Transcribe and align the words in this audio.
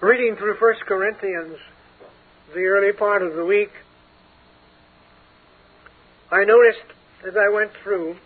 reading 0.00 0.36
through 0.36 0.56
1 0.60 0.74
Corinthians 0.86 1.58
the 2.54 2.60
early 2.60 2.92
part 2.92 3.20
of 3.20 3.34
the 3.34 3.44
week, 3.44 3.70
I 6.30 6.44
noticed 6.44 6.86
as 7.26 7.34
I 7.36 7.52
went 7.52 7.72
through 7.82 8.16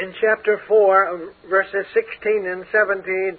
in 0.00 0.14
chapter 0.22 0.58
4, 0.66 1.06
uh, 1.06 1.18
verses 1.50 1.84
16 1.92 2.46
and 2.46 2.64
17, 2.72 3.38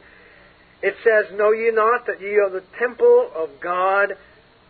it 0.83 0.95
says, 1.03 1.35
Know 1.35 1.51
ye 1.51 1.71
not 1.73 2.05
that 2.05 2.21
ye 2.21 2.37
are 2.37 2.51
the 2.51 2.63
temple 2.77 3.31
of 3.35 3.49
God, 3.59 4.13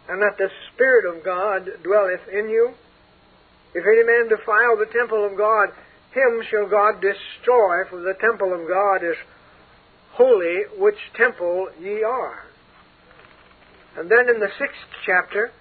and 0.08 0.21
that 0.21 0.38
the 0.38 0.50
Spirit 0.74 1.14
of 1.14 1.26
God 1.26 1.70
dwelleth 1.84 2.26
in 2.32 2.48
you? 2.48 2.71
If 3.76 3.84
any 3.86 4.04
man 4.04 4.30
defile 4.30 4.78
the 4.78 4.92
temple 4.94 5.26
of 5.26 5.36
God, 5.36 5.70
him 6.14 6.42
shall 6.50 6.70
God 6.70 7.02
destroy, 7.02 7.84
for 7.90 8.00
the 8.00 8.14
temple 8.14 8.54
of 8.54 8.66
God 8.66 9.04
is 9.04 9.18
holy, 10.14 10.64
which 10.77 10.98
temple 11.16 11.70
ye 11.82 12.04
are. 12.04 12.44
And 13.98 14.09
then 14.09 14.30
in 14.30 14.40
the 14.40 14.49
sixth 14.58 14.90
chapter, 15.05 15.52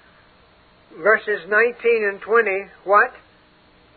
verses 0.97 1.41
19 1.49 2.09
and 2.11 2.21
20, 2.21 2.51
what? 2.85 3.13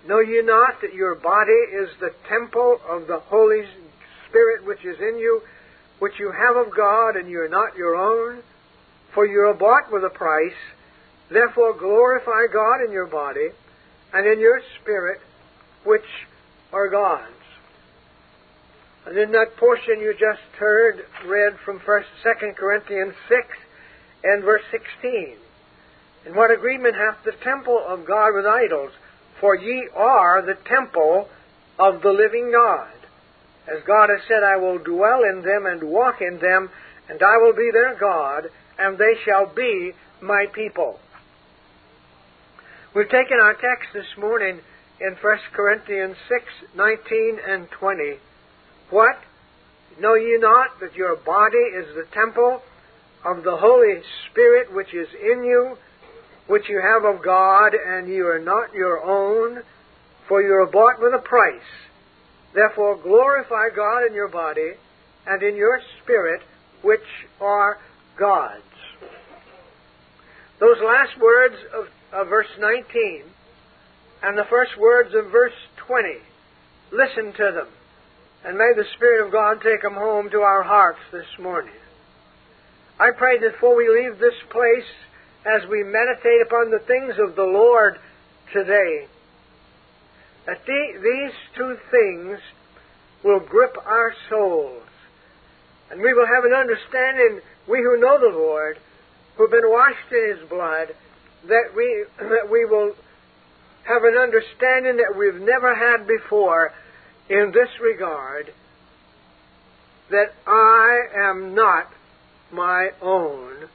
Know 0.07 0.19
ye 0.19 0.41
not 0.43 0.81
that 0.81 0.93
your 0.93 1.15
body 1.15 1.51
is 1.51 1.89
the 1.99 2.11
temple 2.29 2.79
of 2.87 3.07
the 3.07 3.19
Holy 3.19 3.63
Spirit 4.29 4.65
which 4.65 4.83
is 4.85 4.97
in 4.99 5.17
you, 5.17 5.41
which 5.99 6.13
you 6.19 6.31
have 6.31 6.55
of 6.55 6.75
God, 6.75 7.15
and 7.15 7.29
you 7.29 7.41
are 7.41 7.49
not 7.49 7.75
your 7.75 7.95
own? 7.95 8.43
For 9.13 9.25
you 9.25 9.39
are 9.47 9.53
bought 9.53 9.91
with 9.91 10.03
a 10.03 10.09
price. 10.09 10.59
Therefore 11.31 11.73
glorify 11.73 12.47
God 12.51 12.83
in 12.85 12.91
your 12.91 13.07
body 13.07 13.49
and 14.13 14.27
in 14.27 14.39
your 14.39 14.61
spirit, 14.81 15.19
which 15.85 16.05
are 16.71 16.89
God's. 16.89 17.44
And 19.05 19.17
in 19.17 19.31
that 19.31 19.57
portion 19.57 19.99
you 19.99 20.13
just 20.13 20.41
heard 20.57 21.05
read 21.25 21.59
from 21.63 21.79
First, 21.85 22.07
Second 22.23 22.55
Corinthians 22.57 23.13
six 23.29 23.47
and 24.23 24.43
verse 24.43 24.63
sixteen. 24.71 25.35
And 26.25 26.35
what 26.35 26.49
agreement 26.49 26.95
hath 26.95 27.23
the 27.23 27.43
temple 27.43 27.83
of 27.87 28.07
God 28.07 28.33
with 28.33 28.45
idols? 28.45 28.91
For 29.39 29.55
ye 29.55 29.87
are 29.95 30.41
the 30.41 30.57
temple 30.67 31.29
of 31.77 32.01
the 32.01 32.09
living 32.09 32.51
God. 32.51 32.89
As 33.67 33.83
God 33.85 34.09
has 34.09 34.21
said, 34.27 34.43
I 34.43 34.57
will 34.57 34.79
dwell 34.79 35.21
in 35.23 35.41
them 35.41 35.65
and 35.65 35.83
walk 35.83 36.21
in 36.21 36.39
them, 36.39 36.69
and 37.09 37.21
I 37.21 37.37
will 37.37 37.53
be 37.53 37.69
their 37.71 37.95
God, 37.99 38.49
and 38.79 38.97
they 38.97 39.15
shall 39.23 39.45
be 39.53 39.91
my 40.21 40.45
people. 40.53 40.99
We've 42.95 43.09
taken 43.09 43.39
our 43.41 43.53
text 43.53 43.89
this 43.93 44.17
morning 44.17 44.61
in 44.99 45.15
1 45.21 45.37
Corinthians 45.53 46.15
6, 46.29 46.43
19 46.75 47.39
and 47.47 47.69
20. 47.69 48.17
What? 48.89 49.15
Know 49.99 50.15
ye 50.15 50.37
not 50.39 50.79
that 50.81 50.95
your 50.95 51.15
body 51.15 51.57
is 51.57 51.95
the 51.95 52.05
temple 52.13 52.61
of 53.23 53.43
the 53.43 53.57
Holy 53.57 54.01
Spirit 54.29 54.73
which 54.73 54.93
is 54.93 55.07
in 55.13 55.43
you, 55.43 55.77
which 56.47 56.69
you 56.69 56.79
have 56.79 57.05
of 57.05 57.23
God, 57.23 57.73
and 57.73 58.07
you 58.07 58.27
are 58.27 58.39
not 58.39 58.73
your 58.73 59.03
own, 59.03 59.63
for 60.27 60.41
you 60.41 60.53
are 60.53 60.69
bought 60.71 61.01
with 61.01 61.13
a 61.13 61.23
price. 61.23 61.61
Therefore 62.53 62.97
glorify 63.01 63.69
God 63.75 64.05
in 64.07 64.13
your 64.13 64.27
body 64.27 64.71
and 65.25 65.41
in 65.41 65.55
your 65.55 65.81
spirit, 66.03 66.41
which 66.83 67.01
are 67.41 67.79
God's. 68.17 68.61
Those 70.59 70.77
last 70.85 71.19
words 71.19 71.55
of, 71.73 71.87
of 72.13 72.27
verse 72.27 72.47
19 72.59 73.23
and 74.23 74.37
the 74.37 74.45
first 74.49 74.77
words 74.79 75.13
of 75.13 75.31
verse 75.31 75.53
20, 75.87 76.09
listen 76.91 77.33
to 77.33 77.51
them. 77.51 77.67
And 78.45 78.59
may 78.59 78.73
the 78.75 78.85
Spirit 78.95 79.25
of 79.25 79.31
God 79.31 79.57
take 79.63 79.81
them 79.81 79.95
home 79.95 80.29
to 80.29 80.41
our 80.41 80.61
hearts 80.61 80.99
this 81.11 81.25
morning. 81.39 81.73
I 82.99 83.09
pray 83.17 83.39
that 83.39 83.53
before 83.53 83.75
we 83.75 83.89
leave 83.89 84.19
this 84.19 84.37
place, 84.51 84.85
as 85.45 85.67
we 85.67 85.83
meditate 85.83 86.45
upon 86.45 86.69
the 86.69 86.85
things 86.85 87.15
of 87.17 87.35
the 87.35 87.43
Lord 87.43 87.97
today, 88.53 89.07
that 90.45 90.61
the, 90.63 90.81
these 91.01 91.33
two 91.57 91.75
things 91.89 92.37
will 93.23 93.39
grip 93.39 93.75
our 93.83 94.13
souls. 94.29 94.83
And 95.89 95.99
we 95.99 96.13
will 96.13 96.27
have 96.27 96.45
an 96.45 96.53
understanding, 96.53 97.41
we 97.67 97.79
who 97.79 97.99
know 97.99 98.19
the 98.19 98.37
Lord, 98.37 98.77
who've 99.37 99.49
been 99.49 99.69
washed 99.69 100.11
in 100.11 100.37
His 100.37 100.49
blood, 100.49 100.93
that 101.47 101.73
we, 101.75 102.05
that 102.19 102.47
we 102.49 102.65
will 102.65 102.93
have 103.87 104.03
an 104.03 104.17
understanding 104.17 104.97
that 104.97 105.17
we've 105.17 105.41
never 105.41 105.73
had 105.73 106.05
before 106.05 106.73
in 107.29 107.51
this 107.53 107.69
regard 107.81 108.51
that 110.09 110.33
I 110.45 111.29
am 111.29 111.55
not 111.55 111.87
my 112.51 112.89
own, 113.01 113.67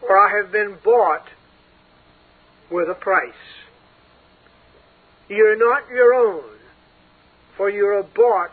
for 0.00 0.16
I 0.16 0.42
have 0.42 0.52
been 0.52 0.76
bought 0.84 1.26
with 2.70 2.88
a 2.88 2.94
price. 2.94 3.32
You're 5.28 5.58
not 5.58 5.88
your 5.90 6.14
own, 6.14 6.58
for 7.56 7.68
you 7.68 7.86
are 7.86 8.02
bought 8.02 8.52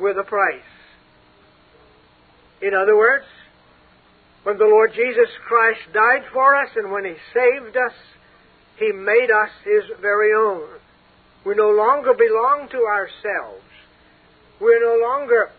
with 0.00 0.16
a 0.18 0.24
price. 0.24 0.60
In 2.62 2.72
other 2.74 2.96
words, 2.96 3.24
when 4.44 4.58
the 4.58 4.64
Lord 4.64 4.92
Jesus 4.94 5.30
Christ 5.46 5.80
died 5.92 6.24
for 6.32 6.54
us 6.54 6.70
and 6.76 6.90
when 6.90 7.04
He 7.04 7.14
saved 7.32 7.76
us, 7.76 7.94
He 8.78 8.92
made 8.92 9.30
us 9.30 9.50
His 9.64 9.84
very 10.00 10.32
own. 10.36 10.68
We 11.44 11.54
no 11.54 11.70
longer 11.70 12.14
belong 12.14 12.68
to 12.70 12.84
ourselves. 12.84 13.62
We're 14.60 14.80
no 14.80 15.06
longer, 15.06 15.50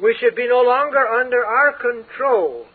we 0.00 0.14
should 0.20 0.34
be 0.34 0.48
no 0.48 0.62
longer 0.62 1.06
under 1.06 1.44
our 1.44 1.72
control 1.72 2.66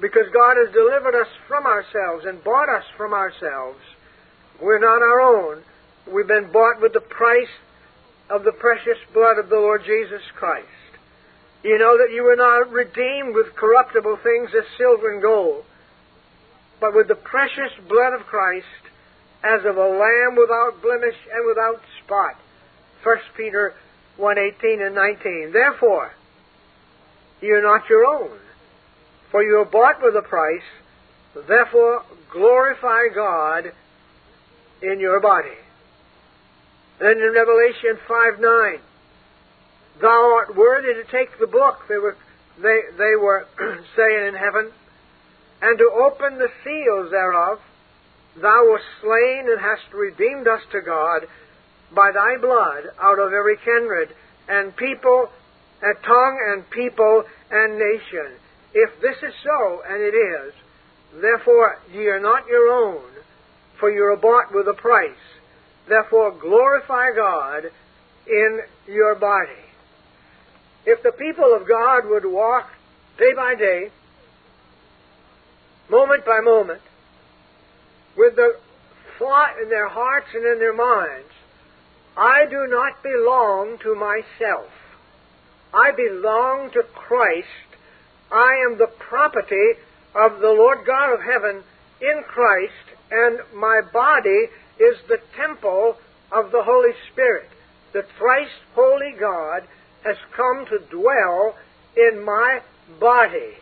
because 0.00 0.26
God 0.32 0.56
has 0.56 0.72
delivered 0.72 1.14
us 1.14 1.28
from 1.46 1.66
ourselves 1.66 2.24
and 2.26 2.42
bought 2.42 2.68
us 2.68 2.84
from 2.96 3.12
ourselves. 3.12 3.78
We're 4.60 4.80
not 4.80 5.02
our 5.02 5.20
own. 5.20 5.62
We've 6.12 6.26
been 6.26 6.50
bought 6.52 6.80
with 6.80 6.92
the 6.92 7.00
price 7.00 7.52
of 8.28 8.44
the 8.44 8.52
precious 8.52 8.98
blood 9.12 9.38
of 9.38 9.48
the 9.48 9.56
Lord 9.56 9.82
Jesus 9.84 10.22
Christ. 10.34 10.68
You 11.62 11.78
know 11.78 11.96
that 11.96 12.12
you 12.12 12.24
were 12.24 12.36
not 12.36 12.70
redeemed 12.70 13.34
with 13.34 13.54
corruptible 13.54 14.18
things 14.22 14.50
as 14.56 14.64
silver 14.76 15.12
and 15.12 15.22
gold, 15.22 15.64
but 16.80 16.94
with 16.94 17.08
the 17.08 17.14
precious 17.14 17.72
blood 17.88 18.12
of 18.12 18.26
Christ 18.26 18.66
as 19.44 19.60
of 19.64 19.76
a 19.76 19.88
lamb 19.88 20.36
without 20.36 20.80
blemish 20.80 21.16
and 21.32 21.46
without 21.46 21.80
spot. 22.04 22.34
1 23.02 23.16
Peter 23.36 23.74
1:18 24.18 24.80
and 24.80 24.94
19. 24.94 25.52
Therefore, 25.52 26.12
you 27.40 27.54
are 27.54 27.62
not 27.62 27.88
your 27.90 28.06
own, 28.06 28.38
for 29.30 29.42
you 29.42 29.58
are 29.58 29.66
bought 29.66 30.02
with 30.02 30.16
a 30.16 30.22
price. 30.22 30.64
Therefore, 31.46 32.02
glorify 32.30 33.08
God 33.14 33.72
in 34.80 34.98
your 35.00 35.20
body. 35.20 35.58
Then 36.98 37.18
in 37.20 37.32
Revelation 37.32 37.98
5:9, 38.08 38.80
thou 40.00 40.34
art 40.36 40.56
worthy 40.56 40.94
to 40.94 41.04
take 41.04 41.38
the 41.38 41.46
book. 41.46 41.86
They 41.88 41.98
were 41.98 42.16
they 42.58 42.80
they 42.96 43.16
were 43.16 43.46
saying 43.96 44.28
in 44.28 44.34
heaven, 44.34 44.72
and 45.60 45.76
to 45.78 45.90
open 45.90 46.38
the 46.38 46.50
seals 46.62 47.10
thereof. 47.10 47.60
Thou 48.40 48.66
wast 48.68 48.84
slain 49.00 49.46
and 49.50 49.60
hast 49.60 49.92
redeemed 49.92 50.48
us 50.48 50.62
to 50.72 50.80
God 50.80 51.26
by 51.94 52.10
thy 52.12 52.36
blood 52.40 52.90
out 53.00 53.18
of 53.18 53.32
every 53.32 53.56
kindred 53.64 54.14
and 54.48 54.74
people, 54.76 55.28
and 55.80 55.96
tongue 56.02 56.38
and 56.52 56.70
people 56.70 57.24
and 57.50 57.78
nation. 57.78 58.36
If 58.74 59.00
this 59.00 59.16
is 59.22 59.34
so, 59.44 59.82
and 59.88 60.02
it 60.02 60.14
is, 60.14 60.52
therefore 61.20 61.78
ye 61.92 62.08
are 62.08 62.20
not 62.20 62.46
your 62.48 62.72
own, 62.72 63.04
for 63.78 63.90
you 63.90 64.02
are 64.04 64.16
bought 64.16 64.52
with 64.52 64.66
a 64.68 64.74
price. 64.74 65.12
Therefore 65.88 66.32
glorify 66.32 67.12
God 67.14 67.70
in 68.26 68.60
your 68.88 69.14
body. 69.14 69.62
If 70.86 71.02
the 71.02 71.12
people 71.12 71.54
of 71.54 71.68
God 71.68 72.02
would 72.06 72.24
walk 72.24 72.68
day 73.18 73.32
by 73.36 73.54
day, 73.54 73.90
moment 75.88 76.24
by 76.24 76.40
moment, 76.40 76.80
with 78.16 78.36
the 78.36 78.56
thought 79.18 79.58
in 79.62 79.68
their 79.68 79.88
hearts 79.88 80.28
and 80.34 80.44
in 80.44 80.58
their 80.58 80.74
minds, 80.74 81.30
I 82.16 82.46
do 82.48 82.66
not 82.68 83.02
belong 83.02 83.78
to 83.82 83.94
myself. 83.94 84.70
I 85.72 85.90
belong 85.90 86.70
to 86.72 86.82
Christ. 86.94 87.48
I 88.30 88.64
am 88.66 88.78
the 88.78 88.86
property 88.86 89.74
of 90.14 90.40
the 90.40 90.50
Lord 90.50 90.86
God 90.86 91.12
of 91.12 91.20
heaven 91.20 91.62
in 92.00 92.22
Christ, 92.22 92.72
and 93.10 93.40
my 93.54 93.80
body 93.92 94.48
is 94.78 94.96
the 95.08 95.18
temple 95.36 95.96
of 96.30 96.52
the 96.52 96.62
Holy 96.62 96.92
Spirit. 97.12 97.48
The 97.92 98.04
thrice 98.18 98.50
holy 98.74 99.14
God 99.18 99.62
has 100.04 100.16
come 100.36 100.66
to 100.66 100.78
dwell 100.90 101.56
in 101.96 102.24
my 102.24 102.60
body, 103.00 103.54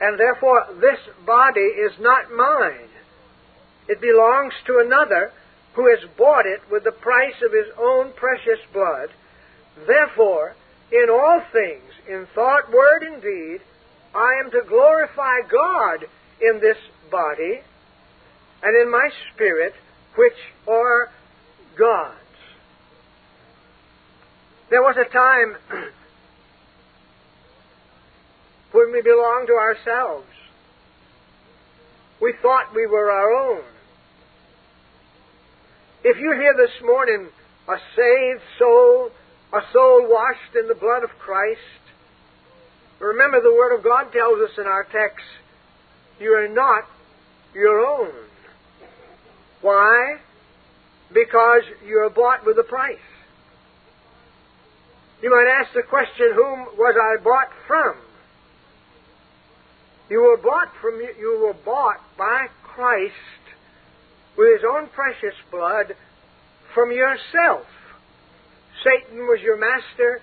and 0.00 0.18
therefore 0.18 0.66
this 0.80 0.98
body 1.26 1.60
is 1.60 1.92
not 2.00 2.32
mine. 2.32 2.88
It 3.90 4.00
belongs 4.00 4.54
to 4.66 4.78
another 4.78 5.32
who 5.74 5.90
has 5.90 5.98
bought 6.16 6.46
it 6.46 6.60
with 6.70 6.84
the 6.84 6.92
price 6.92 7.34
of 7.44 7.52
his 7.52 7.66
own 7.76 8.12
precious 8.12 8.60
blood. 8.72 9.08
Therefore, 9.84 10.54
in 10.92 11.10
all 11.10 11.42
things, 11.52 11.90
in 12.08 12.28
thought, 12.32 12.70
word, 12.72 13.02
and 13.02 13.20
deed, 13.20 13.58
I 14.14 14.34
am 14.44 14.52
to 14.52 14.62
glorify 14.68 15.40
God 15.50 16.06
in 16.40 16.60
this 16.60 16.76
body 17.10 17.62
and 18.62 18.80
in 18.80 18.88
my 18.92 19.08
spirit, 19.34 19.74
which 20.14 20.38
are 20.68 21.10
God's. 21.76 22.16
There 24.70 24.82
was 24.82 24.96
a 24.96 25.12
time 25.12 25.56
when 28.70 28.92
we 28.92 29.02
belonged 29.02 29.48
to 29.48 29.54
ourselves. 29.54 30.28
We 32.20 32.34
thought 32.40 32.72
we 32.72 32.86
were 32.86 33.10
our 33.10 33.32
own. 33.32 33.64
If 36.02 36.16
you're 36.16 36.40
here 36.40 36.54
this 36.56 36.82
morning, 36.82 37.28
a 37.68 37.76
saved 37.94 38.42
soul, 38.58 39.10
a 39.52 39.60
soul 39.70 40.08
washed 40.08 40.56
in 40.58 40.66
the 40.66 40.74
blood 40.74 41.04
of 41.04 41.10
Christ, 41.18 41.60
remember 42.98 43.42
the 43.42 43.52
Word 43.52 43.76
of 43.76 43.84
God 43.84 44.10
tells 44.10 44.40
us 44.40 44.56
in 44.56 44.64
our 44.64 44.84
text, 44.84 45.26
you 46.18 46.32
are 46.32 46.48
not 46.48 46.84
your 47.54 47.80
own. 47.80 48.12
Why? 49.60 50.16
Because 51.12 51.64
you 51.86 51.98
are 51.98 52.10
bought 52.10 52.46
with 52.46 52.56
a 52.58 52.64
price. 52.64 52.96
You 55.22 55.28
might 55.28 55.52
ask 55.60 55.74
the 55.74 55.82
question, 55.82 56.32
whom 56.34 56.78
was 56.78 56.96
I 56.96 57.22
bought 57.22 57.50
from? 57.66 57.96
You 60.08 60.22
were 60.22 60.38
bought 60.38 60.72
from 60.80 60.98
you 60.98 61.40
were 61.44 61.62
bought 61.62 62.00
by 62.16 62.46
Christ 62.62 63.12
with 64.36 64.60
his 64.60 64.64
own 64.68 64.88
precious 64.88 65.36
blood 65.50 65.94
from 66.74 66.92
yourself. 66.92 67.66
Satan 68.84 69.26
was 69.26 69.40
your 69.42 69.58
master, 69.58 70.20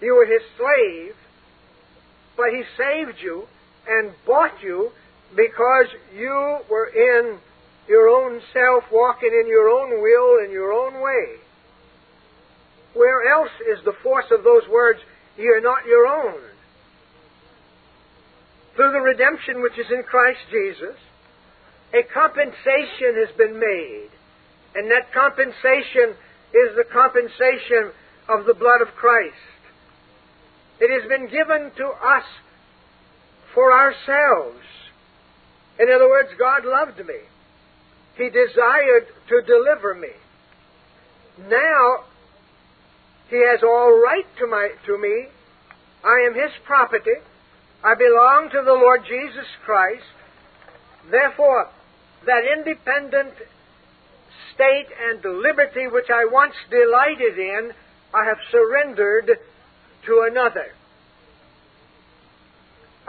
you 0.00 0.14
were 0.14 0.26
his 0.26 0.42
slave, 0.56 1.14
but 2.36 2.46
he 2.52 2.62
saved 2.76 3.18
you 3.22 3.46
and 3.88 4.12
bought 4.26 4.62
you 4.62 4.90
because 5.34 5.86
you 6.14 6.58
were 6.68 6.86
in 6.86 7.38
your 7.88 8.08
own 8.08 8.40
self, 8.52 8.84
walking 8.92 9.30
in 9.32 9.46
your 9.48 9.68
own 9.68 10.02
will, 10.02 10.44
in 10.44 10.50
your 10.50 10.72
own 10.72 10.94
way. 11.00 11.36
Where 12.94 13.30
else 13.30 13.52
is 13.72 13.84
the 13.84 13.94
force 14.02 14.26
of 14.30 14.42
those 14.42 14.62
words, 14.70 15.00
ye 15.36 15.46
are 15.48 15.60
not 15.60 15.84
your 15.86 16.06
own? 16.06 16.40
Through 18.74 18.92
the 18.92 19.00
redemption 19.00 19.62
which 19.62 19.78
is 19.78 19.86
in 19.90 20.02
Christ 20.02 20.40
Jesus, 20.50 20.96
a 21.96 22.02
compensation 22.12 23.16
has 23.24 23.34
been 23.36 23.58
made. 23.58 24.10
And 24.74 24.90
that 24.90 25.12
compensation 25.12 26.12
is 26.52 26.76
the 26.76 26.84
compensation 26.92 27.92
of 28.28 28.44
the 28.44 28.54
blood 28.54 28.82
of 28.82 28.94
Christ. 28.94 29.34
It 30.80 30.92
has 30.92 31.08
been 31.08 31.28
given 31.28 31.72
to 31.76 31.86
us 31.86 32.24
for 33.54 33.72
ourselves. 33.72 34.60
In 35.78 35.88
other 35.88 36.08
words, 36.08 36.28
God 36.38 36.64
loved 36.64 36.98
me. 36.98 37.20
He 38.16 38.28
desired 38.28 39.06
to 39.28 39.42
deliver 39.46 39.94
me. 39.94 40.12
Now, 41.48 42.04
He 43.30 43.36
has 43.36 43.62
all 43.62 43.98
right 44.02 44.26
to, 44.38 44.46
my, 44.46 44.70
to 44.86 44.98
me. 44.98 45.28
I 46.04 46.26
am 46.26 46.34
His 46.34 46.52
property. 46.64 47.16
I 47.82 47.94
belong 47.94 48.50
to 48.52 48.62
the 48.64 48.72
Lord 48.72 49.02
Jesus 49.08 49.46
Christ. 49.64 50.04
Therefore, 51.10 51.68
that 52.26 52.42
independent 52.44 53.34
state 54.54 54.86
and 55.10 55.22
liberty 55.42 55.86
which 55.86 56.10
I 56.10 56.26
once 56.30 56.54
delighted 56.70 57.38
in, 57.38 57.72
I 58.12 58.24
have 58.24 58.38
surrendered 58.50 59.38
to 60.06 60.26
another. 60.30 60.66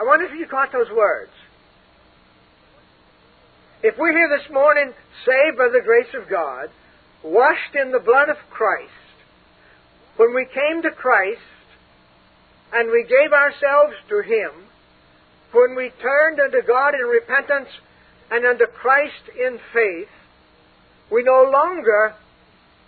I 0.00 0.04
wonder 0.04 0.26
if 0.26 0.32
you 0.38 0.46
caught 0.46 0.72
those 0.72 0.90
words. 0.94 1.32
If 3.82 3.96
we're 3.98 4.12
here 4.12 4.28
this 4.28 4.52
morning 4.52 4.92
saved 5.24 5.56
by 5.56 5.68
the 5.68 5.82
grace 5.84 6.12
of 6.14 6.28
God, 6.28 6.68
washed 7.22 7.74
in 7.74 7.90
the 7.90 7.98
blood 7.98 8.28
of 8.28 8.36
Christ, 8.50 8.90
when 10.16 10.34
we 10.34 10.46
came 10.46 10.82
to 10.82 10.90
Christ 10.90 11.40
and 12.72 12.90
we 12.90 13.04
gave 13.04 13.32
ourselves 13.32 13.94
to 14.08 14.22
Him, 14.22 14.50
when 15.52 15.74
we 15.76 15.90
turned 16.02 16.40
unto 16.40 16.60
God 16.66 16.94
in 16.94 17.06
repentance 17.06 17.68
and 18.30 18.46
under 18.46 18.66
Christ 18.66 19.28
in 19.38 19.58
faith, 19.72 20.08
we 21.10 21.22
no 21.22 21.48
longer 21.50 22.14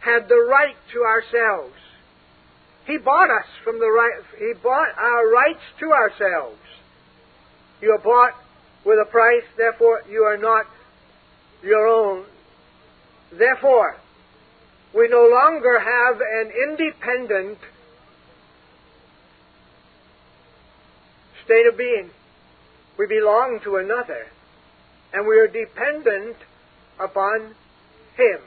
had 0.01 0.29
the 0.29 0.47
right 0.49 0.77
to 0.93 1.03
ourselves. 1.03 1.75
He 2.87 2.99
bought 2.99 3.31
us 3.31 3.47
from 3.65 3.79
the 3.79 3.91
right, 3.91 4.23
He 4.39 4.53
bought 4.63 4.89
our 4.99 5.31
rights 5.31 5.63
to 5.81 5.93
ourselves. 5.93 6.59
You 7.81 7.93
are 7.93 7.99
bought 7.99 8.35
with 8.85 8.99
a 8.99 9.11
price, 9.11 9.45
therefore 9.57 10.03
you 10.11 10.23
are 10.23 10.37
not 10.37 10.67
your 11.63 11.87
own. 11.87 12.25
Therefore, 13.33 13.97
we 14.95 15.09
no 15.09 15.29
longer 15.29 15.79
have 15.79 16.21
an 16.21 16.51
independent 16.69 17.59
state 21.45 21.67
of 21.67 21.77
being. 21.77 22.11
We 22.99 23.07
belong 23.07 23.61
to 23.65 23.77
another, 23.77 24.27
and 25.13 25.27
we 25.27 25.39
are 25.39 25.47
dependent 25.47 26.37
upon 26.99 27.55
Him. 28.17 28.41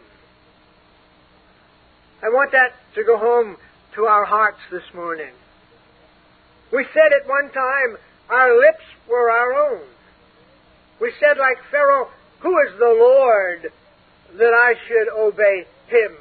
I 2.21 2.29
want 2.29 2.51
that 2.51 2.71
to 2.95 3.03
go 3.03 3.17
home 3.17 3.57
to 3.95 4.05
our 4.05 4.25
hearts 4.25 4.59
this 4.71 4.83
morning. 4.95 5.31
We 6.71 6.85
said 6.93 7.11
at 7.13 7.27
one 7.27 7.51
time 7.51 7.97
our 8.29 8.57
lips 8.57 8.83
were 9.09 9.29
our 9.29 9.53
own. 9.53 9.81
We 11.01 11.11
said, 11.19 11.37
like 11.37 11.57
Pharaoh, 11.69 12.07
who 12.39 12.57
is 12.67 12.79
the 12.79 12.85
Lord 12.85 13.71
that 14.37 14.53
I 14.53 14.73
should 14.87 15.09
obey 15.19 15.65
him? 15.87 16.17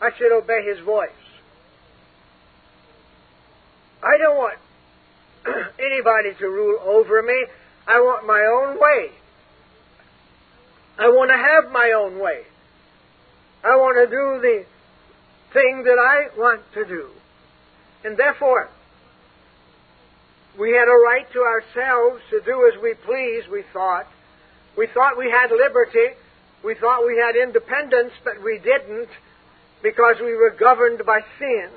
I 0.00 0.10
should 0.16 0.32
obey 0.32 0.64
his 0.64 0.84
voice. 0.84 1.10
I 4.02 4.18
don't 4.18 4.36
want 4.36 4.58
anybody 5.78 6.34
to 6.40 6.46
rule 6.46 6.78
over 6.82 7.22
me. 7.22 7.46
I 7.86 8.00
want 8.00 8.26
my 8.26 8.40
own 8.40 8.80
way. 8.80 9.12
I 10.98 11.08
want 11.08 11.30
to 11.30 11.36
have 11.36 11.72
my 11.72 11.92
own 11.96 12.20
way. 12.20 12.42
I 13.64 13.76
want 13.76 13.96
to 13.96 14.06
do 14.06 14.40
the 14.42 14.64
thing 15.52 15.84
that 15.84 15.98
I 15.98 16.38
want 16.38 16.62
to 16.74 16.84
do. 16.84 17.08
And 18.04 18.16
therefore, 18.16 18.68
we 20.58 20.70
had 20.72 20.88
a 20.88 20.98
right 21.04 21.26
to 21.32 21.40
ourselves 21.40 22.22
to 22.30 22.40
do 22.44 22.70
as 22.72 22.82
we 22.82 22.94
please, 23.06 23.44
we 23.50 23.62
thought. 23.72 24.06
We 24.76 24.86
thought 24.92 25.16
we 25.16 25.30
had 25.30 25.50
liberty. 25.50 26.16
We 26.64 26.74
thought 26.74 27.06
we 27.06 27.16
had 27.16 27.36
independence, 27.36 28.12
but 28.24 28.42
we 28.42 28.58
didn't 28.58 29.08
because 29.82 30.16
we 30.20 30.34
were 30.34 30.54
governed 30.58 31.02
by 31.06 31.20
sin. 31.38 31.70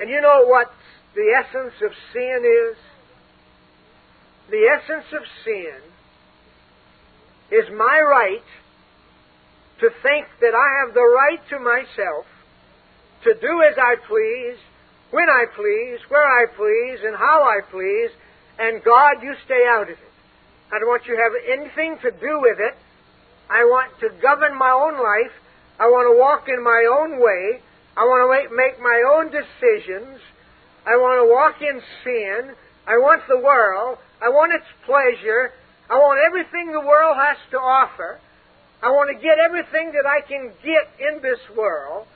And 0.00 0.10
you 0.10 0.20
know 0.20 0.46
what 0.46 0.70
the 1.14 1.34
essence 1.36 1.74
of 1.82 1.92
sin 2.12 2.70
is? 2.70 2.76
The 4.50 4.70
essence 4.78 5.06
of 5.12 5.22
sin 5.44 5.80
is 7.50 7.68
my 7.70 8.00
right 8.00 8.44
to 9.80 9.90
think 10.02 10.26
that 10.40 10.54
I 10.54 10.68
have 10.80 10.94
the 10.94 11.04
right 11.04 11.40
to 11.50 11.58
myself 11.60 12.26
to 13.24 13.34
do 13.34 13.62
as 13.62 13.76
I 13.76 13.96
please, 14.06 14.56
when 15.10 15.28
I 15.28 15.44
please, 15.54 15.98
where 16.08 16.26
I 16.26 16.46
please, 16.46 17.00
and 17.04 17.16
how 17.16 17.42
I 17.42 17.60
please, 17.70 18.10
and 18.58 18.82
God, 18.82 19.22
you 19.22 19.34
stay 19.44 19.66
out 19.68 19.90
of 19.90 19.98
it. 19.98 20.12
I 20.72 20.78
don't 20.78 20.88
want 20.88 21.06
you 21.06 21.16
to 21.16 21.22
have 21.22 21.32
anything 21.46 21.98
to 22.02 22.10
do 22.10 22.40
with 22.40 22.58
it. 22.58 22.74
I 23.50 23.64
want 23.64 23.92
to 24.00 24.10
govern 24.20 24.58
my 24.58 24.70
own 24.70 24.94
life. 24.98 25.32
I 25.78 25.86
want 25.86 26.10
to 26.10 26.18
walk 26.18 26.48
in 26.48 26.62
my 26.62 26.82
own 26.90 27.20
way. 27.22 27.60
I 27.96 28.02
want 28.02 28.26
to 28.26 28.56
make 28.56 28.80
my 28.80 28.98
own 29.14 29.30
decisions. 29.30 30.18
I 30.86 30.96
want 30.96 31.22
to 31.22 31.28
walk 31.30 31.62
in 31.62 31.80
sin. 32.02 32.54
I 32.86 32.98
want 32.98 33.22
the 33.28 33.38
world. 33.38 33.98
I 34.20 34.28
want 34.28 34.52
its 34.54 34.66
pleasure. 34.84 35.52
I 35.88 35.94
want 35.94 36.20
everything 36.26 36.72
the 36.72 36.80
world 36.80 37.16
has 37.16 37.36
to 37.52 37.58
offer. 37.58 38.18
I 38.82 38.90
want 38.90 39.10
to 39.16 39.22
get 39.22 39.38
everything 39.38 39.92
that 39.92 40.06
I 40.06 40.20
can 40.26 40.52
get 40.62 40.90
in 40.98 41.22
this 41.22 41.40
world. 41.56 42.06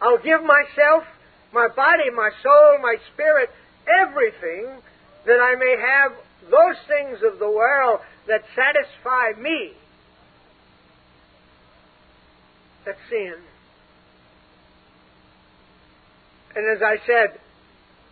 I'll 0.00 0.22
give 0.22 0.42
myself, 0.42 1.04
my 1.52 1.68
body, 1.68 2.10
my 2.14 2.30
soul, 2.42 2.78
my 2.82 2.96
spirit, 3.12 3.50
everything 3.86 4.80
that 5.26 5.40
I 5.40 5.54
may 5.56 5.76
have 5.78 6.12
those 6.50 6.76
things 6.86 7.18
of 7.22 7.38
the 7.38 7.50
world 7.50 8.00
that 8.28 8.42
satisfy 8.54 9.40
me. 9.40 9.72
That's 12.84 12.98
sin. 13.10 13.34
And 16.54 16.76
as 16.76 16.82
I 16.82 16.96
said, 17.06 17.38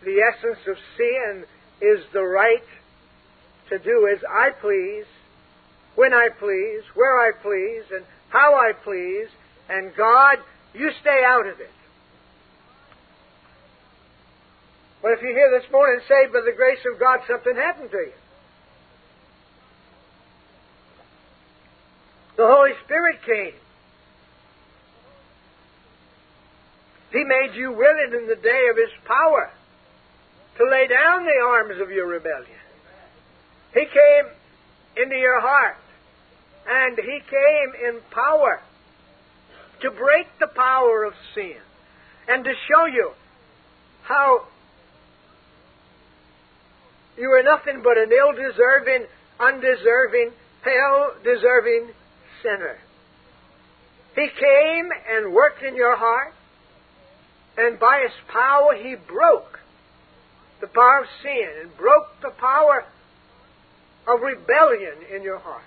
the 0.03 0.21
essence 0.21 0.59
of 0.67 0.75
sin 0.97 1.45
is 1.81 2.03
the 2.13 2.23
right 2.23 2.63
to 3.69 3.79
do 3.79 4.09
as 4.13 4.19
I 4.29 4.49
please, 4.61 5.05
when 5.95 6.13
I 6.13 6.29
please, 6.39 6.83
where 6.93 7.19
I 7.19 7.31
please, 7.41 7.83
and 7.91 8.05
how 8.29 8.55
I 8.55 8.73
please, 8.83 9.27
and 9.69 9.95
God, 9.95 10.37
you 10.73 10.91
stay 11.01 11.23
out 11.25 11.47
of 11.47 11.59
it. 11.59 11.71
But 15.01 15.13
if 15.13 15.21
you're 15.21 15.33
here 15.33 15.59
this 15.59 15.71
morning 15.71 15.99
saved 16.07 16.33
by 16.33 16.41
the 16.41 16.55
grace 16.55 16.79
of 16.91 16.99
God, 16.99 17.19
something 17.27 17.55
happened 17.55 17.91
to 17.91 17.97
you. 17.97 18.13
The 22.37 22.47
Holy 22.47 22.71
Spirit 22.83 23.19
came. 23.25 23.53
He 27.11 27.23
made 27.23 27.55
you 27.55 27.71
willing 27.71 28.11
in 28.19 28.27
the 28.27 28.35
day 28.35 28.67
of 28.69 28.77
His 28.77 28.91
power 29.05 29.51
to 30.57 30.63
lay 30.69 30.87
down 30.87 31.23
the 31.23 31.39
arms 31.45 31.81
of 31.81 31.91
your 31.91 32.07
rebellion. 32.07 32.64
He 33.75 33.81
came 33.81 34.31
into 34.95 35.17
your 35.17 35.41
heart, 35.41 35.75
and 36.65 36.97
He 36.97 37.19
came 37.29 37.89
in 37.89 37.99
power 38.09 38.61
to 39.81 39.91
break 39.91 40.27
the 40.39 40.47
power 40.47 41.03
of 41.03 41.13
sin 41.35 41.57
and 42.29 42.45
to 42.45 42.53
show 42.69 42.85
you 42.85 43.11
how 44.03 44.45
you 47.17 47.29
are 47.31 47.43
nothing 47.43 47.81
but 47.83 47.97
an 47.97 48.11
ill 48.11 48.31
deserving, 48.31 49.07
undeserving, 49.41 50.31
hell 50.63 51.11
deserving 51.25 51.89
sinner. 52.41 52.77
He 54.15 54.29
came 54.39 54.89
and 55.09 55.33
worked 55.33 55.63
in 55.63 55.75
your 55.75 55.97
heart, 55.97 56.33
and 57.57 57.77
by 57.77 58.03
His 58.03 58.13
power 58.29 58.73
He 58.73 58.95
broke 58.95 59.59
the 60.61 60.67
power 60.67 61.01
of 61.01 61.07
sin 61.21 61.49
and 61.61 61.77
broke 61.77 62.21
the 62.21 62.31
power 62.39 62.85
of 64.07 64.21
rebellion 64.21 64.95
in 65.13 65.23
your 65.23 65.39
heart, 65.39 65.63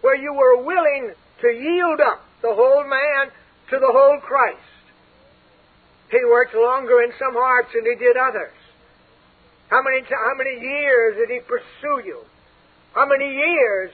where 0.00 0.16
you 0.16 0.32
were 0.32 0.62
willing 0.62 1.12
to 1.40 1.48
yield 1.48 2.00
up 2.00 2.24
the 2.42 2.54
whole 2.54 2.84
man 2.84 3.30
to 3.70 3.78
the 3.78 3.92
whole 3.92 4.20
Christ. 4.20 4.60
He 6.10 6.24
worked 6.24 6.54
longer 6.54 7.02
in 7.02 7.12
some 7.18 7.34
hearts 7.34 7.68
than 7.74 7.84
he 7.84 7.96
did 7.96 8.16
others. 8.16 8.54
How 9.68 9.82
many, 9.82 10.02
how 10.02 10.34
many 10.36 10.60
years 10.60 11.16
did 11.16 11.30
he 11.30 11.40
pursue 11.40 12.06
you? 12.06 12.22
How 12.94 13.06
many 13.06 13.28
years 13.28 13.90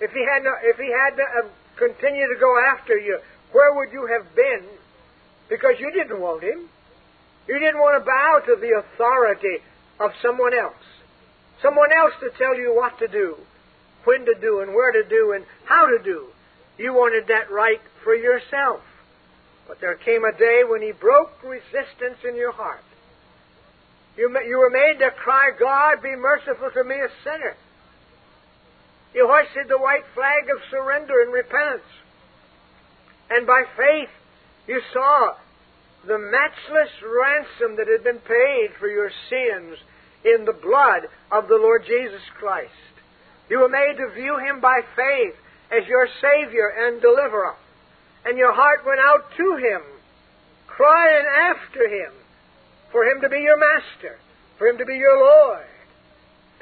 if 0.00 0.10
he 0.10 0.24
had, 0.26 0.42
not, 0.42 0.58
if 0.62 0.76
he 0.76 0.90
had 0.90 1.16
to 1.16 1.22
uh, 1.22 1.48
continue 1.76 2.26
to 2.26 2.38
go 2.40 2.58
after 2.58 2.98
you, 2.98 3.18
where 3.52 3.74
would 3.74 3.92
you 3.92 4.06
have 4.06 4.34
been? 4.34 4.66
Because 5.48 5.78
you 5.78 5.90
didn't 5.92 6.20
want 6.20 6.42
him. 6.42 6.68
You 7.46 7.58
didn't 7.58 7.78
want 7.78 8.00
to 8.00 8.04
bow 8.04 8.40
to 8.46 8.60
the 8.60 8.82
authority 8.82 9.62
of 10.00 10.10
someone 10.22 10.54
else. 10.54 10.74
Someone 11.64 11.92
else 11.96 12.12
to 12.20 12.28
tell 12.36 12.54
you 12.54 12.76
what 12.76 12.98
to 12.98 13.08
do, 13.08 13.36
when 14.04 14.26
to 14.26 14.34
do, 14.38 14.60
and 14.60 14.74
where 14.74 14.92
to 14.92 15.08
do, 15.08 15.32
and 15.32 15.46
how 15.64 15.86
to 15.86 15.98
do. 16.04 16.26
You 16.76 16.92
wanted 16.92 17.28
that 17.28 17.50
right 17.50 17.80
for 18.04 18.14
yourself. 18.14 18.82
But 19.66 19.80
there 19.80 19.96
came 19.96 20.24
a 20.24 20.36
day 20.36 20.60
when 20.68 20.82
he 20.82 20.92
broke 20.92 21.42
resistance 21.42 22.20
in 22.28 22.36
your 22.36 22.52
heart. 22.52 22.84
You, 24.14 24.28
you 24.46 24.58
were 24.58 24.68
made 24.68 24.98
to 24.98 25.10
cry, 25.10 25.52
God, 25.58 26.02
be 26.02 26.14
merciful 26.14 26.70
to 26.70 26.84
me, 26.84 26.96
a 26.96 27.08
sinner. 27.24 27.56
You 29.14 29.26
hoisted 29.26 29.66
the 29.68 29.78
white 29.78 30.04
flag 30.14 30.44
of 30.54 30.60
surrender 30.70 31.22
and 31.22 31.32
repentance. 31.32 31.88
And 33.30 33.46
by 33.46 33.62
faith, 33.74 34.10
you 34.66 34.82
saw 34.92 35.32
the 36.06 36.18
matchless 36.18 36.92
ransom 37.00 37.76
that 37.76 37.88
had 37.88 38.04
been 38.04 38.20
paid 38.20 38.76
for 38.78 38.86
your 38.86 39.10
sins 39.30 39.78
in 40.24 40.44
the 40.44 40.52
blood 40.52 41.08
of 41.30 41.48
the 41.48 41.56
Lord 41.56 41.84
Jesus 41.86 42.22
Christ. 42.38 42.72
You 43.50 43.60
were 43.60 43.68
made 43.68 43.96
to 43.98 44.14
view 44.14 44.38
Him 44.38 44.60
by 44.60 44.80
faith 44.96 45.34
as 45.70 45.86
your 45.86 46.08
Savior 46.20 46.68
and 46.68 47.00
Deliverer. 47.00 47.56
And 48.24 48.38
your 48.38 48.54
heart 48.54 48.86
went 48.86 49.00
out 49.00 49.30
to 49.36 49.56
Him, 49.56 49.82
crying 50.66 51.26
after 51.26 51.88
Him, 51.88 52.12
for 52.90 53.04
Him 53.04 53.20
to 53.20 53.28
be 53.28 53.40
your 53.40 53.58
Master, 53.58 54.18
for 54.56 54.66
Him 54.66 54.78
to 54.78 54.86
be 54.86 54.96
your 54.96 55.18
Lord 55.18 55.66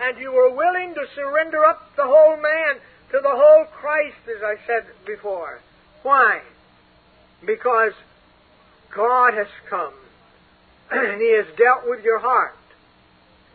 and 0.03 0.19
you 0.19 0.33
were 0.33 0.51
willing 0.51 0.95
to 0.95 1.07
surrender 1.15 1.65
up 1.65 1.95
the 1.97 2.05
whole 2.05 2.37
man 2.37 2.81
to 3.13 3.21
the 3.23 3.31
whole 3.31 3.67
Christ, 3.67 4.17
as 4.29 4.43
I 4.43 4.57
said 4.67 4.87
before. 5.07 5.61
Why? 6.03 6.41
Because 7.47 7.93
God 8.95 9.35
has 9.35 9.47
come 9.71 9.95
and 10.91 11.21
He 11.21 11.37
has 11.37 11.47
dealt 11.57 11.89
with 11.89 12.05
your 12.05 12.19
heart. 12.19 12.57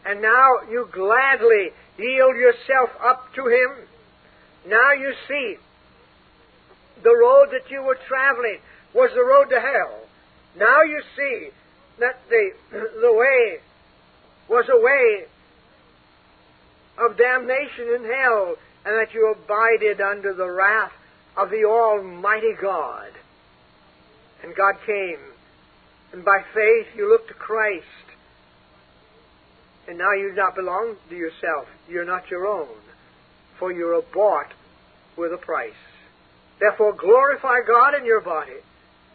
And 0.07 0.21
now 0.21 0.49
you 0.71 0.87
gladly 0.91 1.71
yield 1.97 2.37
yourself 2.37 2.89
up 3.03 3.33
to 3.35 3.47
Him. 3.47 3.87
Now 4.67 4.93
you 4.93 5.13
see 5.27 5.57
the 7.03 7.15
road 7.15 7.49
that 7.51 7.69
you 7.69 7.81
were 7.83 7.99
traveling 8.07 8.59
was 8.93 9.11
the 9.13 9.23
road 9.23 9.49
to 9.49 9.59
hell. 9.59 9.99
Now 10.57 10.81
you 10.83 11.01
see 11.15 11.49
that 11.99 12.19
the, 12.29 12.51
the 13.01 13.13
way 13.13 13.57
was 14.49 14.65
a 14.69 14.81
way 14.81 15.25
of 16.97 17.17
damnation 17.17 17.93
in 17.95 18.05
hell, 18.05 18.55
and 18.85 18.95
that 18.95 19.13
you 19.13 19.31
abided 19.31 20.01
under 20.01 20.33
the 20.33 20.49
wrath 20.49 20.93
of 21.35 21.49
the 21.49 21.65
Almighty 21.65 22.53
God. 22.59 23.11
And 24.41 24.55
God 24.55 24.75
came, 24.85 25.19
and 26.13 26.23
by 26.23 26.39
faith 26.53 26.87
you 26.95 27.09
looked 27.09 27.27
to 27.27 27.33
Christ. 27.33 28.06
And 29.87 29.97
now 29.97 30.11
you 30.11 30.29
do 30.29 30.35
not 30.35 30.55
belong 30.55 30.95
to 31.09 31.15
yourself. 31.15 31.67
You're 31.89 32.05
not 32.05 32.29
your 32.29 32.45
own, 32.45 32.75
for 33.57 33.71
you're 33.71 34.01
bought 34.13 34.51
with 35.17 35.31
a 35.33 35.37
price. 35.37 35.71
Therefore, 36.59 36.93
glorify 36.93 37.59
God 37.65 37.95
in 37.95 38.05
your 38.05 38.21
body 38.21 38.59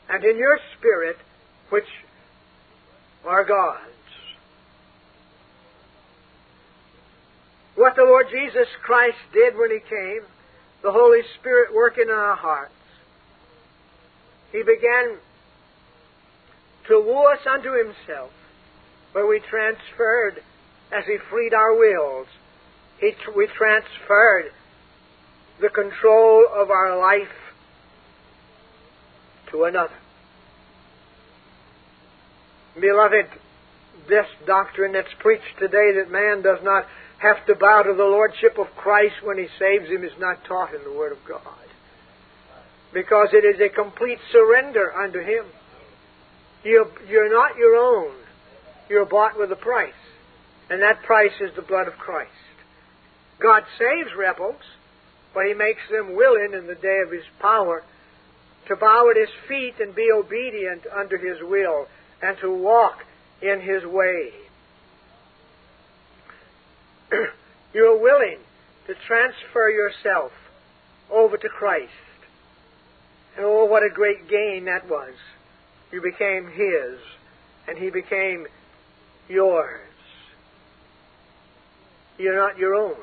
and 0.08 0.24
in 0.24 0.36
your 0.36 0.58
spirit, 0.78 1.16
which 1.70 1.84
are 3.24 3.44
God's. 3.44 3.88
What 7.74 7.96
the 7.96 8.04
Lord 8.04 8.26
Jesus 8.30 8.68
Christ 8.82 9.16
did 9.32 9.56
when 9.56 9.70
He 9.70 9.80
came, 9.80 10.22
the 10.82 10.92
Holy 10.92 11.20
Spirit 11.38 11.74
working 11.74 12.04
in 12.04 12.14
our 12.14 12.36
hearts. 12.36 12.72
He 14.52 14.62
began 14.62 15.16
to 16.88 17.00
woo 17.00 17.24
us 17.32 17.40
unto 17.46 17.70
Himself, 17.72 18.30
where 19.12 19.26
we 19.26 19.40
transferred, 19.40 20.42
as 20.92 21.04
He 21.06 21.16
freed 21.30 21.54
our 21.54 21.76
wills, 21.76 22.26
we 23.34 23.48
transferred 23.56 24.52
the 25.60 25.68
control 25.68 26.46
of 26.54 26.70
our 26.70 26.98
life 26.98 27.28
to 29.50 29.64
another. 29.64 29.94
Beloved, 32.80 33.26
this 34.08 34.26
doctrine 34.46 34.92
that's 34.92 35.12
preached 35.20 35.58
today 35.58 35.92
that 35.96 36.10
man 36.10 36.42
does 36.42 36.58
not 36.62 36.86
have 37.18 37.44
to 37.46 37.54
bow 37.54 37.82
to 37.82 37.94
the 37.94 38.04
Lordship 38.04 38.58
of 38.58 38.66
Christ 38.76 39.14
when 39.22 39.38
He 39.38 39.46
saves 39.58 39.88
him 39.88 40.04
is 40.04 40.18
not 40.18 40.44
taught 40.44 40.74
in 40.74 40.82
the 40.82 40.92
Word 40.92 41.12
of 41.12 41.18
God. 41.28 41.40
Because 42.92 43.28
it 43.32 43.44
is 43.44 43.60
a 43.60 43.74
complete 43.74 44.18
surrender 44.32 44.92
unto 44.92 45.20
Him. 45.20 45.44
You're, 46.64 46.90
you're 47.08 47.32
not 47.32 47.56
your 47.56 47.76
own. 47.76 48.14
You're 48.88 49.06
bought 49.06 49.38
with 49.38 49.52
a 49.52 49.56
price. 49.56 49.92
And 50.70 50.82
that 50.82 51.02
price 51.02 51.32
is 51.40 51.54
the 51.56 51.62
blood 51.62 51.88
of 51.88 51.94
Christ. 51.94 52.30
God 53.40 53.64
saves 53.78 54.10
rebels, 54.16 54.62
but 55.34 55.46
He 55.46 55.54
makes 55.54 55.82
them 55.90 56.14
willing 56.14 56.54
in 56.54 56.66
the 56.66 56.74
day 56.74 57.00
of 57.04 57.12
His 57.12 57.24
power 57.40 57.82
to 58.68 58.76
bow 58.76 59.10
at 59.10 59.16
His 59.16 59.34
feet 59.48 59.74
and 59.80 59.94
be 59.94 60.08
obedient 60.14 60.82
under 60.94 61.18
His 61.18 61.38
will 61.42 61.86
and 62.22 62.36
to 62.40 62.52
walk 62.52 62.98
in 63.40 63.60
His 63.60 63.84
way. 63.84 64.30
you 67.74 67.84
are 67.84 68.00
willing 68.00 68.38
to 68.86 68.94
transfer 69.06 69.68
yourself 69.68 70.32
over 71.10 71.36
to 71.36 71.48
Christ. 71.48 71.90
And 73.36 73.44
oh, 73.44 73.64
what 73.64 73.82
a 73.82 73.92
great 73.92 74.28
gain 74.28 74.66
that 74.66 74.88
was. 74.88 75.14
You 75.90 76.00
became 76.00 76.46
His, 76.46 76.98
and 77.68 77.78
He 77.78 77.90
became 77.90 78.46
yours. 79.28 79.80
You're 82.22 82.36
not 82.36 82.56
your 82.56 82.76
own, 82.76 82.94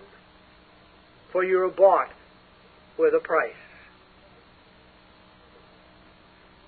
for 1.34 1.44
you 1.44 1.58
were 1.58 1.70
bought 1.70 2.08
with 2.98 3.14
a 3.14 3.20
price. 3.20 3.52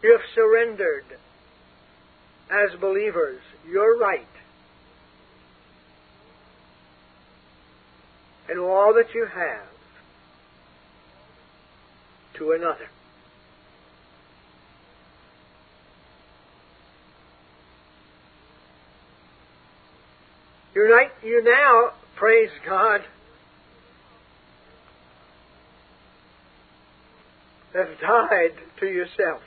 You 0.03 0.11
have 0.11 0.21
surrendered 0.35 1.05
as 2.49 2.77
believers 2.81 3.39
your 3.65 3.97
right 3.97 4.27
and 8.49 8.59
all 8.59 8.93
that 8.95 9.15
you 9.15 9.27
have 9.33 9.69
to 12.33 12.51
another. 12.51 12.89
You 20.75 21.07
you 21.23 21.43
now, 21.45 21.91
praise 22.21 22.51
God, 22.63 23.01
have 27.73 27.99
died 27.99 28.53
to 28.79 28.85
yourself. 28.85 29.41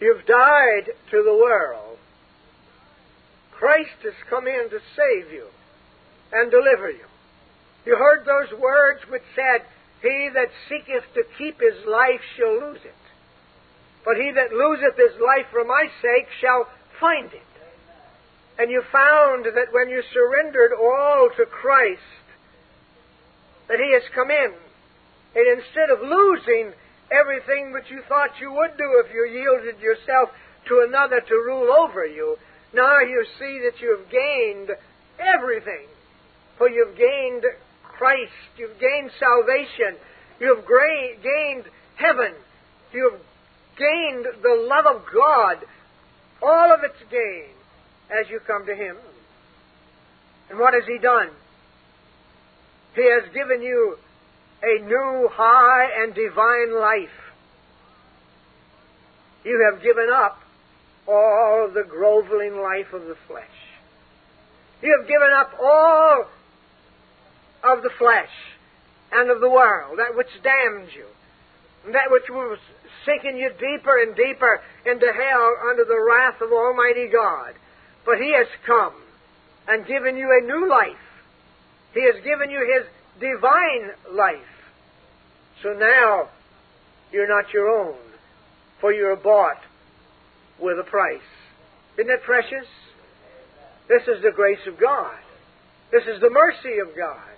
You've 0.00 0.24
died 0.24 0.92
to 1.10 1.22
the 1.24 1.34
world. 1.34 1.98
Christ 3.50 3.90
has 4.04 4.14
come 4.30 4.46
in 4.46 4.70
to 4.70 4.78
save 4.94 5.32
you 5.32 5.48
and 6.32 6.48
deliver 6.48 6.92
you. 6.92 7.06
You 7.84 7.96
heard 7.96 8.24
those 8.24 8.56
words 8.56 9.00
which 9.10 9.24
said, 9.34 9.66
He 10.00 10.30
that 10.34 10.50
seeketh 10.68 11.12
to 11.14 11.24
keep 11.38 11.58
his 11.60 11.84
life 11.88 12.20
shall 12.36 12.52
lose 12.52 12.84
it. 12.84 12.94
But 14.04 14.14
he 14.14 14.30
that 14.30 14.52
loseth 14.52 14.96
his 14.96 15.20
life 15.20 15.50
for 15.50 15.64
my 15.64 15.86
sake 16.00 16.28
shall 16.40 16.68
find 17.00 17.32
it. 17.32 17.47
And 18.58 18.72
you 18.72 18.82
found 18.90 19.44
that 19.46 19.72
when 19.72 19.88
you 19.88 20.02
surrendered 20.12 20.72
all 20.72 21.30
to 21.36 21.46
Christ, 21.46 22.02
that 23.68 23.78
He 23.78 23.92
has 23.92 24.02
come 24.14 24.30
in. 24.30 24.52
And 25.36 25.62
instead 25.62 25.90
of 25.90 26.02
losing 26.02 26.72
everything 27.12 27.72
that 27.72 27.88
you 27.88 28.02
thought 28.08 28.40
you 28.40 28.52
would 28.52 28.76
do 28.76 29.02
if 29.06 29.14
you 29.14 29.30
yielded 29.30 29.80
yourself 29.80 30.30
to 30.66 30.84
another 30.86 31.20
to 31.20 31.34
rule 31.34 31.70
over 31.70 32.04
you, 32.04 32.36
now 32.74 32.98
you 32.98 33.24
see 33.38 33.60
that 33.64 33.80
you 33.80 33.96
have 33.96 34.10
gained 34.10 34.70
everything. 35.22 35.86
For 36.58 36.68
you've 36.68 36.98
gained 36.98 37.44
Christ, 37.84 38.32
you've 38.56 38.80
gained 38.80 39.12
salvation, 39.20 39.94
you've 40.40 40.66
gained 40.66 41.64
heaven, 41.94 42.34
you've 42.92 43.20
gained 43.76 44.26
the 44.42 44.66
love 44.68 44.86
of 44.96 45.02
God, 45.14 45.58
all 46.42 46.74
of 46.74 46.82
its 46.82 46.98
gain 47.08 47.57
as 48.10 48.28
you 48.30 48.40
come 48.46 48.66
to 48.66 48.74
Him. 48.74 48.96
And 50.50 50.58
what 50.58 50.74
has 50.74 50.84
He 50.86 50.98
done? 50.98 51.30
He 52.94 53.04
has 53.04 53.32
given 53.32 53.62
you 53.62 53.96
a 54.62 54.82
new, 54.82 55.28
high, 55.32 56.02
and 56.02 56.14
divine 56.14 56.74
life. 56.74 57.14
You 59.44 59.70
have 59.70 59.82
given 59.82 60.08
up 60.12 60.38
all 61.06 61.70
the 61.72 61.84
groveling 61.88 62.60
life 62.60 62.92
of 62.92 63.02
the 63.02 63.16
flesh. 63.26 63.44
You 64.82 64.96
have 64.98 65.08
given 65.08 65.30
up 65.34 65.52
all 65.60 66.26
of 67.64 67.82
the 67.82 67.90
flesh 67.98 68.30
and 69.12 69.30
of 69.30 69.40
the 69.40 69.48
world, 69.48 69.98
that 69.98 70.16
which 70.16 70.28
damned 70.42 70.88
you, 70.94 71.06
that 71.92 72.10
which 72.10 72.28
was 72.28 72.58
sinking 73.06 73.38
you 73.38 73.50
deeper 73.50 74.02
and 74.02 74.14
deeper 74.14 74.60
into 74.84 75.06
hell 75.06 75.54
under 75.70 75.84
the 75.84 75.98
wrath 75.98 76.40
of 76.42 76.52
Almighty 76.52 77.08
God. 77.08 77.54
But 78.08 78.16
He 78.16 78.32
has 78.32 78.46
come 78.66 78.94
and 79.68 79.86
given 79.86 80.16
you 80.16 80.32
a 80.32 80.46
new 80.46 80.66
life. 80.66 80.96
He 81.92 82.00
has 82.06 82.14
given 82.24 82.48
you 82.48 82.64
His 82.64 82.86
divine 83.20 84.16
life. 84.16 84.54
So 85.62 85.74
now 85.74 86.30
you're 87.12 87.28
not 87.28 87.52
your 87.52 87.68
own, 87.68 87.98
for 88.80 88.94
you're 88.94 89.14
bought 89.14 89.60
with 90.58 90.78
a 90.78 90.84
price. 90.84 91.20
Isn't 91.98 92.10
it 92.10 92.22
precious? 92.22 92.64
This 93.90 94.02
is 94.04 94.22
the 94.22 94.32
grace 94.34 94.66
of 94.66 94.80
God. 94.80 95.18
This 95.92 96.04
is 96.04 96.18
the 96.22 96.30
mercy 96.30 96.78
of 96.78 96.96
God. 96.96 97.36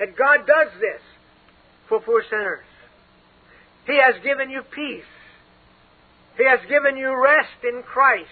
And 0.00 0.16
God 0.16 0.48
does 0.48 0.72
this 0.80 1.02
for 1.88 2.00
poor 2.00 2.24
sinners. 2.28 2.66
He 3.86 4.00
has 4.02 4.20
given 4.24 4.50
you 4.50 4.62
peace. 4.62 5.04
He 6.36 6.44
has 6.44 6.58
given 6.68 6.96
you 6.96 7.14
rest 7.22 7.62
in 7.62 7.84
Christ. 7.84 8.26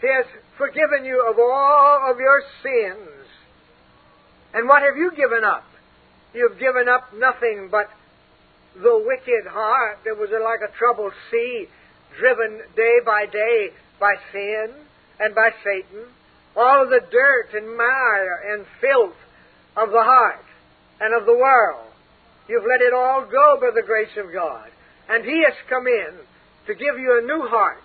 He 0.00 0.08
has 0.08 0.24
forgiven 0.56 1.04
you 1.04 1.26
of 1.28 1.38
all 1.38 2.10
of 2.10 2.18
your 2.18 2.42
sins. 2.62 3.26
And 4.54 4.68
what 4.68 4.82
have 4.82 4.96
you 4.96 5.12
given 5.14 5.44
up? 5.44 5.64
You've 6.34 6.58
given 6.58 6.88
up 6.88 7.12
nothing 7.14 7.68
but 7.70 7.90
the 8.74 9.02
wicked 9.04 9.50
heart 9.50 9.98
that 10.04 10.16
was 10.16 10.30
like 10.30 10.60
a 10.62 10.72
troubled 10.78 11.12
sea, 11.30 11.66
driven 12.18 12.60
day 12.76 12.98
by 13.04 13.26
day 13.26 13.68
by 13.98 14.14
sin 14.32 14.70
and 15.18 15.34
by 15.34 15.50
Satan. 15.62 16.06
All 16.56 16.86
the 16.88 17.00
dirt 17.10 17.50
and 17.54 17.76
mire 17.76 18.54
and 18.54 18.66
filth 18.80 19.18
of 19.76 19.90
the 19.90 20.02
heart 20.02 20.44
and 21.00 21.14
of 21.14 21.26
the 21.26 21.36
world. 21.36 21.86
You've 22.48 22.66
let 22.66 22.80
it 22.80 22.92
all 22.92 23.26
go 23.30 23.58
by 23.60 23.70
the 23.74 23.86
grace 23.86 24.16
of 24.16 24.32
God. 24.32 24.70
And 25.08 25.24
He 25.24 25.42
has 25.44 25.54
come 25.68 25.86
in 25.86 26.14
to 26.66 26.74
give 26.74 26.98
you 26.98 27.18
a 27.18 27.26
new 27.26 27.46
heart 27.48 27.82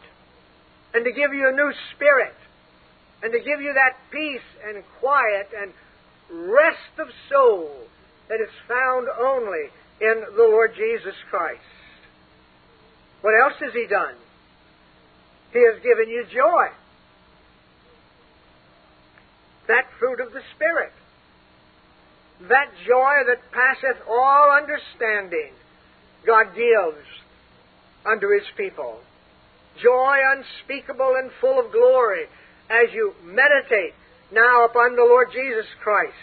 and 0.95 1.03
to 1.03 1.11
give 1.11 1.33
you 1.33 1.49
a 1.49 1.51
new 1.51 1.71
spirit 1.93 2.33
and 3.21 3.33
to 3.33 3.39
give 3.39 3.59
you 3.59 3.73
that 3.73 3.97
peace 4.11 4.47
and 4.65 4.81
quiet 5.01 5.49
and 5.51 5.73
rest 6.49 6.95
of 6.97 7.07
soul 7.29 7.69
that 8.29 8.39
is 8.41 8.49
found 8.65 9.07
only 9.19 9.67
in 9.99 10.23
the 10.37 10.43
Lord 10.43 10.71
Jesus 10.75 11.13
Christ. 11.29 11.59
What 13.21 13.33
else 13.43 13.59
has 13.59 13.73
He 13.73 13.87
done? 13.87 14.15
He 15.51 15.59
has 15.59 15.83
given 15.83 16.07
you 16.07 16.23
joy. 16.33 16.67
That 19.67 19.85
fruit 19.99 20.21
of 20.21 20.31
the 20.31 20.41
Spirit. 20.55 20.93
That 22.47 22.71
joy 22.87 23.27
that 23.27 23.51
passeth 23.51 24.01
all 24.09 24.49
understanding, 24.51 25.51
God 26.25 26.55
gives 26.55 27.05
unto 28.05 28.29
His 28.29 28.47
people. 28.55 28.99
Joy 29.81 30.17
unspeakable 30.35 31.15
and 31.17 31.31
full 31.41 31.59
of 31.59 31.71
glory 31.71 32.25
as 32.69 32.93
you 32.93 33.13
meditate 33.23 33.93
now 34.31 34.65
upon 34.65 34.95
the 34.95 35.03
Lord 35.03 35.29
Jesus 35.31 35.65
Christ, 35.83 36.13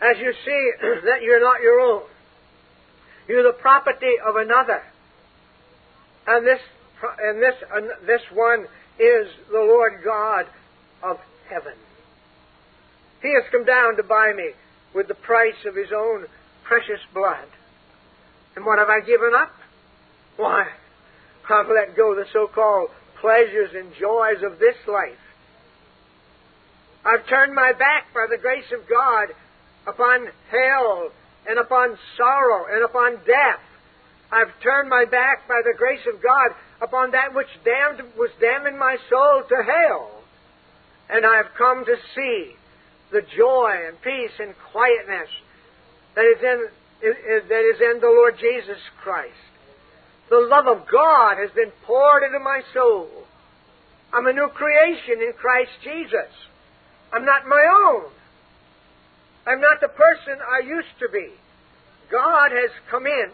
as 0.00 0.16
you 0.18 0.32
see 0.44 0.70
that 1.04 1.22
you're 1.22 1.40
not 1.40 1.60
your 1.60 1.80
own. 1.80 2.02
You're 3.28 3.42
the 3.42 3.58
property 3.58 4.12
of 4.24 4.36
another. 4.36 4.82
And 6.26 6.46
this, 6.46 6.60
and 7.20 7.42
this, 7.42 7.54
uh, 7.74 7.80
this 8.06 8.22
one 8.32 8.66
is 8.98 9.28
the 9.50 9.58
Lord 9.58 10.00
God 10.04 10.46
of 11.02 11.18
heaven. 11.48 11.74
He 13.22 13.32
has 13.34 13.44
come 13.50 13.64
down 13.64 13.96
to 13.96 14.02
buy 14.02 14.32
me 14.36 14.50
with 14.94 15.08
the 15.08 15.14
price 15.14 15.64
of 15.66 15.74
His 15.74 15.88
own 15.96 16.26
precious 16.64 17.00
blood. 17.12 17.46
And 18.54 18.64
what 18.64 18.78
have 18.78 18.88
I 18.88 19.00
given 19.00 19.32
up? 19.34 19.52
Why, 20.36 20.66
I've 21.50 21.68
let 21.68 21.96
go 21.96 22.14
the 22.14 22.26
so-called 22.32 22.90
pleasures 23.20 23.70
and 23.74 23.92
joys 23.94 24.42
of 24.42 24.58
this 24.58 24.76
life 24.86 25.18
I've 27.06 27.24
turned 27.28 27.54
my 27.54 27.72
back 27.72 28.12
by 28.12 28.26
the 28.28 28.36
grace 28.36 28.66
of 28.74 28.88
God 28.88 29.28
upon 29.86 30.26
hell 30.50 31.12
and 31.46 31.56
upon 31.56 31.96
sorrow 32.16 32.66
and 32.68 32.84
upon 32.84 33.22
death. 33.24 33.62
I've 34.32 34.50
turned 34.60 34.88
my 34.90 35.04
back 35.04 35.46
by 35.46 35.62
the 35.62 35.78
grace 35.78 36.02
of 36.12 36.20
God 36.20 36.50
upon 36.82 37.12
that 37.12 37.32
which 37.32 37.46
damned, 37.64 38.02
was 38.18 38.30
damning 38.40 38.76
my 38.76 38.96
soul 39.08 39.44
to 39.48 39.62
hell. 39.62 40.24
And 41.08 41.24
I've 41.24 41.54
come 41.56 41.84
to 41.84 41.94
see 42.16 42.56
the 43.12 43.22
joy 43.22 43.86
and 43.86 44.02
peace 44.02 44.34
and 44.40 44.52
quietness 44.72 45.30
that 46.16 46.26
is 46.26 46.42
in, 46.42 46.66
that 47.48 47.64
is 47.70 47.80
in 47.80 48.00
the 48.00 48.08
Lord 48.08 48.34
Jesus 48.40 48.82
Christ. 49.04 49.55
The 50.28 50.48
love 50.50 50.66
of 50.66 50.88
God 50.90 51.38
has 51.38 51.50
been 51.54 51.70
poured 51.84 52.24
into 52.24 52.40
my 52.40 52.60
soul. 52.74 53.08
I'm 54.12 54.26
a 54.26 54.32
new 54.32 54.48
creation 54.48 55.22
in 55.22 55.32
Christ 55.38 55.70
Jesus. 55.84 56.32
I'm 57.12 57.24
not 57.24 57.46
my 57.46 57.62
own. 57.86 58.10
I'm 59.46 59.60
not 59.60 59.80
the 59.80 59.88
person 59.88 60.38
I 60.42 60.66
used 60.66 60.98
to 60.98 61.08
be. 61.12 61.30
God 62.10 62.50
has 62.50 62.70
come 62.90 63.06
in, 63.06 63.30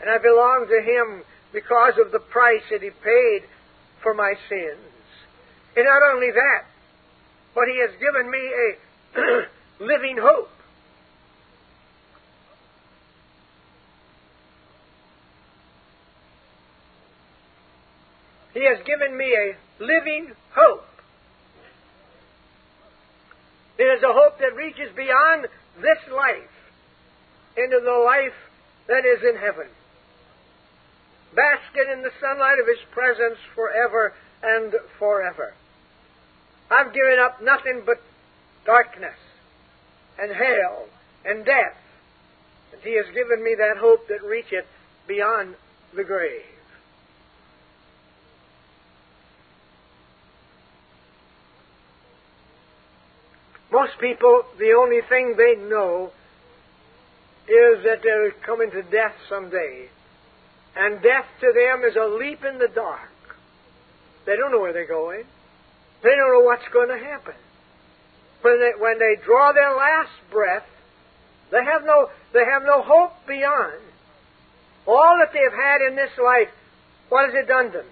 and 0.00 0.10
I 0.10 0.18
belong 0.18 0.66
to 0.68 0.82
Him 0.82 1.22
because 1.52 1.94
of 2.04 2.10
the 2.10 2.18
price 2.18 2.62
that 2.70 2.82
He 2.82 2.90
paid 2.90 3.46
for 4.02 4.14
my 4.14 4.34
sins. 4.48 4.82
And 5.76 5.86
not 5.86 6.02
only 6.14 6.30
that, 6.30 6.66
but 7.54 7.64
He 7.70 7.78
has 7.78 7.90
given 8.00 8.30
me 8.30 8.42
a 8.42 9.46
living 9.84 10.18
hope. 10.20 10.50
He 18.58 18.64
has 18.64 18.78
given 18.84 19.16
me 19.16 19.36
a 19.36 19.54
living 19.78 20.32
hope. 20.50 20.84
It 23.78 23.84
is 23.84 24.02
a 24.02 24.12
hope 24.12 24.40
that 24.40 24.56
reaches 24.56 24.90
beyond 24.96 25.46
this 25.80 25.98
life 26.12 26.50
into 27.56 27.78
the 27.78 28.02
life 28.04 28.34
that 28.88 29.06
is 29.06 29.22
in 29.22 29.38
heaven. 29.38 29.68
Basking 31.36 31.86
in 31.92 32.02
the 32.02 32.10
sunlight 32.20 32.58
of 32.58 32.66
His 32.66 32.84
presence 32.90 33.38
forever 33.54 34.12
and 34.42 34.74
forever. 34.98 35.54
I've 36.68 36.92
given 36.92 37.20
up 37.24 37.40
nothing 37.40 37.82
but 37.86 38.02
darkness 38.66 39.18
and 40.18 40.32
hell 40.32 40.86
and 41.24 41.44
death. 41.44 41.78
And 42.72 42.82
He 42.82 42.96
has 42.96 43.06
given 43.14 43.44
me 43.44 43.54
that 43.56 43.76
hope 43.78 44.08
that 44.08 44.24
reacheth 44.24 44.66
beyond 45.06 45.54
the 45.94 46.02
grave. 46.02 46.57
Most 53.70 53.98
people, 54.00 54.42
the 54.58 54.72
only 54.72 55.00
thing 55.08 55.34
they 55.36 55.56
know 55.56 56.10
is 57.46 57.84
that 57.84 58.00
they're 58.02 58.30
coming 58.44 58.70
to 58.70 58.82
death 58.82 59.14
someday. 59.28 59.88
And 60.76 61.02
death 61.02 61.26
to 61.40 61.52
them 61.52 61.82
is 61.88 61.96
a 61.96 62.06
leap 62.06 62.44
in 62.44 62.58
the 62.58 62.68
dark. 62.68 63.10
They 64.26 64.36
don't 64.36 64.52
know 64.52 64.60
where 64.60 64.72
they're 64.72 64.86
going. 64.86 65.24
They 66.02 66.14
don't 66.14 66.32
know 66.32 66.44
what's 66.44 66.68
going 66.72 66.88
to 66.88 66.98
happen. 66.98 67.34
When 68.42 68.60
they, 68.60 68.72
when 68.78 68.98
they 68.98 69.16
draw 69.24 69.52
their 69.52 69.74
last 69.74 70.12
breath, 70.30 70.66
they 71.50 71.64
have 71.64 71.84
no, 71.84 72.08
they 72.32 72.44
have 72.44 72.62
no 72.64 72.82
hope 72.82 73.12
beyond. 73.26 73.80
All 74.86 75.16
that 75.18 75.32
they've 75.32 75.58
had 75.58 75.80
in 75.88 75.96
this 75.96 76.12
life, 76.22 76.48
what 77.08 77.26
has 77.26 77.34
it 77.34 77.48
done 77.48 77.72
to 77.72 77.78
them? 77.78 77.86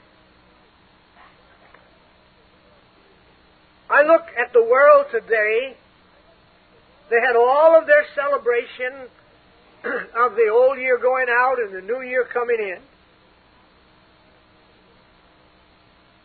I 3.88 4.02
look 4.02 4.26
at 4.38 4.52
the 4.52 4.62
world 4.62 5.06
today. 5.10 5.76
They 7.08 7.20
had 7.24 7.36
all 7.36 7.78
of 7.78 7.86
their 7.86 8.04
celebration 8.14 9.08
of 10.16 10.34
the 10.34 10.50
old 10.52 10.78
year 10.78 10.98
going 10.98 11.26
out 11.30 11.58
and 11.60 11.74
the 11.74 11.80
new 11.80 12.02
year 12.02 12.26
coming 12.32 12.58
in. 12.58 12.82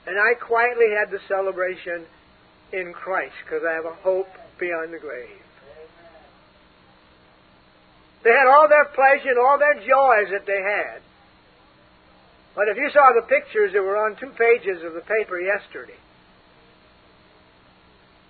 And 0.08 0.18
I 0.18 0.34
quietly 0.34 0.88
had 0.98 1.12
the 1.12 1.20
celebration 1.28 2.06
in 2.74 2.94
Christ 2.94 3.36
because 3.46 3.64
I 3.68 3.74
have 3.74 3.86
a 3.86 3.94
hope 4.02 4.28
beyond 4.60 4.94
the 4.94 5.00
grave. 5.00 5.30
They 8.24 8.32
had 8.32 8.48
all 8.48 8.68
their 8.68 8.86
pleasure 8.86 9.30
and 9.30 9.40
all 9.40 9.58
their 9.58 9.76
joys 9.76 10.30
that 10.32 10.46
they 10.46 10.62
had. 10.62 11.02
But 12.56 12.68
if 12.68 12.78
you 12.78 12.90
saw 12.92 13.14
the 13.14 13.26
pictures 13.28 13.74
that 13.74 13.82
were 13.82 13.98
on 13.98 14.16
two 14.18 14.32
pages 14.38 14.84
of 14.84 14.94
the 14.94 15.02
paper 15.02 15.40
yesterday, 15.40 15.98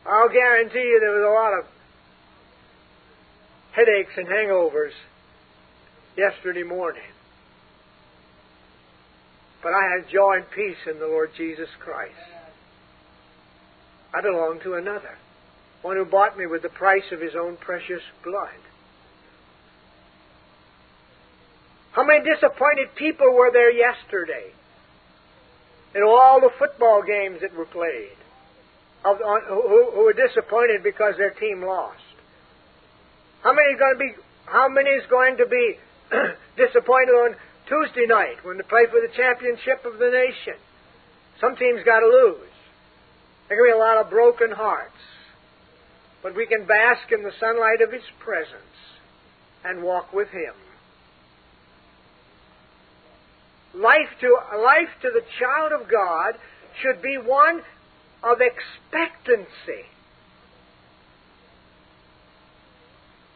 I'll 0.05 0.29
guarantee 0.29 0.79
you 0.79 0.99
there 0.99 1.13
was 1.13 1.25
a 1.25 1.33
lot 1.33 1.59
of 1.59 1.65
headaches 3.73 4.11
and 4.17 4.27
hangovers 4.27 4.93
yesterday 6.17 6.63
morning. 6.63 7.01
But 9.61 9.73
I 9.73 9.95
have 9.95 10.09
joy 10.09 10.37
and 10.37 10.45
peace 10.49 10.77
in 10.89 10.99
the 10.99 11.05
Lord 11.05 11.29
Jesus 11.37 11.69
Christ. 11.79 12.15
I 14.13 14.21
belong 14.21 14.59
to 14.63 14.73
another, 14.73 15.17
one 15.83 15.97
who 15.97 16.05
bought 16.05 16.37
me 16.37 16.47
with 16.47 16.63
the 16.63 16.69
price 16.69 17.11
of 17.11 17.21
his 17.21 17.33
own 17.39 17.57
precious 17.57 18.01
blood. 18.23 18.49
How 21.91 22.05
many 22.05 22.23
disappointed 22.23 22.95
people 22.95 23.33
were 23.33 23.51
there 23.51 23.71
yesterday 23.71 24.51
in 25.93 26.01
all 26.03 26.39
the 26.41 26.49
football 26.57 27.03
games 27.05 27.41
that 27.41 27.53
were 27.53 27.65
played 27.65 28.17
of, 29.03 29.17
on, 29.17 29.41
who, 29.47 29.91
who 29.93 30.13
disappointed 30.13 30.83
because 30.83 31.15
their 31.17 31.31
team 31.31 31.63
lost? 31.63 32.01
How 33.43 33.53
many 33.53 33.73
is 33.73 33.79
going 33.79 33.93
to 33.93 33.99
be? 33.99 34.11
How 34.45 34.69
many 34.69 34.89
is 34.89 35.05
going 35.09 35.37
to 35.37 35.45
be 35.47 35.77
disappointed 36.57 37.13
on 37.13 37.35
Tuesday 37.67 38.05
night 38.05 38.43
when 38.43 38.57
they 38.57 38.63
play 38.63 38.85
for 38.85 39.01
the 39.01 39.11
championship 39.15 39.85
of 39.85 39.97
the 39.97 40.09
nation? 40.09 40.59
Some 41.39 41.55
teams 41.55 41.81
got 41.83 42.01
to 42.01 42.05
lose. 42.05 42.53
There 43.49 43.57
can 43.57 43.65
be 43.65 43.75
a 43.75 43.81
lot 43.81 43.97
of 43.97 44.09
broken 44.09 44.51
hearts, 44.51 45.01
but 46.21 46.35
we 46.35 46.45
can 46.45 46.65
bask 46.65 47.11
in 47.11 47.23
the 47.23 47.31
sunlight 47.39 47.81
of 47.81 47.91
His 47.91 48.05
presence 48.19 48.77
and 49.65 49.81
walk 49.81 50.13
with 50.13 50.29
Him. 50.29 50.53
Life 53.73 54.11
to, 54.19 54.37
life 54.61 54.91
to 55.01 55.09
the 55.13 55.23
child 55.39 55.71
of 55.71 55.89
God 55.89 56.35
should 56.81 57.01
be 57.01 57.17
one 57.17 57.61
of 58.23 58.37
expectancy. 58.41 59.85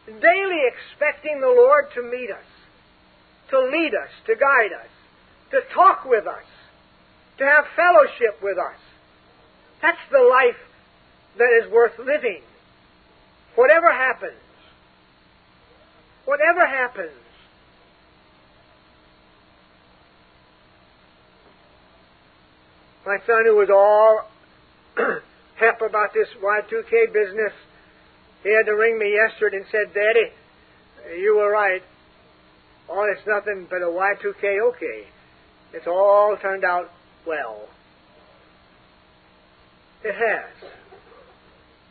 Daily 0.06 0.62
expecting 0.68 1.40
the 1.40 1.48
Lord 1.48 1.86
to 1.94 2.02
meet 2.02 2.30
us, 2.30 2.46
to 3.50 3.58
lead 3.60 3.92
us, 3.94 4.10
to 4.26 4.34
guide 4.36 4.72
us, 4.72 4.90
to 5.50 5.60
talk 5.74 6.04
with 6.04 6.26
us, 6.26 6.44
to 7.38 7.44
have 7.44 7.64
fellowship 7.74 8.40
with 8.42 8.58
us. 8.58 8.78
That's 9.82 9.98
the 10.10 10.22
life 10.22 10.60
that 11.38 11.50
is 11.62 11.70
worth 11.70 11.98
living. 11.98 12.42
Whatever 13.56 13.92
happens, 13.92 14.40
whatever 16.24 16.66
happens, 16.66 17.12
My 23.06 23.18
son, 23.24 23.44
who 23.46 23.54
was 23.54 23.70
all 23.70 24.28
hep 25.56 25.80
about 25.82 26.12
this 26.14 26.28
Y2K 26.42 27.12
business, 27.12 27.52
he 28.42 28.54
had 28.54 28.66
to 28.66 28.72
ring 28.72 28.98
me 28.98 29.14
yesterday 29.14 29.58
and 29.58 29.66
said, 29.70 29.94
Daddy, 29.94 30.32
you 31.20 31.36
were 31.36 31.50
right. 31.50 31.82
Oh, 32.88 33.04
it's 33.10 33.26
nothing 33.26 33.66
but 33.68 33.82
a 33.82 33.86
Y2K 33.86 34.60
okay. 34.68 35.06
It's 35.72 35.86
all 35.86 36.36
turned 36.40 36.64
out 36.64 36.90
well. 37.26 37.68
It 40.04 40.14
has. 40.14 40.70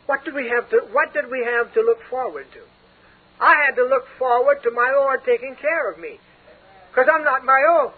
What 0.06 0.24
did 0.24 0.34
we 0.34 0.48
have 0.48 0.70
to 0.70 0.88
what 0.92 1.14
did 1.14 1.30
we 1.30 1.44
have 1.44 1.74
to 1.74 1.82
look 1.82 1.98
forward 2.10 2.46
to? 2.54 2.62
I 3.42 3.66
had 3.66 3.76
to 3.76 3.84
look 3.84 4.06
forward 4.18 4.64
to 4.64 4.72
my 4.72 4.94
Lord 4.96 5.22
taking 5.26 5.56
care 5.56 5.92
of 5.92 6.00
me. 6.00 6.20
Because 6.90 7.10
I'm 7.12 7.26
not 7.26 7.44
my 7.44 7.60
own. 7.78 7.92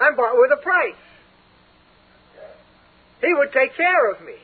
I'm 0.00 0.16
bought 0.16 0.36
with 0.38 0.50
a 0.58 0.62
price. 0.62 0.94
He 3.24 3.32
would 3.32 3.52
take 3.52 3.74
care 3.76 4.10
of 4.10 4.20
me. 4.20 4.36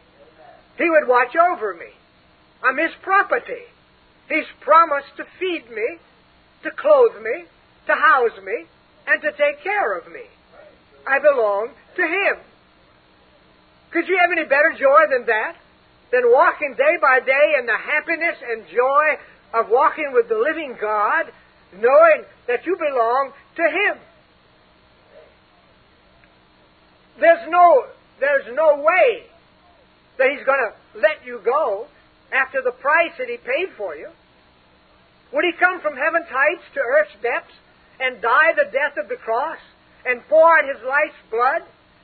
He 0.79 0.89
would 0.89 1.07
watch 1.07 1.37
over 1.37 1.75
me. 1.75 1.93
I'm 2.63 2.79
His 2.79 2.93
property. 3.03 3.69
He's 4.29 4.49
promised 4.61 5.17
to 5.19 5.25
feed 5.39 5.69
me, 5.71 5.99
to 6.63 6.71
clothe 6.71 7.21
me, 7.23 7.45
to 7.87 7.95
house 7.95 8.39
me, 8.43 8.65
and 9.07 9.21
to 9.21 9.33
take 9.33 9.63
care 9.63 9.99
of 9.99 10.07
me. 10.11 10.23
I 11.07 11.19
belong 11.19 11.71
to 11.97 12.03
Him. 12.03 12.37
Could 13.91 14.09
you 14.09 14.19
have 14.21 14.31
any 14.33 14.45
better 14.45 14.73
joy 14.79 15.11
than 15.11 15.27
that? 15.27 15.57
Than 16.13 16.31
walking 16.31 16.75
day 16.77 16.97
by 17.01 17.21
day 17.21 17.55
in 17.59 17.67
the 17.67 17.77
happiness 17.77 18.37
and 18.49 18.65
joy 18.67 19.07
of 19.53 19.69
walking 19.69 20.13
with 20.13 20.29
the 20.29 20.39
living 20.39 20.77
God, 20.81 21.27
knowing 21.75 22.25
that 22.47 22.65
you 22.65 22.77
belong 22.77 23.33
to 23.57 23.63
Him. 23.63 23.99
There's 27.19 27.51
no 27.51 27.87
there's 28.21 28.47
no 28.55 28.77
way 28.77 29.25
that 30.19 30.29
He's 30.31 30.45
going 30.45 30.61
to 30.61 31.01
let 31.01 31.25
you 31.25 31.41
go 31.45 31.87
after 32.33 32.63
the 32.63 32.73
price 32.73 33.13
that 33.19 33.29
He 33.29 33.37
paid 33.37 33.73
for 33.77 33.97
you. 33.97 34.09
Would 35.33 35.45
He 35.45 35.53
come 35.59 35.81
from 35.81 35.97
heaven's 35.97 36.29
heights 36.29 36.65
to 36.75 36.81
earth's 36.81 37.17
depths 37.23 37.55
and 37.99 38.21
die 38.23 38.53
the 38.57 38.71
death 38.71 38.97
of 38.97 39.09
the 39.09 39.17
cross 39.17 39.59
and 40.05 40.21
pour 40.29 40.59
out 40.59 40.69
His 40.69 40.83
life's 40.85 41.23
blood 41.31 41.63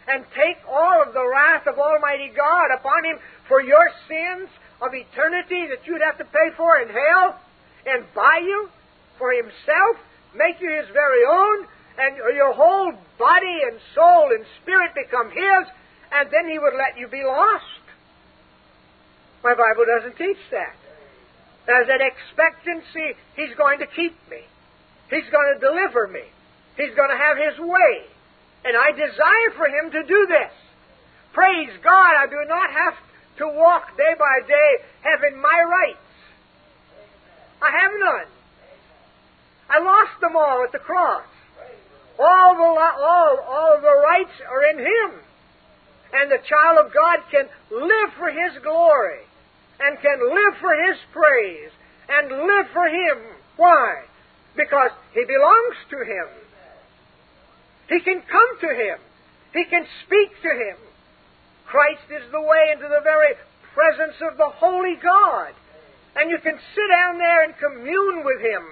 and 0.09 0.25
take 0.35 0.59
all 0.69 1.03
of 1.03 1.13
the 1.13 1.27
wrath 1.27 1.67
of 1.67 1.79
Almighty 1.79 2.33
God 2.35 2.73
upon 2.73 3.05
Him 3.05 3.19
for 3.49 3.61
your 3.61 3.91
sins 4.09 4.49
of 4.81 4.95
eternity 4.95 5.67
that 5.69 5.87
you'd 5.87 6.03
have 6.03 6.19
to 6.19 6.25
pay 6.25 6.49
for 6.57 6.79
in 6.81 6.89
hell 6.89 7.41
and 7.87 8.05
buy 8.15 8.41
you 8.43 8.69
for 9.19 9.33
Himself, 9.33 9.97
make 10.35 10.61
you 10.61 10.71
His 10.71 10.89
very 10.93 11.25
own, 11.25 11.67
and 11.99 12.17
your 12.37 12.53
whole 12.53 12.93
body 13.19 13.59
and 13.67 13.81
soul 13.95 14.31
and 14.31 14.45
spirit 14.63 14.93
become 14.95 15.31
His, 15.31 15.65
and 16.13 16.31
then 16.31 16.49
he 16.49 16.59
would 16.59 16.75
let 16.75 16.99
you 16.99 17.09
be 17.09 17.25
lost. 17.25 17.83
My 19.43 19.55
Bible 19.55 19.85
doesn't 19.87 20.17
teach 20.19 20.43
that. 20.51 20.75
There's 21.67 21.89
an 21.91 22.03
expectancy 22.03 23.19
he's 23.35 23.55
going 23.57 23.81
to 23.81 23.87
keep 23.87 24.15
me. 24.31 24.43
He's 25.11 25.29
going 25.31 25.55
to 25.55 25.59
deliver 25.59 26.07
me. 26.09 26.23
He's 26.77 26.95
going 26.95 27.11
to 27.11 27.19
have 27.19 27.37
his 27.37 27.59
way. 27.59 27.93
And 28.65 28.77
I 28.77 28.91
desire 28.91 29.51
for 29.57 29.67
him 29.67 29.91
to 29.91 30.03
do 30.03 30.27
this. 30.27 30.53
Praise 31.33 31.71
God, 31.83 32.13
I 32.19 32.27
do 32.27 32.43
not 32.49 32.71
have 32.71 32.95
to 33.39 33.47
walk 33.49 33.97
day 33.97 34.15
by 34.19 34.47
day 34.47 34.71
having 35.03 35.41
my 35.41 35.63
rights. 35.63 36.07
I 37.63 37.71
have 37.71 37.93
none. 37.99 38.29
I 39.69 39.79
lost 39.83 40.21
them 40.21 40.37
all 40.37 40.63
at 40.65 40.73
the 40.73 40.79
cross. 40.79 41.27
All 42.19 42.55
the, 42.55 42.63
all, 42.63 43.39
all 43.47 43.79
the 43.81 44.03
rights 44.03 44.33
are 44.49 44.71
in 44.71 44.79
him 44.79 45.26
and 46.17 46.31
the 46.31 46.43
child 46.49 46.79
of 46.81 46.95
God 46.95 47.21
can 47.31 47.47
live 47.71 48.11
for 48.17 48.31
His 48.31 48.63
glory 48.63 49.25
and 49.81 50.01
can 50.01 50.19
live 50.21 50.55
for 50.61 50.73
His 50.89 50.97
praise 51.13 51.71
and 52.09 52.31
live 52.31 52.67
for 52.73 52.89
Him. 52.89 53.19
Why? 53.57 54.05
Because 54.57 54.91
He 55.13 55.25
belongs 55.25 55.77
to 55.91 55.99
Him. 56.05 56.29
He 57.89 58.01
can 58.01 58.23
come 58.23 58.53
to 58.61 58.71
Him. 58.75 58.99
He 59.53 59.65
can 59.65 59.87
speak 60.05 60.31
to 60.43 60.49
Him. 60.49 60.77
Christ 61.67 62.09
is 62.11 62.31
the 62.33 62.41
way 62.41 62.73
into 62.73 62.89
the 62.89 63.03
very 63.03 63.35
presence 63.75 64.17
of 64.31 64.39
the 64.39 64.49
Holy 64.49 64.97
God. 65.03 65.53
And 66.17 66.31
you 66.31 66.39
can 66.39 66.57
sit 66.57 66.89
down 66.89 67.19
there 67.19 67.45
and 67.45 67.53
commune 67.59 68.25
with 68.25 68.41
Him 68.41 68.65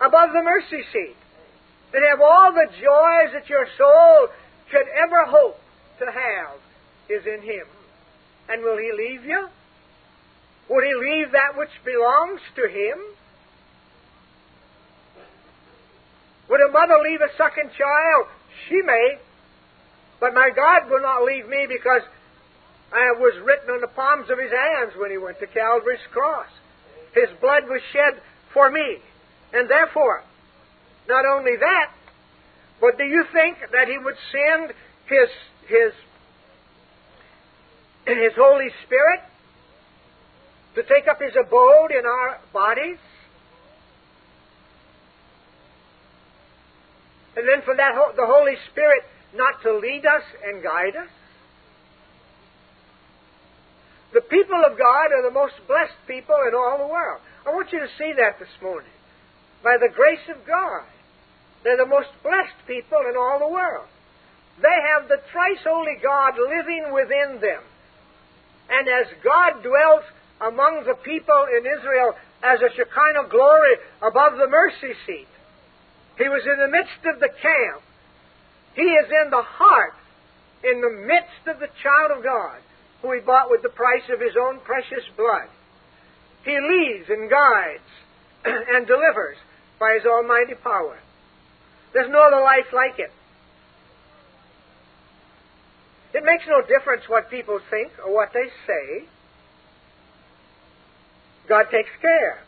above 0.00 0.32
the 0.32 0.42
mercy 0.42 0.82
seat 0.92 1.16
and 1.92 2.04
have 2.08 2.20
all 2.20 2.52
the 2.52 2.66
joys 2.72 3.34
that 3.34 3.48
your 3.48 3.66
soul 3.76 4.28
could 4.70 4.86
ever 4.96 5.24
hope 5.26 5.58
to 5.98 6.06
have 6.06 6.58
is 7.08 7.26
in 7.26 7.42
Him. 7.42 7.66
And 8.48 8.62
will 8.62 8.78
He 8.78 8.92
leave 8.96 9.24
you? 9.24 9.48
Would 10.68 10.84
He 10.84 10.94
leave 10.94 11.32
that 11.32 11.56
which 11.56 11.70
belongs 11.84 12.40
to 12.56 12.68
Him? 12.68 12.98
Would 16.48 16.60
a 16.60 16.72
mother 16.72 16.98
leave 17.02 17.20
a 17.20 17.30
sucking 17.36 17.70
child? 17.78 18.26
She 18.68 18.82
may. 18.82 19.18
But 20.18 20.34
my 20.34 20.50
God 20.54 20.90
will 20.90 21.00
not 21.00 21.24
leave 21.24 21.48
me 21.48 21.66
because 21.68 22.02
I 22.92 23.14
was 23.18 23.38
written 23.44 23.70
on 23.70 23.80
the 23.80 23.86
palms 23.86 24.30
of 24.30 24.38
his 24.38 24.50
hands 24.50 24.92
when 24.98 25.10
he 25.10 25.18
went 25.18 25.38
to 25.38 25.46
Calvary's 25.46 26.02
cross. 26.10 26.48
His 27.14 27.30
blood 27.40 27.64
was 27.68 27.80
shed 27.92 28.20
for 28.52 28.70
me. 28.70 28.98
And 29.52 29.70
therefore, 29.70 30.24
not 31.08 31.24
only 31.24 31.56
that, 31.56 31.92
but 32.80 32.96
do 32.96 33.04
you 33.04 33.24
think 33.32 33.58
that 33.72 33.88
he 33.88 33.98
would 33.98 34.16
send 34.32 34.72
his 35.06 35.28
his 35.68 35.92
his 38.06 38.32
Holy 38.36 38.68
Spirit 38.86 39.20
to 40.74 40.82
take 40.82 41.06
up 41.08 41.20
his 41.20 41.34
abode 41.36 41.92
in 41.92 42.06
our 42.06 42.40
bodies? 42.52 42.98
And 47.36 47.46
then 47.46 47.62
for 47.64 47.76
that 47.76 47.92
the 48.16 48.26
Holy 48.26 48.56
Spirit 48.72 49.02
not 49.34 49.62
to 49.62 49.78
lead 49.78 50.06
us 50.06 50.22
and 50.44 50.62
guide 50.62 50.96
us? 50.96 51.10
The 54.12 54.22
people 54.22 54.58
of 54.66 54.76
God 54.76 55.14
are 55.14 55.22
the 55.22 55.30
most 55.30 55.54
blessed 55.68 55.94
people 56.08 56.36
in 56.48 56.54
all 56.54 56.78
the 56.78 56.90
world. 56.90 57.20
I 57.46 57.50
want 57.50 57.72
you 57.72 57.78
to 57.78 57.86
see 57.96 58.12
that 58.18 58.40
this 58.40 58.50
morning. 58.60 58.90
By 59.62 59.76
the 59.78 59.92
grace 59.94 60.26
of 60.28 60.44
God, 60.46 60.82
they're 61.62 61.76
the 61.76 61.86
most 61.86 62.08
blessed 62.22 62.56
people 62.66 62.98
in 63.08 63.16
all 63.16 63.38
the 63.38 63.52
world. 63.52 63.86
They 64.60 64.78
have 64.94 65.08
the 65.08 65.20
thrice 65.32 65.64
holy 65.64 65.96
God 66.02 66.34
living 66.36 66.92
within 66.92 67.40
them. 67.40 67.62
And 68.68 68.88
as 68.88 69.06
God 69.24 69.62
dwelt 69.62 70.04
among 70.40 70.84
the 70.84 70.94
people 71.02 71.46
in 71.56 71.64
Israel 71.66 72.14
as 72.42 72.60
a 72.60 72.70
Shekinah 72.74 73.28
glory 73.30 73.76
above 74.00 74.38
the 74.38 74.48
mercy 74.48 74.94
seat, 75.06 75.28
He 76.18 76.28
was 76.28 76.42
in 76.44 76.58
the 76.60 76.68
midst 76.68 77.04
of 77.06 77.20
the 77.20 77.28
camp. 77.28 77.82
He 78.74 78.82
is 78.82 79.08
in 79.24 79.30
the 79.30 79.42
heart, 79.42 79.96
in 80.62 80.80
the 80.80 81.06
midst 81.06 81.44
of 81.48 81.58
the 81.58 81.72
child 81.82 82.16
of 82.16 82.24
God 82.24 82.60
who 83.02 83.12
he 83.12 83.20
bought 83.20 83.50
with 83.50 83.62
the 83.62 83.68
price 83.68 84.04
of 84.12 84.20
his 84.20 84.36
own 84.36 84.60
precious 84.60 85.04
blood. 85.16 85.48
He 86.44 86.52
leads 86.52 87.08
and 87.08 87.30
guides 87.30 87.90
and 88.44 88.86
delivers 88.86 89.36
by 89.78 89.96
his 89.98 90.06
almighty 90.06 90.54
power. 90.62 90.98
There's 91.92 92.10
no 92.10 92.22
other 92.22 92.42
life 92.42 92.72
like 92.72 92.98
it. 92.98 93.10
It 96.12 96.24
makes 96.24 96.44
no 96.48 96.60
difference 96.62 97.02
what 97.08 97.30
people 97.30 97.60
think 97.70 97.92
or 98.04 98.12
what 98.12 98.30
they 98.32 98.48
say. 98.66 99.06
God 101.48 101.66
takes 101.70 101.90
care. 102.00 102.40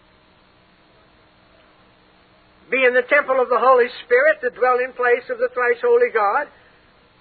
Be 2.70 2.84
in 2.84 2.94
the 2.94 3.02
temple 3.02 3.40
of 3.40 3.48
the 3.48 3.58
Holy 3.58 3.88
Spirit, 4.04 4.40
the 4.40 4.50
dwelling 4.50 4.92
place 4.96 5.28
of 5.28 5.38
the 5.38 5.48
thrice 5.52 5.82
holy 5.82 6.10
God. 6.12 6.46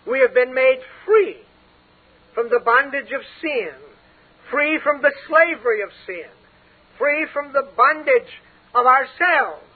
We 0.08 0.20
have 0.20 0.34
been 0.34 0.54
made 0.54 0.80
free 1.06 1.38
from 2.34 2.50
the 2.50 2.62
bondage 2.64 3.12
of 3.12 3.22
sin, 3.42 3.74
free 4.50 4.80
from 4.82 5.02
the 5.02 5.12
slavery 5.28 5.82
of 5.82 5.90
sin, 6.06 6.30
free 6.98 7.28
from 7.34 7.52
the 7.54 7.68
bondage 7.76 8.32
of 8.74 8.86
ourselves. 8.86 9.71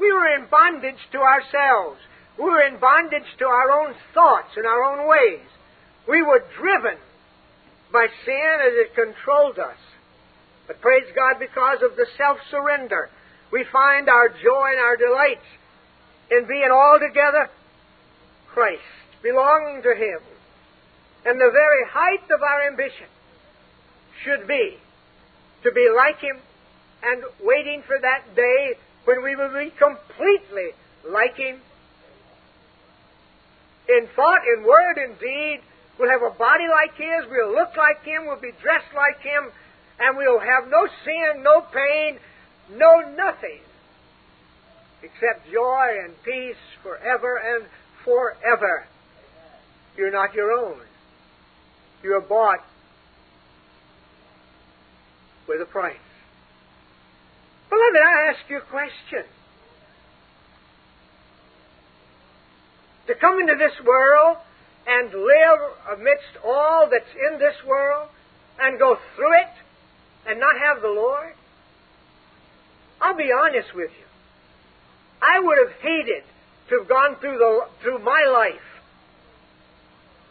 We 0.00 0.12
were 0.12 0.34
in 0.34 0.46
bondage 0.50 1.00
to 1.12 1.18
ourselves. 1.18 1.98
We 2.38 2.44
were 2.44 2.62
in 2.62 2.78
bondage 2.78 3.26
to 3.38 3.46
our 3.46 3.70
own 3.82 3.94
thoughts 4.14 4.56
and 4.56 4.66
our 4.66 4.84
own 4.84 5.08
ways. 5.08 5.46
We 6.08 6.22
were 6.22 6.44
driven 6.56 6.98
by 7.92 8.06
sin 8.24 8.56
as 8.62 8.72
it 8.74 8.94
controlled 8.94 9.58
us. 9.58 9.76
But 10.66 10.80
praise 10.80 11.08
God, 11.16 11.40
because 11.40 11.78
of 11.82 11.96
the 11.96 12.06
self 12.16 12.38
surrender, 12.50 13.10
we 13.50 13.64
find 13.72 14.08
our 14.08 14.28
joy 14.28 14.68
and 14.70 14.80
our 14.80 14.96
delight 14.96 15.42
in 16.30 16.46
being 16.46 16.70
altogether 16.70 17.48
Christ, 18.52 18.82
belonging 19.22 19.82
to 19.82 19.94
Him. 19.94 20.20
And 21.24 21.40
the 21.40 21.50
very 21.50 21.84
height 21.90 22.30
of 22.30 22.42
our 22.42 22.68
ambition 22.68 23.08
should 24.22 24.46
be 24.46 24.78
to 25.64 25.72
be 25.72 25.88
like 25.94 26.20
Him 26.20 26.38
and 27.02 27.22
waiting 27.42 27.82
for 27.86 27.96
that 28.00 28.36
day 28.36 28.74
when 29.08 29.24
we 29.24 29.34
will 29.34 29.48
be 29.48 29.72
completely 29.72 30.76
like 31.08 31.34
Him. 31.38 31.56
In 33.88 34.06
thought, 34.14 34.40
in 34.44 34.64
word, 34.64 34.98
in 34.98 35.14
deed, 35.14 35.60
we'll 35.98 36.10
have 36.10 36.20
a 36.20 36.36
body 36.36 36.68
like 36.68 36.92
His, 36.94 37.24
we'll 37.30 37.54
look 37.54 37.74
like 37.74 38.04
Him, 38.04 38.26
we'll 38.26 38.38
be 38.38 38.52
dressed 38.60 38.92
like 38.94 39.18
Him, 39.22 39.50
and 39.98 40.14
we'll 40.18 40.40
have 40.40 40.68
no 40.68 40.86
sin, 41.06 41.42
no 41.42 41.62
pain, 41.72 42.18
no 42.76 43.00
nothing 43.16 43.60
except 45.02 45.50
joy 45.50 45.86
and 46.04 46.12
peace 46.22 46.60
forever 46.82 47.38
and 47.38 47.64
forever. 48.04 48.84
You're 49.96 50.12
not 50.12 50.34
your 50.34 50.52
own. 50.52 50.80
You 52.02 52.14
are 52.14 52.20
bought 52.20 52.60
with 55.48 55.62
a 55.62 55.66
price. 55.66 55.96
Beloved, 57.70 58.00
I 58.02 58.30
ask 58.30 58.40
you 58.48 58.58
a 58.58 58.60
question. 58.60 59.24
To 63.06 63.14
come 63.14 63.40
into 63.40 63.54
this 63.56 63.72
world 63.86 64.36
and 64.86 65.10
live 65.12 65.98
amidst 65.98 66.44
all 66.44 66.88
that's 66.90 67.10
in 67.32 67.38
this 67.38 67.56
world 67.66 68.08
and 68.60 68.78
go 68.78 68.96
through 69.16 69.34
it 69.34 69.54
and 70.26 70.40
not 70.40 70.56
have 70.58 70.82
the 70.82 70.88
Lord? 70.88 71.34
I'll 73.00 73.16
be 73.16 73.30
honest 73.32 73.74
with 73.74 73.90
you. 73.90 74.06
I 75.22 75.40
would 75.40 75.58
have 75.58 75.80
hated 75.80 76.24
to 76.68 76.78
have 76.78 76.88
gone 76.88 77.16
through, 77.20 77.38
the, 77.38 77.66
through 77.82 77.98
my 78.00 78.24
life 78.30 78.60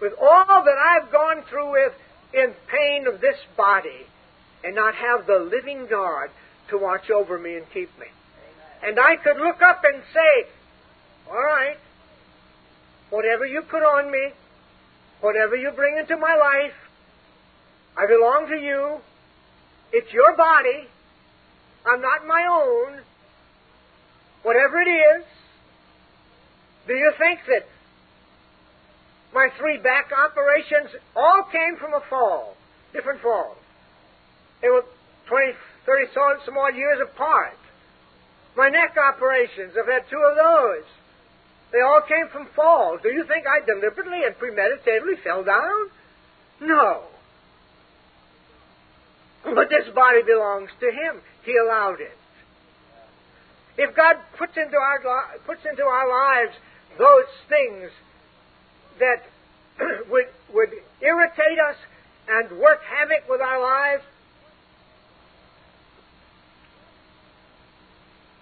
with 0.01 0.13
all 0.21 0.63
that 0.63 0.77
I've 0.77 1.11
gone 1.11 1.43
through 1.49 1.71
with 1.71 1.93
in 2.33 2.53
pain 2.69 3.07
of 3.07 3.21
this 3.21 3.37
body 3.55 4.05
and 4.63 4.75
not 4.75 4.95
have 4.95 5.25
the 5.25 5.39
living 5.39 5.87
God 5.89 6.29
to 6.69 6.77
watch 6.77 7.09
over 7.09 7.37
me 7.37 7.55
and 7.55 7.65
keep 7.73 7.89
me. 7.99 8.07
And 8.83 8.99
I 8.99 9.15
could 9.15 9.37
look 9.37 9.61
up 9.61 9.81
and 9.83 10.01
say, 10.13 10.49
all 11.29 11.43
right, 11.43 11.77
whatever 13.09 13.45
you 13.45 13.61
put 13.61 13.83
on 13.83 14.11
me, 14.11 14.31
whatever 15.21 15.55
you 15.55 15.71
bring 15.71 15.97
into 15.97 16.15
my 16.17 16.35
life, 16.35 16.73
I 17.97 18.05
belong 18.05 18.47
to 18.49 18.57
you. 18.57 18.97
It's 19.91 20.11
your 20.13 20.35
body. 20.35 20.87
I'm 21.85 22.01
not 22.01 22.27
my 22.27 22.45
own. 22.49 22.99
Whatever 24.43 24.81
it 24.81 24.89
is, 24.89 25.25
do 26.87 26.93
you 26.93 27.11
think 27.17 27.39
that 27.47 27.65
my 29.33 29.49
three 29.59 29.77
back 29.77 30.11
operations 30.11 30.89
all 31.15 31.43
came 31.51 31.77
from 31.77 31.93
a 31.93 32.01
fall, 32.09 32.55
different 32.93 33.21
falls? 33.21 33.57
They 34.61 34.69
were 34.69 34.85
20, 35.27 35.53
30 35.87 36.11
some 36.45 36.57
odd 36.57 36.75
years 36.75 36.99
apart. 37.01 37.57
My 38.55 38.69
neck 38.69 38.95
operations, 38.97 39.73
I've 39.79 39.87
had 39.87 40.03
two 40.09 40.19
of 40.19 40.35
those. 40.35 40.85
They 41.71 41.79
all 41.79 42.01
came 42.07 42.27
from 42.31 42.47
falls. 42.55 42.99
Do 43.01 43.09
you 43.09 43.23
think 43.25 43.45
I 43.47 43.65
deliberately 43.65 44.23
and 44.25 44.35
premeditatedly 44.37 45.23
fell 45.23 45.43
down? 45.43 45.89
No. 46.61 47.03
But 49.43 49.69
this 49.69 49.87
body 49.95 50.23
belongs 50.25 50.69
to 50.79 50.87
Him. 50.87 51.21
He 51.43 51.55
allowed 51.55 52.01
it. 52.01 52.17
If 53.77 53.95
God 53.95 54.15
puts 54.37 54.57
into 54.57 54.75
our 54.75 54.99
puts 55.45 55.61
into 55.69 55.83
our 55.83 56.09
lives 56.09 56.55
those 56.97 57.29
things 57.47 57.91
that 58.99 59.21
would 60.09 60.25
would 60.53 60.69
irritate 60.99 61.59
us 61.69 61.77
and 62.27 62.59
work 62.59 62.79
havoc 62.83 63.29
with 63.29 63.39
our 63.39 63.61
lives, 63.61 64.03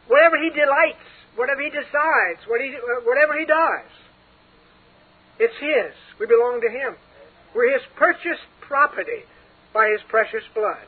whatever 0.07 0.37
He 0.37 0.49
delights, 0.49 1.05
whatever 1.35 1.61
He 1.61 1.69
decides, 1.69 2.41
whatever 2.47 3.39
He 3.39 3.45
does, 3.45 3.89
it's 5.39 5.57
His. 5.59 5.93
We 6.19 6.25
belong 6.25 6.61
to 6.61 6.69
Him. 6.69 6.95
We're 7.53 7.73
His 7.73 7.83
purchased 7.95 8.47
property 8.61 9.23
by 9.73 9.89
His 9.91 10.01
precious 10.07 10.43
blood. 10.53 10.87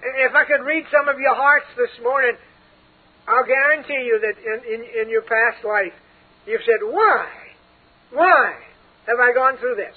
If 0.00 0.34
I 0.34 0.44
could 0.44 0.64
read 0.64 0.84
some 0.90 1.08
of 1.08 1.18
your 1.18 1.34
hearts 1.34 1.66
this 1.76 1.90
morning, 2.02 2.36
I'll 3.26 3.44
guarantee 3.44 4.06
you 4.06 4.20
that 4.20 4.36
in, 4.40 4.74
in, 4.74 5.02
in 5.02 5.10
your 5.10 5.22
past 5.22 5.64
life, 5.64 5.92
you've 6.46 6.62
said, 6.64 6.80
Why? 6.82 7.26
Why 8.10 8.54
have 9.06 9.18
I 9.20 9.34
gone 9.34 9.58
through 9.58 9.76
this? 9.76 9.94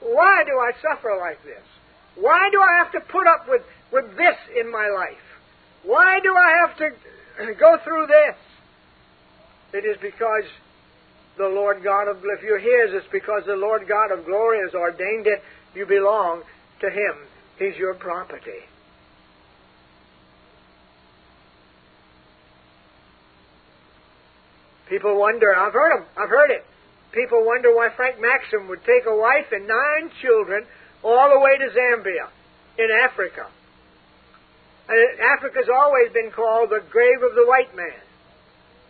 Why 0.00 0.42
do 0.46 0.58
I 0.58 0.72
suffer 0.80 1.16
like 1.20 1.42
this? 1.44 1.62
Why 2.16 2.48
do 2.50 2.60
I 2.60 2.82
have 2.82 2.92
to 2.92 3.00
put 3.00 3.26
up 3.26 3.48
with, 3.48 3.62
with 3.92 4.16
this 4.16 4.36
in 4.58 4.70
my 4.70 4.88
life? 4.88 5.22
Why 5.84 6.20
do 6.22 6.34
I 6.34 6.66
have 6.66 6.76
to 6.78 7.54
go 7.60 7.78
through 7.84 8.06
this? 8.06 8.36
It 9.72 9.86
is 9.88 9.96
because 10.02 10.44
the 11.38 11.48
Lord 11.48 11.82
God 11.82 12.08
of 12.08 12.18
if 12.18 12.42
you're 12.42 12.58
His, 12.58 12.94
it's 12.94 13.10
because 13.10 13.42
the 13.46 13.56
Lord 13.56 13.88
God 13.88 14.12
of 14.12 14.26
glory 14.26 14.58
has 14.64 14.74
ordained 14.74 15.26
it. 15.26 15.42
You 15.74 15.86
belong 15.86 16.42
to 16.80 16.90
Him. 16.90 17.14
He's 17.58 17.76
your 17.76 17.94
property. 17.94 18.68
People 24.88 25.18
wonder, 25.18 25.56
I've 25.56 25.72
heard 25.72 25.96
them, 25.96 26.06
I've 26.18 26.28
heard 26.28 26.50
it. 26.50 26.64
People 27.12 27.44
wonder 27.46 27.74
why 27.74 27.88
Frank 27.96 28.20
Maxim 28.20 28.68
would 28.68 28.80
take 28.84 29.06
a 29.06 29.16
wife 29.16 29.48
and 29.52 29.66
nine 29.66 30.10
children 30.20 30.66
all 31.02 31.30
the 31.30 31.40
way 31.40 31.58
to 31.58 31.68
Zambia 31.70 32.28
in 32.78 32.88
Africa. 33.04 33.46
And 34.88 35.20
Africa's 35.20 35.68
always 35.72 36.12
been 36.12 36.30
called 36.30 36.70
the 36.70 36.82
grave 36.90 37.22
of 37.22 37.34
the 37.34 37.46
white 37.46 37.74
man. 37.76 38.00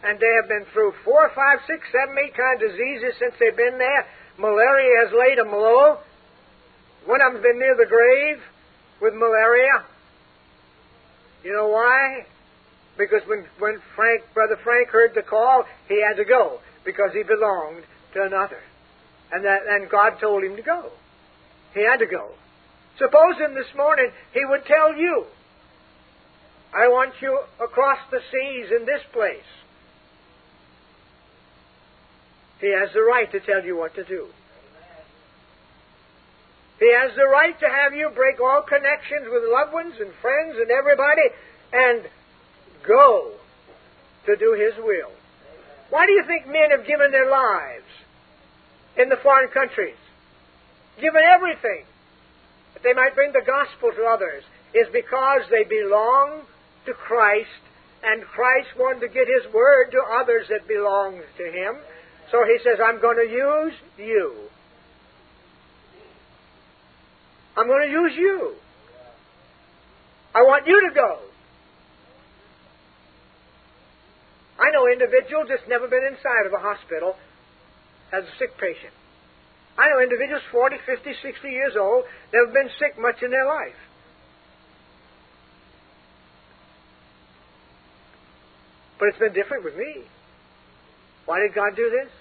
And 0.04 0.18
they 0.18 0.32
have 0.40 0.48
been 0.48 0.66
through 0.72 0.94
four, 1.04 1.30
five, 1.34 1.60
six, 1.66 1.86
seven, 1.92 2.16
eight 2.18 2.34
kind 2.34 2.60
of 2.60 2.70
diseases 2.70 3.14
since 3.18 3.34
they've 3.38 3.56
been 3.56 3.78
there. 3.78 4.06
Malaria 4.38 5.06
has 5.06 5.12
laid 5.12 5.38
them 5.38 5.52
low. 5.52 5.98
One 7.06 7.20
of 7.20 7.32
them's 7.32 7.42
been 7.42 7.58
near 7.58 7.76
the 7.76 7.86
grave 7.86 8.42
with 9.00 9.14
malaria. 9.14 9.84
You 11.44 11.52
know 11.52 11.68
why? 11.68 12.26
Because 12.96 13.22
when, 13.26 13.46
when 13.58 13.80
Frank, 13.94 14.22
Brother 14.34 14.58
Frank 14.62 14.88
heard 14.88 15.14
the 15.14 15.22
call, 15.22 15.64
he 15.88 16.02
had 16.02 16.16
to 16.16 16.24
go 16.24 16.60
because 16.84 17.12
he 17.12 17.22
belonged 17.22 17.84
to 18.14 18.22
another. 18.22 18.60
And 19.32 19.44
that, 19.44 19.62
and 19.68 19.88
God 19.88 20.18
told 20.20 20.44
him 20.44 20.56
to 20.56 20.62
go. 20.62 20.90
He 21.74 21.84
had 21.84 21.98
to 21.98 22.06
go. 22.06 22.30
Suppose 22.98 23.38
him 23.38 23.54
this 23.54 23.74
morning 23.76 24.10
he 24.32 24.44
would 24.44 24.64
tell 24.66 24.94
you, 24.94 25.24
I 26.74 26.88
want 26.88 27.14
you 27.20 27.38
across 27.62 27.98
the 28.10 28.20
seas 28.30 28.70
in 28.78 28.86
this 28.86 29.02
place. 29.12 29.48
He 32.60 32.72
has 32.72 32.90
the 32.94 33.02
right 33.02 33.30
to 33.32 33.40
tell 33.40 33.64
you 33.64 33.76
what 33.76 33.94
to 33.96 34.04
do. 34.04 34.28
He 36.78 36.92
has 36.94 37.14
the 37.14 37.26
right 37.26 37.58
to 37.60 37.68
have 37.68 37.94
you 37.94 38.10
break 38.14 38.40
all 38.40 38.62
connections 38.62 39.26
with 39.30 39.42
loved 39.50 39.72
ones 39.72 39.94
and 40.00 40.10
friends 40.20 40.56
and 40.58 40.70
everybody 40.70 41.28
and 41.72 42.02
go 42.86 43.32
to 44.26 44.36
do 44.36 44.52
His 44.54 44.74
will. 44.82 45.10
Why 45.90 46.06
do 46.06 46.12
you 46.12 46.24
think 46.26 46.46
men 46.46 46.70
have 46.70 46.86
given 46.86 47.10
their 47.10 47.30
lives 47.30 47.86
in 48.96 49.08
the 49.08 49.16
foreign 49.22 49.50
countries? 49.50 50.01
Given 51.00 51.22
everything 51.22 51.84
that 52.74 52.82
they 52.82 52.92
might 52.92 53.14
bring 53.14 53.32
the 53.32 53.44
gospel 53.46 53.90
to 53.96 54.04
others 54.04 54.44
is 54.74 54.86
because 54.92 55.42
they 55.50 55.64
belong 55.64 56.42
to 56.86 56.92
Christ 56.92 57.62
and 58.02 58.22
Christ 58.22 58.68
wanted 58.78 59.00
to 59.00 59.08
get 59.08 59.26
His 59.28 59.52
word 59.52 59.90
to 59.92 60.02
others 60.20 60.46
that 60.50 60.66
belonged 60.66 61.22
to 61.38 61.44
Him. 61.44 61.76
So 62.30 62.44
He 62.44 62.58
says, 62.64 62.78
I'm 62.82 63.00
going 63.00 63.16
to 63.16 63.30
use 63.30 63.74
you. 63.98 64.48
I'm 67.56 67.66
going 67.66 67.86
to 67.86 67.92
use 67.92 68.12
you. 68.16 68.54
I 70.34 70.42
want 70.42 70.66
you 70.66 70.88
to 70.88 70.94
go. 70.94 71.18
I 74.58 74.70
know 74.70 74.86
individuals 74.86 75.46
that's 75.48 75.68
never 75.68 75.88
been 75.88 76.04
inside 76.04 76.46
of 76.46 76.52
a 76.52 76.62
hospital 76.62 77.16
as 78.12 78.24
a 78.24 78.38
sick 78.38 78.56
patient. 78.58 78.92
I 79.78 79.88
know 79.88 80.00
individuals 80.00 80.42
40, 80.52 80.76
50, 80.84 81.12
60 81.22 81.48
years 81.48 81.72
old, 81.78 82.04
never 82.32 82.52
been 82.52 82.68
sick 82.78 82.98
much 82.98 83.22
in 83.22 83.30
their 83.30 83.46
life. 83.46 83.78
But 88.98 89.08
it's 89.08 89.18
been 89.18 89.32
different 89.32 89.64
with 89.64 89.76
me. 89.76 90.04
Why 91.26 91.40
did 91.40 91.54
God 91.54 91.74
do 91.74 91.90
this? 91.90 92.12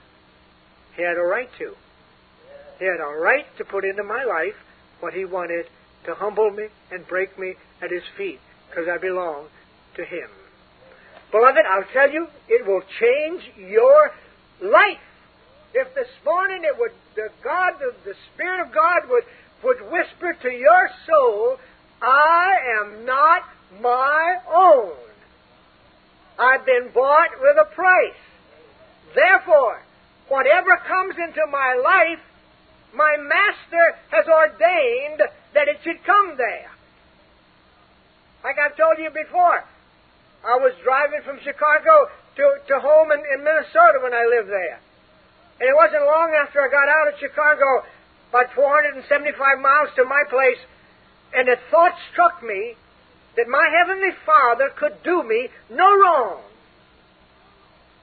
He 0.96 1.04
had 1.04 1.18
a 1.18 1.22
right 1.22 1.50
to. 1.60 1.74
He 2.80 2.86
had 2.86 3.00
a 3.00 3.20
right 3.20 3.46
to 3.58 3.66
put 3.66 3.86
into 3.86 4.04
my 4.04 4.24
life 4.24 4.56
what 5.00 5.14
He 5.14 5.26
wanted 5.26 5.66
to 6.06 6.16
humble 6.16 6.50
me 6.50 6.68
and 6.92 7.08
break 7.08 7.38
me 7.38 7.54
at 7.82 7.92
His 7.92 8.04
feet 8.18 8.40
because 8.70 8.88
I 8.92 8.98
belong 8.98 9.48
to 9.96 10.04
Him. 10.04 10.30
Beloved, 11.32 11.62
I'll 11.70 11.86
tell 11.94 12.10
you, 12.10 12.28
it 12.50 12.66
will 12.66 12.82
change 13.00 13.44
your 13.58 14.12
life. 14.62 14.98
If 15.74 15.96
this 15.96 16.10
morning 16.26 16.64
it 16.64 16.78
would, 16.78 16.92
the 17.16 17.30
God, 17.44 17.74
the, 17.80 17.94
the 18.04 18.16
Spirit 18.34 18.68
of 18.68 18.74
God 18.74 19.10
would, 19.10 19.24
would 19.64 19.92
whisper 19.92 20.36
to 20.42 20.50
your 20.50 20.90
soul, 21.08 21.58
I 22.02 22.52
am 22.82 23.06
not 23.06 23.44
my 23.80 24.36
own. 24.52 24.94
I've 26.38 26.66
been 26.66 26.90
bought 26.94 27.30
with 27.40 27.56
a 27.62 27.74
price. 27.74 28.20
Therefore, 29.16 29.82
whatever 30.28 30.78
comes 30.88 31.16
into 31.16 31.46
my 31.52 31.76
life, 31.82 32.24
my 32.94 33.16
Master 33.18 33.96
has 34.12 34.26
ordained 34.28 35.22
that 35.54 35.68
it 35.68 35.80
should 35.84 36.04
come 36.04 36.36
there. 36.38 36.72
Like 38.44 38.58
I've 38.60 38.76
told 38.76 38.98
you 38.98 39.10
before, 39.10 39.64
I 40.44 40.58
was 40.58 40.74
driving 40.84 41.22
from 41.24 41.40
Chicago 41.44 42.10
to, 42.36 42.44
to 42.68 42.80
home 42.80 43.12
in, 43.12 43.22
in 43.34 43.44
Minnesota 43.44 44.02
when 44.02 44.14
I 44.14 44.26
lived 44.26 44.50
there. 44.50 44.80
And 45.62 45.70
it 45.70 45.78
wasn't 45.78 46.10
long 46.10 46.34
after 46.34 46.58
I 46.58 46.74
got 46.74 46.90
out 46.90 47.14
of 47.14 47.20
Chicago, 47.22 47.86
about 48.34 48.50
475 48.58 49.06
miles 49.62 49.94
to 49.96 50.04
my 50.10 50.24
place, 50.26 50.58
and 51.38 51.48
the 51.48 51.62
thought 51.70 51.94
struck 52.12 52.42
me 52.42 52.74
that 53.38 53.48
my 53.48 53.70
Heavenly 53.70 54.10
Father 54.26 54.74
could 54.74 55.04
do 55.04 55.22
me 55.22 55.50
no 55.70 55.86
wrong. 55.86 56.42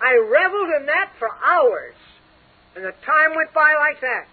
I 0.00 0.14
reveled 0.14 0.70
in 0.78 0.86
that 0.86 1.10
for 1.18 1.28
hours, 1.42 1.98
and 2.76 2.84
the 2.84 2.94
time 3.02 3.34
went 3.34 3.52
by 3.52 3.74
like 3.74 4.00
that. 4.02 4.30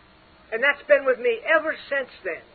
And 0.54 0.62
that's 0.62 0.86
been 0.86 1.04
with 1.04 1.18
me 1.18 1.42
ever 1.50 1.74
since 1.90 2.14
then. 2.24 2.46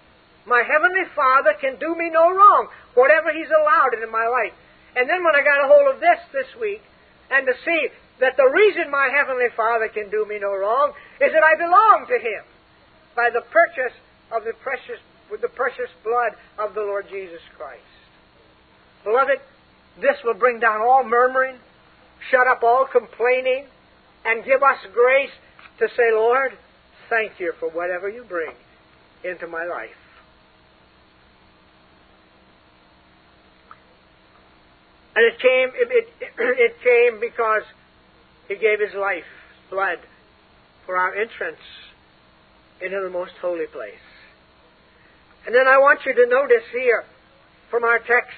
My 0.46 0.62
Heavenly 0.62 1.10
Father 1.16 1.50
can 1.60 1.82
do 1.82 1.98
me 1.98 2.10
no 2.14 2.30
wrong, 2.30 2.68
whatever 2.94 3.32
He's 3.34 3.50
allowed 3.50 3.98
in 3.98 4.08
my 4.08 4.28
life. 4.30 4.54
And 4.94 5.10
then 5.10 5.24
when 5.24 5.34
I 5.34 5.42
got 5.42 5.64
a 5.64 5.66
hold 5.66 5.92
of 5.92 6.00
this 6.00 6.22
this 6.30 6.54
week, 6.60 6.82
and 7.28 7.44
to 7.46 7.54
see 7.64 7.90
that 8.20 8.36
the 8.36 8.48
reason 8.48 8.90
my 8.90 9.08
Heavenly 9.12 9.48
Father 9.56 9.88
can 9.88 10.10
do 10.10 10.24
me 10.28 10.38
no 10.38 10.54
wrong 10.54 10.92
is 11.20 11.32
that 11.32 11.42
I 11.42 11.56
belong 11.56 12.06
to 12.08 12.18
Him 12.20 12.44
by 13.16 13.30
the 13.32 13.40
purchase 13.40 13.96
of 14.30 14.44
the 14.44 14.52
precious, 14.62 15.00
with 15.30 15.40
the 15.40 15.48
precious 15.48 15.90
blood 16.04 16.36
of 16.58 16.74
the 16.74 16.80
Lord 16.80 17.06
Jesus 17.10 17.40
Christ. 17.56 17.82
Beloved, 19.04 19.40
this 20.00 20.16
will 20.24 20.34
bring 20.34 20.60
down 20.60 20.80
all 20.82 21.02
murmuring, 21.02 21.56
shut 22.30 22.46
up 22.46 22.62
all 22.62 22.86
complaining, 22.90 23.66
and 24.24 24.44
give 24.44 24.62
us 24.62 24.78
grace 24.92 25.32
to 25.78 25.88
say, 25.96 26.12
Lord, 26.12 26.52
thank 27.08 27.40
you 27.40 27.52
for 27.58 27.70
whatever 27.70 28.08
you 28.08 28.24
bring 28.28 28.52
into 29.24 29.46
my 29.46 29.64
life. 29.64 29.90
And 35.16 35.24
it 35.26 35.40
came, 35.40 35.68
it, 35.74 35.88
it, 35.90 36.08
it 36.38 36.74
came 36.84 37.20
because 37.20 37.62
He 38.50 38.56
gave 38.56 38.80
His 38.80 38.98
life, 38.98 39.30
blood, 39.70 39.98
for 40.84 40.96
our 40.96 41.14
entrance 41.14 41.62
into 42.82 43.00
the 43.00 43.08
most 43.08 43.30
holy 43.40 43.66
place. 43.66 44.02
And 45.46 45.54
then 45.54 45.68
I 45.68 45.78
want 45.78 46.00
you 46.04 46.12
to 46.12 46.26
notice 46.28 46.66
here 46.72 47.04
from 47.70 47.84
our 47.84 48.00
text 48.00 48.34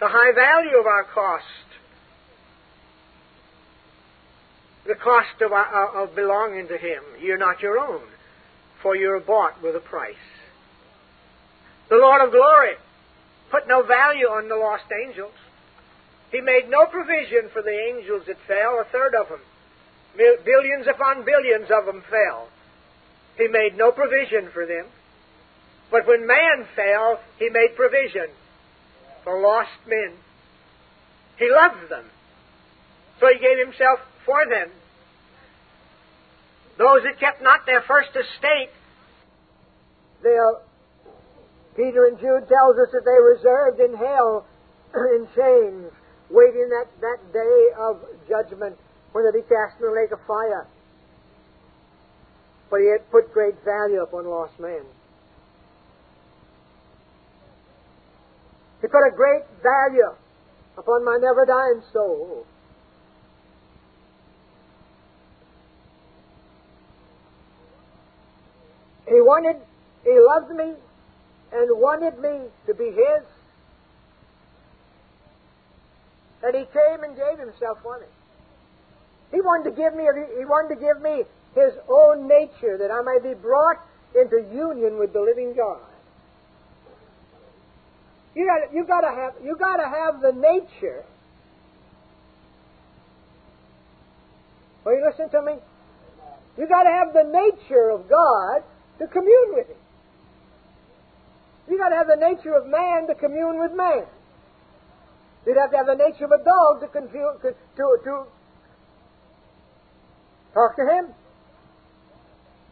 the 0.00 0.08
high 0.08 0.32
value 0.34 0.78
of 0.80 0.86
our 0.86 1.04
cost. 1.04 1.44
The 4.86 4.94
cost 4.94 5.42
of, 5.42 5.52
our, 5.52 6.04
of 6.04 6.16
belonging 6.16 6.68
to 6.68 6.78
Him. 6.78 7.02
You're 7.20 7.36
not 7.36 7.60
your 7.60 7.78
own, 7.78 8.00
for 8.82 8.96
you're 8.96 9.20
bought 9.20 9.62
with 9.62 9.76
a 9.76 9.80
price. 9.80 10.14
The 11.90 11.96
Lord 11.96 12.24
of 12.24 12.32
glory 12.32 12.76
put 13.50 13.68
no 13.68 13.82
value 13.82 14.28
on 14.28 14.48
the 14.48 14.56
lost 14.56 14.84
angels. 15.06 15.34
He 16.32 16.40
made 16.40 16.68
no 16.68 16.86
provision 16.86 17.50
for 17.52 17.62
the 17.62 17.76
angels 17.92 18.24
that 18.26 18.36
fell, 18.46 18.80
a 18.80 18.84
third 18.90 19.14
of 19.14 19.28
them. 19.28 19.40
Billions 20.16 20.86
upon 20.88 21.24
billions 21.24 21.70
of 21.70 21.86
them 21.86 22.02
fell. 22.10 22.48
He 23.36 23.48
made 23.48 23.76
no 23.76 23.92
provision 23.92 24.50
for 24.52 24.66
them. 24.66 24.86
But 25.90 26.06
when 26.06 26.26
man 26.26 26.66
fell, 26.74 27.20
he 27.38 27.48
made 27.50 27.76
provision 27.76 28.28
for 29.22 29.40
lost 29.40 29.70
men. 29.86 30.16
He 31.38 31.50
loved 31.50 31.90
them. 31.90 32.04
So 33.20 33.28
he 33.28 33.38
gave 33.38 33.58
himself 33.58 34.00
for 34.24 34.46
them. 34.48 34.70
Those 36.78 37.02
that 37.04 37.20
kept 37.20 37.42
not 37.42 37.66
their 37.66 37.82
first 37.82 38.10
estate, 38.10 38.70
they'll 40.22 40.60
Peter 41.76 42.06
and 42.06 42.18
Jude 42.18 42.48
tells 42.48 42.76
us 42.80 42.88
that 42.92 43.04
they 43.04 43.20
reserved 43.20 43.80
in 43.80 43.94
hell 43.96 44.46
in 44.94 45.28
chains, 45.36 45.92
waiting 46.30 46.68
that, 46.70 46.86
that 47.00 47.32
day 47.32 47.68
of 47.78 48.00
judgment 48.28 48.76
when 49.12 49.24
they'll 49.24 49.32
be 49.32 49.46
cast 49.48 49.80
in 49.80 49.86
the 49.86 49.92
lake 49.92 50.12
of 50.12 50.20
fire. 50.26 50.66
But 52.70 52.80
he 52.80 52.90
had 52.90 53.08
put 53.10 53.32
great 53.32 53.54
value 53.64 54.02
upon 54.02 54.26
lost 54.26 54.58
men. 54.58 54.82
He 58.80 58.88
put 58.88 59.06
a 59.06 59.14
great 59.14 59.42
value 59.62 60.12
upon 60.76 61.04
my 61.04 61.18
never 61.20 61.46
dying 61.46 61.82
soul. 61.92 62.44
He 69.08 69.20
wanted, 69.20 69.56
he 70.02 70.18
loved 70.18 70.50
me 70.54 70.74
and 71.52 71.80
wanted 71.80 72.18
me 72.18 72.48
to 72.66 72.74
be 72.74 72.86
His. 72.90 73.35
And 76.42 76.54
He 76.54 76.64
came 76.72 77.04
and 77.04 77.16
gave 77.16 77.38
Himself 77.38 77.78
for 77.82 77.98
me. 78.00 78.06
He 79.32 79.40
wanted 79.40 79.70
to 79.70 79.76
give 79.76 79.94
me, 79.94 80.04
he 80.38 80.44
wanted 80.44 80.74
to 80.76 80.80
give 80.80 81.02
me 81.02 81.24
his 81.54 81.72
own 81.88 82.28
nature 82.28 82.78
that 82.78 82.90
I 82.90 83.02
might 83.02 83.22
be 83.22 83.34
brought 83.34 83.80
into 84.14 84.44
union 84.52 84.98
with 84.98 85.12
the 85.12 85.20
living 85.20 85.54
God. 85.56 85.80
You 88.34 88.46
got 88.46 88.72
you 88.74 88.84
got 88.84 89.00
to 89.00 89.08
have 89.08 89.32
you 89.42 89.56
got 89.56 89.76
to 89.78 89.88
have 89.88 90.20
the 90.20 90.32
nature. 90.32 91.04
Will 94.84 94.92
you 94.92 95.06
listen 95.08 95.30
to 95.30 95.42
me? 95.42 95.54
You 96.58 96.68
got 96.68 96.84
to 96.84 96.90
have 96.90 97.12
the 97.12 97.24
nature 97.24 97.90
of 97.90 98.08
God 98.08 98.62
to 98.98 99.06
commune 99.06 99.54
with 99.54 99.68
Him. 99.68 99.76
You 101.68 101.78
got 101.78 101.88
to 101.88 101.96
have 101.96 102.06
the 102.06 102.16
nature 102.16 102.54
of 102.54 102.66
man 102.66 103.06
to 103.08 103.14
commune 103.14 103.58
with 103.58 103.72
man. 103.72 104.04
You'd 105.46 105.56
have 105.56 105.70
to 105.70 105.76
have 105.76 105.86
the 105.86 105.94
nature 105.94 106.26
of 106.26 106.32
a 106.32 106.42
dog 106.42 106.80
to, 106.82 106.88
confuse, 106.88 107.38
to, 107.42 107.54
to 107.78 108.26
talk 110.52 110.76
to 110.76 110.84
him. 110.84 111.14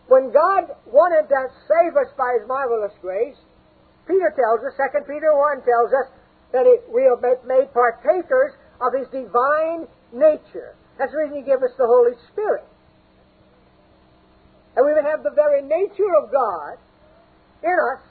When 0.09 0.33
God 0.33 0.75
wanted 0.91 1.29
to 1.31 1.49
save 1.65 1.97
us 1.97 2.13
by 2.19 2.37
His 2.39 2.47
marvelous 2.47 2.93
grace, 3.01 3.37
Peter 4.07 4.35
tells 4.37 4.61
us, 4.61 4.77
2 4.77 5.01
Peter 5.09 5.33
1 5.33 5.65
tells 5.65 5.93
us, 5.95 6.13
that 6.55 6.67
it, 6.71 6.87
we 6.87 7.03
are 7.03 7.19
made 7.19 7.73
partakers 7.75 8.55
of 8.81 8.95
His 8.95 9.09
divine 9.11 9.91
nature. 10.15 10.79
That's 10.99 11.11
the 11.11 11.19
reason 11.19 11.39
He 11.39 11.43
gave 11.43 11.63
us 11.63 11.75
the 11.77 11.87
Holy 11.87 12.15
Spirit. 12.31 12.63
And 14.77 14.87
we 14.87 14.95
would 14.95 15.05
have 15.05 15.23
the 15.23 15.35
very 15.35 15.63
nature 15.63 16.15
of 16.15 16.31
God 16.31 16.79
in 17.63 17.75
us 17.75 18.03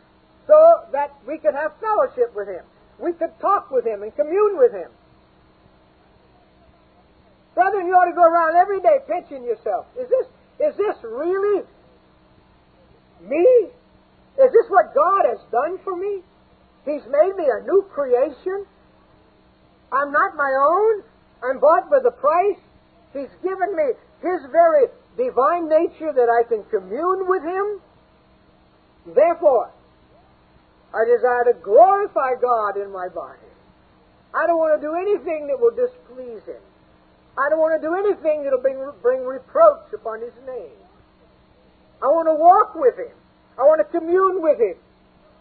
so 0.47 0.91
that 0.91 1.15
we 1.25 1.37
could 1.37 1.55
have 1.55 1.71
fellowship 1.79 2.35
with 2.35 2.47
Him. 2.49 2.67
We 3.03 3.11
could 3.11 3.37
talk 3.41 3.69
with 3.69 3.85
Him 3.85 4.01
and 4.01 4.15
commune 4.15 4.57
with 4.57 4.71
Him. 4.71 4.89
Brethren, 7.53 7.85
you 7.85 7.93
ought 7.93 8.07
to 8.07 8.15
go 8.15 8.23
around 8.23 8.55
every 8.55 8.79
day 8.79 8.97
pinching 9.05 9.43
yourself. 9.43 9.85
Is 9.99 10.07
this, 10.07 10.25
is 10.71 10.77
this 10.77 10.95
really 11.03 11.63
me? 13.21 13.47
Is 14.39 14.51
this 14.55 14.65
what 14.69 14.95
God 14.95 15.25
has 15.27 15.37
done 15.51 15.77
for 15.83 15.95
me? 15.95 16.21
He's 16.85 17.03
made 17.11 17.35
me 17.35 17.43
a 17.43 17.63
new 17.63 17.85
creation. 17.93 18.65
I'm 19.91 20.11
not 20.11 20.35
my 20.37 20.49
own. 20.49 21.03
I'm 21.43 21.59
bought 21.59 21.91
with 21.91 22.05
a 22.07 22.11
price. 22.11 22.59
He's 23.11 23.35
given 23.43 23.75
me 23.75 23.93
His 24.23 24.41
very 24.49 24.87
divine 25.17 25.67
nature 25.67 26.13
that 26.15 26.29
I 26.31 26.47
can 26.47 26.63
commune 26.71 27.27
with 27.27 27.43
Him. 27.43 27.81
Therefore, 29.13 29.71
I 30.93 31.05
desire 31.05 31.51
to 31.51 31.57
glorify 31.63 32.35
God 32.39 32.77
in 32.77 32.91
my 32.91 33.09
body. 33.09 33.49
I 34.33 34.45
don't 34.45 34.57
want 34.57 34.79
to 34.79 34.81
do 34.81 34.93
anything 34.93 35.47
that 35.47 35.59
will 35.59 35.73
displease 35.73 36.45
Him. 36.45 36.61
I 37.37 37.49
don't 37.49 37.59
want 37.59 37.81
to 37.81 37.81
do 37.81 37.93
anything 37.97 38.43
that 38.43 38.53
will 38.53 38.61
bring, 38.61 38.77
bring 39.01 39.25
reproach 39.25 39.89
upon 39.93 40.21
His 40.21 40.33
name. 40.45 40.77
I 42.01 42.07
want 42.07 42.29
to 42.29 42.37
walk 42.37 42.75
with 42.75 42.97
Him. 42.97 43.13
I 43.57 43.63
want 43.63 43.81
to 43.81 43.89
commune 43.89 44.41
with 44.41 44.59
Him. 44.59 44.77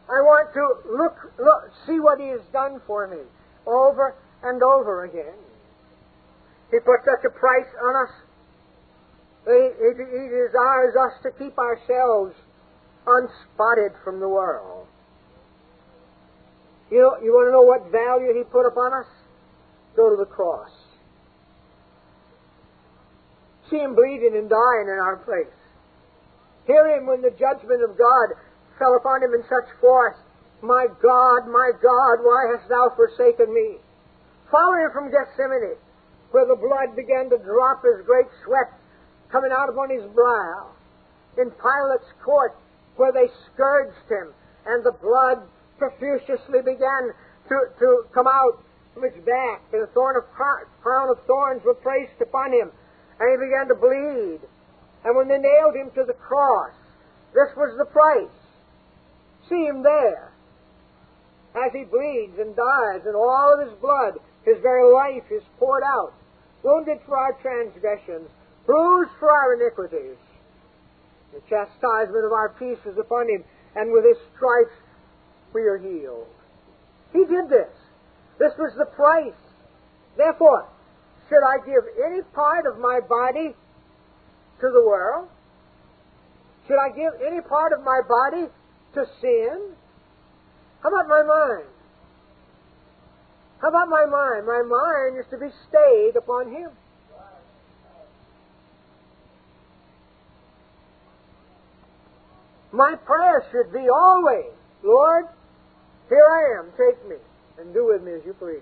I 0.08 0.20
want 0.24 0.52
to 0.56 0.64
look, 0.88 1.16
look, 1.38 1.70
see 1.86 2.00
what 2.00 2.20
He 2.20 2.28
has 2.28 2.40
done 2.52 2.80
for 2.86 3.06
me 3.06 3.20
over 3.66 4.14
and 4.42 4.62
over 4.62 5.04
again. 5.04 5.36
He 6.70 6.80
put 6.80 7.04
such 7.04 7.24
a 7.24 7.30
price 7.30 7.68
on 7.82 7.96
us. 7.96 8.12
He, 9.44 9.68
he, 9.76 9.90
he 9.92 10.24
desires 10.32 10.96
us 10.96 11.12
to 11.22 11.30
keep 11.38 11.58
ourselves 11.58 12.34
unspotted 13.06 13.92
from 14.02 14.20
the 14.20 14.28
world. 14.28 14.81
You 16.92 17.00
know, 17.00 17.16
you 17.24 17.32
want 17.32 17.48
to 17.48 17.52
know 17.56 17.64
what 17.64 17.88
value 17.88 18.36
He 18.36 18.44
put 18.44 18.68
upon 18.68 18.92
us? 18.92 19.08
Go 19.96 20.12
to 20.12 20.16
the 20.16 20.28
cross. 20.28 20.68
See 23.72 23.80
Him 23.80 23.96
bleeding 23.96 24.36
and 24.36 24.52
dying 24.52 24.92
in 24.92 25.00
our 25.00 25.16
place. 25.24 25.56
Hear 26.66 26.86
him 26.94 27.06
when 27.06 27.22
the 27.22 27.34
judgment 27.34 27.82
of 27.82 27.98
God 27.98 28.38
fell 28.78 28.94
upon 28.94 29.22
him 29.22 29.34
in 29.34 29.42
such 29.48 29.66
force. 29.80 30.16
My 30.62 30.86
God, 31.02 31.50
my 31.50 31.72
God, 31.82 32.22
why 32.22 32.54
hast 32.54 32.68
thou 32.68 32.92
forsaken 32.94 33.52
me? 33.52 33.78
Follow 34.50 34.78
him 34.78 34.90
from 34.92 35.10
Gethsemane, 35.10 35.74
where 36.30 36.46
the 36.46 36.54
blood 36.54 36.94
began 36.94 37.30
to 37.30 37.38
drop 37.42 37.82
as 37.82 38.06
great 38.06 38.30
sweat 38.44 38.70
coming 39.30 39.50
out 39.50 39.68
upon 39.68 39.90
his 39.90 40.04
brow. 40.14 40.70
In 41.38 41.50
Pilate's 41.50 42.12
court, 42.22 42.54
where 42.96 43.10
they 43.10 43.26
scourged 43.50 44.06
him, 44.08 44.30
and 44.66 44.84
the 44.84 44.92
blood 44.92 45.42
profusely 45.78 46.60
began 46.64 47.12
to, 47.48 47.56
to 47.78 48.04
come 48.14 48.26
out 48.26 48.62
from 48.94 49.04
his 49.04 49.24
back, 49.24 49.62
and 49.72 49.82
a 49.82 49.86
thorn 49.88 50.16
of 50.16 50.24
crown 50.30 51.08
of 51.08 51.18
thorns 51.26 51.62
were 51.64 51.74
placed 51.74 52.20
upon 52.20 52.52
him, 52.52 52.70
and 53.18 53.26
he 53.30 53.36
began 53.36 53.68
to 53.68 53.74
bleed. 53.74 54.40
And 55.04 55.16
when 55.16 55.28
they 55.28 55.38
nailed 55.38 55.74
him 55.74 55.90
to 55.94 56.04
the 56.06 56.14
cross, 56.14 56.72
this 57.34 57.48
was 57.56 57.74
the 57.78 57.86
price. 57.86 58.36
See 59.48 59.64
him 59.64 59.82
there. 59.82 60.32
As 61.56 61.72
he 61.72 61.84
bleeds 61.84 62.38
and 62.38 62.54
dies, 62.54 63.02
and 63.04 63.16
all 63.16 63.52
of 63.52 63.66
his 63.66 63.76
blood, 63.80 64.14
his 64.44 64.56
very 64.62 64.92
life 64.92 65.24
is 65.30 65.42
poured 65.58 65.82
out. 65.82 66.14
Wounded 66.62 66.98
for 67.06 67.16
our 67.16 67.32
transgressions, 67.42 68.28
bruised 68.66 69.10
for 69.18 69.30
our 69.30 69.54
iniquities. 69.54 70.16
The 71.34 71.40
chastisement 71.48 72.24
of 72.24 72.32
our 72.32 72.50
peace 72.58 72.78
is 72.86 72.98
upon 72.98 73.28
him, 73.28 73.44
and 73.74 73.90
with 73.90 74.04
his 74.04 74.16
stripes 74.36 74.76
we 75.54 75.62
are 75.62 75.78
healed. 75.78 76.26
He 77.12 77.24
did 77.24 77.48
this. 77.48 77.68
This 78.38 78.52
was 78.58 78.72
the 78.78 78.86
price. 78.86 79.32
Therefore, 80.16 80.68
should 81.28 81.44
I 81.44 81.64
give 81.64 81.84
any 82.04 82.22
part 82.34 82.66
of 82.66 82.78
my 82.78 83.00
body 83.00 83.54
to 84.60 84.70
the 84.72 84.82
world? 84.86 85.28
Should 86.66 86.78
I 86.78 86.88
give 86.90 87.12
any 87.26 87.40
part 87.40 87.72
of 87.72 87.82
my 87.82 88.00
body 88.08 88.46
to 88.94 89.06
sin? 89.20 89.74
How 90.82 90.88
about 90.88 91.08
my 91.08 91.22
mind? 91.22 91.68
How 93.60 93.68
about 93.68 93.88
my 93.88 94.04
mind? 94.06 94.46
My 94.46 94.62
mind 94.62 95.18
is 95.18 95.26
to 95.30 95.38
be 95.38 95.48
stayed 95.68 96.16
upon 96.16 96.50
Him. 96.50 96.70
My 102.72 102.94
prayer 103.04 103.44
should 103.52 103.72
be 103.72 103.88
always, 103.88 104.50
Lord, 104.82 105.26
here 106.12 106.28
I 106.28 106.60
am, 106.60 106.68
take 106.76 107.00
me, 107.08 107.16
and 107.56 107.72
do 107.72 107.88
with 107.88 108.02
me 108.02 108.12
as 108.12 108.20
you 108.26 108.34
please. 108.34 108.60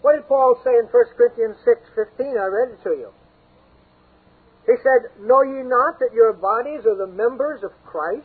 What 0.00 0.16
did 0.16 0.26
Paul 0.26 0.56
say 0.64 0.72
in 0.78 0.88
1 0.88 1.04
Corinthians 1.16 1.56
6.15? 1.66 2.40
I 2.40 2.46
read 2.48 2.72
it 2.72 2.82
to 2.84 2.96
you. 2.96 3.10
He 4.64 4.72
said, 4.80 5.12
Know 5.20 5.42
ye 5.42 5.60
not 5.60 5.98
that 6.00 6.14
your 6.14 6.32
bodies 6.32 6.86
are 6.86 6.96
the 6.96 7.12
members 7.12 7.62
of 7.62 7.72
Christ? 7.84 8.24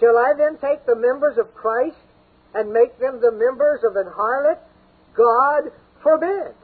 Shall 0.00 0.16
I 0.16 0.34
then 0.36 0.58
take 0.60 0.84
the 0.84 0.96
members 0.96 1.38
of 1.38 1.54
Christ 1.54 1.96
and 2.54 2.72
make 2.72 2.98
them 2.98 3.20
the 3.20 3.32
members 3.32 3.80
of 3.84 3.96
an 3.96 4.12
harlot? 4.12 4.58
God 5.16 5.72
forbid. 6.02 6.54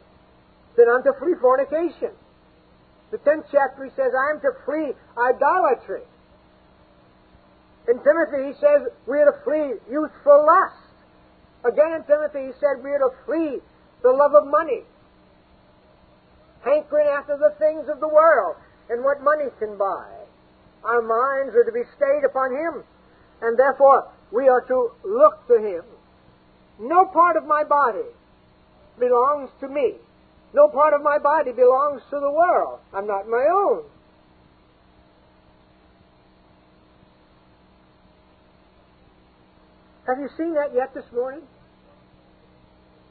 Then 0.76 0.88
unto 0.88 1.12
free 1.18 1.34
fornication. 1.40 2.12
The 3.10 3.18
tenth 3.18 3.46
chapter 3.50 3.84
he 3.84 3.90
says, 3.96 4.12
I 4.12 4.34
am 4.34 4.40
to 4.40 4.52
flee 4.64 4.92
idolatry. 5.16 6.02
Timothy 8.04 8.52
he 8.52 8.60
says, 8.60 8.86
we 9.06 9.18
are 9.18 9.32
to 9.32 9.38
flee 9.44 9.74
youthful 9.90 10.44
lust. 10.46 10.76
Again 11.64 11.92
in 11.96 12.04
Timothy 12.04 12.52
he 12.52 12.52
said, 12.60 12.84
we 12.84 12.90
are 12.90 12.98
to 12.98 13.10
flee 13.24 13.60
the 14.02 14.12
love 14.12 14.34
of 14.34 14.46
money 14.46 14.84
hankering 16.64 17.06
after 17.08 17.36
the 17.36 17.54
things 17.58 17.88
of 17.88 18.00
the 18.00 18.08
world 18.08 18.56
and 18.88 19.04
what 19.04 19.22
money 19.22 19.46
can 19.58 19.76
buy. 19.76 20.08
Our 20.82 21.00
minds 21.00 21.54
are 21.54 21.64
to 21.64 21.72
be 21.72 21.84
stayed 21.96 22.24
upon 22.24 22.52
Him, 22.52 22.84
and 23.40 23.58
therefore 23.58 24.08
we 24.32 24.48
are 24.48 24.62
to 24.62 24.90
look 25.04 25.46
to 25.48 25.58
Him. 25.60 25.84
No 26.80 27.06
part 27.06 27.36
of 27.36 27.46
my 27.46 27.64
body 27.64 28.08
belongs 28.98 29.50
to 29.60 29.68
me. 29.68 29.94
No 30.52 30.68
part 30.68 30.94
of 30.94 31.02
my 31.02 31.18
body 31.18 31.52
belongs 31.52 32.02
to 32.10 32.20
the 32.20 32.30
world. 32.30 32.80
I'm 32.92 33.06
not 33.06 33.28
my 33.28 33.46
own. 33.50 33.84
Have 40.06 40.18
you 40.18 40.28
seen 40.36 40.54
that 40.54 40.74
yet 40.74 40.92
this 40.94 41.04
morning? 41.12 41.42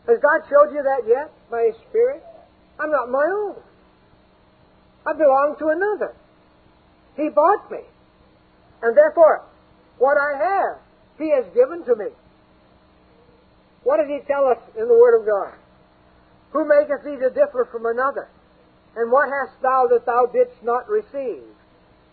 Has 0.08 0.20
God 0.22 0.41
showed 0.50 0.74
you 0.74 0.84
that 0.84 1.08
yet 1.08 1.32
by 1.50 1.72
His 1.72 1.76
Spirit? 1.89 2.24
I'm 2.80 2.91
not 2.91 3.10
my 3.10 3.26
own. 3.26 3.56
I 5.06 5.14
belong 5.14 5.56
to 5.60 5.68
another. 5.70 6.14
He 7.16 7.30
bought 7.30 7.70
me. 7.72 7.80
And 8.82 8.96
therefore, 8.98 9.44
what 9.98 10.18
I 10.18 10.38
have, 10.38 10.78
He 11.18 11.32
has 11.32 11.46
given 11.54 11.84
to 11.86 11.96
me. 11.96 12.12
What 13.84 13.98
did 13.98 14.10
He 14.10 14.20
tell 14.28 14.46
us 14.48 14.60
in 14.78 14.88
the 14.88 14.94
Word 14.94 15.20
of 15.20 15.26
God? 15.26 15.54
Who 16.52 16.68
maketh 16.68 17.04
thee 17.04 17.18
to 17.18 17.30
differ 17.30 17.68
from 17.72 17.86
another? 17.86 18.30
And 18.96 19.12
what 19.12 19.30
hast 19.30 19.60
thou 19.62 19.88
that 19.89 20.06
thou 20.06 20.28
didst 20.32 20.62
not 20.64 20.88
receive? 20.88 21.44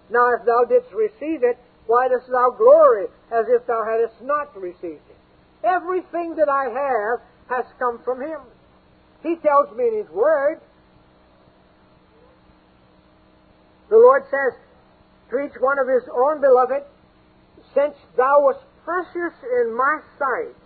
Now, 0.08 0.32
if 0.34 0.46
thou 0.46 0.64
didst 0.64 0.92
receive 0.92 1.42
it, 1.42 1.58
why 1.90 2.06
dost 2.06 2.30
thou 2.30 2.50
glory 2.50 3.06
as 3.32 3.46
if 3.48 3.66
thou 3.66 3.82
hadst 3.82 4.22
not 4.22 4.56
received 4.56 5.02
it? 5.10 5.18
Everything 5.64 6.36
that 6.36 6.48
I 6.48 6.70
have 6.70 7.18
has 7.48 7.64
come 7.80 7.98
from 8.04 8.20
him. 8.20 8.38
He 9.24 9.34
tells 9.34 9.76
me 9.76 9.88
in 9.88 9.96
his 9.96 10.08
word. 10.10 10.60
The 13.88 13.96
Lord 13.96 14.22
says 14.30 14.52
to 15.30 15.40
each 15.40 15.58
one 15.58 15.80
of 15.80 15.88
his 15.88 16.04
own 16.14 16.40
beloved, 16.40 16.84
since 17.74 17.96
thou 18.16 18.38
wast 18.38 18.62
precious 18.84 19.34
in 19.42 19.74
my 19.76 19.98
sight, 20.16 20.62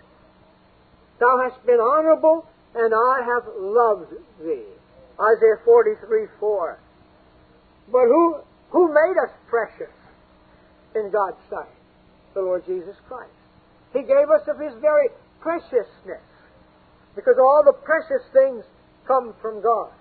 thou 1.20 1.41
hast 1.41 1.64
been 1.64 1.81
honorable, 1.81 2.47
and 2.75 2.93
I 2.93 3.22
have 3.25 3.45
loved 3.57 4.12
thee. 4.45 4.68
Isaiah 5.18 5.57
43, 5.64 6.27
4. 6.39 6.79
But 7.91 8.05
who, 8.09 8.37
who 8.68 8.93
made 8.93 9.16
us 9.16 9.31
precious? 9.49 10.04
In 10.95 11.11
God's 11.11 11.41
sight? 11.51 11.75
The 12.35 12.41
Lord 12.41 12.65
Jesus 12.67 12.97
Christ. 13.07 13.31
He 13.93 14.03
gave 14.03 14.31
us 14.31 14.43
of 14.49 14.59
His 14.59 14.75
very 14.81 15.09
preciousness, 15.41 16.25
because 17.15 17.37
all 17.39 17.63
the 17.65 17.73
precious 17.73 18.27
things 18.33 18.65
come 19.07 19.35
from 19.41 19.63
God. 19.63 19.93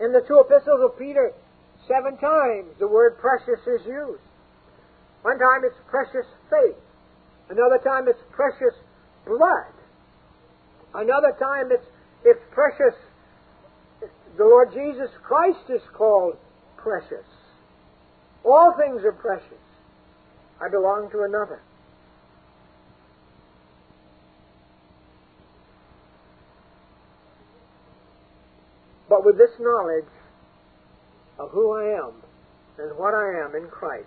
In 0.00 0.12
the 0.12 0.22
two 0.26 0.40
epistles 0.40 0.80
of 0.84 0.98
Peter, 0.98 1.32
seven 1.88 2.16
times 2.18 2.70
the 2.78 2.86
word 2.86 3.18
precious 3.18 3.60
is 3.66 3.84
used. 3.86 4.22
One 5.22 5.38
time 5.38 5.62
it's 5.64 5.76
precious 5.90 6.26
faith. 6.48 6.78
Another 7.50 7.78
time 7.82 8.06
it's 8.06 8.22
precious 8.30 8.78
blood. 9.26 9.74
Another 10.94 11.34
time 11.38 11.68
it's, 11.70 11.86
it's 12.24 12.40
precious. 12.52 12.94
The 14.36 14.44
Lord 14.44 14.72
Jesus 14.72 15.10
Christ 15.26 15.68
is 15.68 15.82
called 15.92 16.36
precious. 16.76 17.26
All 18.44 18.74
things 18.78 19.04
are 19.04 19.12
precious. 19.12 19.44
I 20.60 20.68
belong 20.68 21.10
to 21.12 21.22
another. 21.22 21.60
But 29.08 29.24
with 29.24 29.38
this 29.38 29.50
knowledge 29.58 30.04
of 31.38 31.50
who 31.50 31.72
I 31.72 31.98
am 31.98 32.12
and 32.78 32.96
what 32.98 33.14
I 33.14 33.40
am 33.40 33.54
in 33.54 33.68
Christ, 33.68 34.06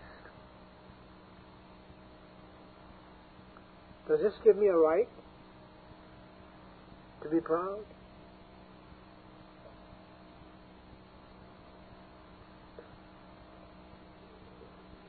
does 4.08 4.22
this 4.22 4.34
give 4.44 4.58
me 4.58 4.68
a 4.68 4.76
right 4.76 5.10
to 7.24 7.30
be 7.30 7.40
proud? 7.40 7.84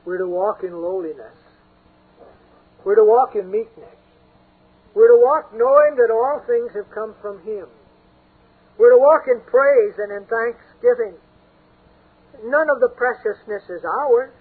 We're 0.05 0.17
to 0.17 0.27
walk 0.27 0.63
in 0.63 0.73
lowliness. 0.73 1.37
We're 2.83 2.95
to 2.95 3.05
walk 3.05 3.35
in 3.35 3.49
meekness. 3.49 3.95
We're 4.93 5.15
to 5.15 5.21
walk 5.23 5.53
knowing 5.53 5.95
that 5.95 6.11
all 6.11 6.43
things 6.45 6.71
have 6.75 6.89
come 6.93 7.15
from 7.21 7.41
Him. 7.43 7.67
We're 8.77 8.91
to 8.91 8.99
walk 8.99 9.23
in 9.27 9.39
praise 9.41 9.93
and 9.97 10.11
in 10.11 10.25
thanksgiving. 10.27 11.15
None 12.43 12.69
of 12.69 12.79
the 12.79 12.89
preciousness 12.89 13.63
is 13.69 13.85
ours. 13.85 14.33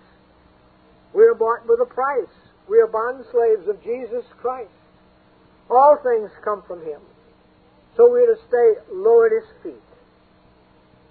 We 1.14 1.22
are 1.24 1.34
bought 1.34 1.68
with 1.68 1.80
a 1.80 1.86
price. 1.86 2.34
We 2.68 2.80
are 2.80 2.86
bond 2.86 3.24
slaves 3.30 3.68
of 3.68 3.82
Jesus 3.82 4.24
Christ. 4.40 4.70
All 5.70 5.96
things 6.02 6.30
come 6.44 6.62
from 6.66 6.80
Him. 6.80 7.00
So 7.96 8.10
we're 8.10 8.34
to 8.34 8.40
stay 8.48 8.80
low 8.90 9.24
at 9.24 9.32
His 9.32 9.48
feet. 9.62 9.88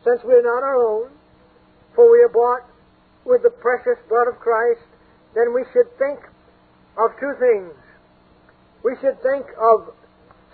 Since 0.03 0.21
we're 0.23 0.41
not 0.41 0.63
our 0.63 0.75
own, 0.75 1.11
for 1.95 2.11
we 2.11 2.21
are 2.23 2.29
bought 2.29 2.65
with 3.25 3.43
the 3.43 3.49
precious 3.49 3.97
blood 4.09 4.27
of 4.27 4.39
Christ, 4.39 4.85
then 5.35 5.53
we 5.53 5.63
should 5.73 5.87
think 5.97 6.19
of 6.97 7.11
two 7.19 7.33
things. 7.39 7.73
We 8.83 8.95
should 9.01 9.21
think 9.21 9.45
of 9.59 9.93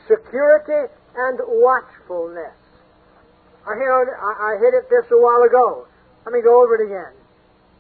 security 0.08 0.92
and 1.16 1.40
watchfulness. 1.48 2.56
I, 3.66 3.76
heard, 3.76 4.08
I, 4.16 4.58
hit 4.60 4.74
it 4.74 4.90
this 4.90 5.12
a 5.12 5.20
while 5.20 5.44
ago. 5.44 5.88
Let 6.26 6.34
me 6.34 6.42
go 6.42 6.64
over 6.64 6.76
it 6.76 6.86
again. 6.86 7.14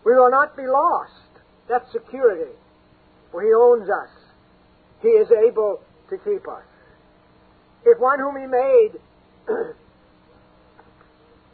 We 0.05 0.13
will 0.15 0.31
not 0.31 0.55
be 0.57 0.67
lost. 0.67 1.13
That's 1.69 1.89
security. 1.91 2.51
For 3.31 3.41
He 3.41 3.53
owns 3.53 3.89
us. 3.89 4.09
He 5.01 5.09
is 5.09 5.27
able 5.31 5.79
to 6.09 6.17
keep 6.17 6.47
us. 6.47 6.63
If 7.85 7.99
one 7.99 8.19
whom 8.19 8.35
He 8.39 8.47
made 8.47 8.91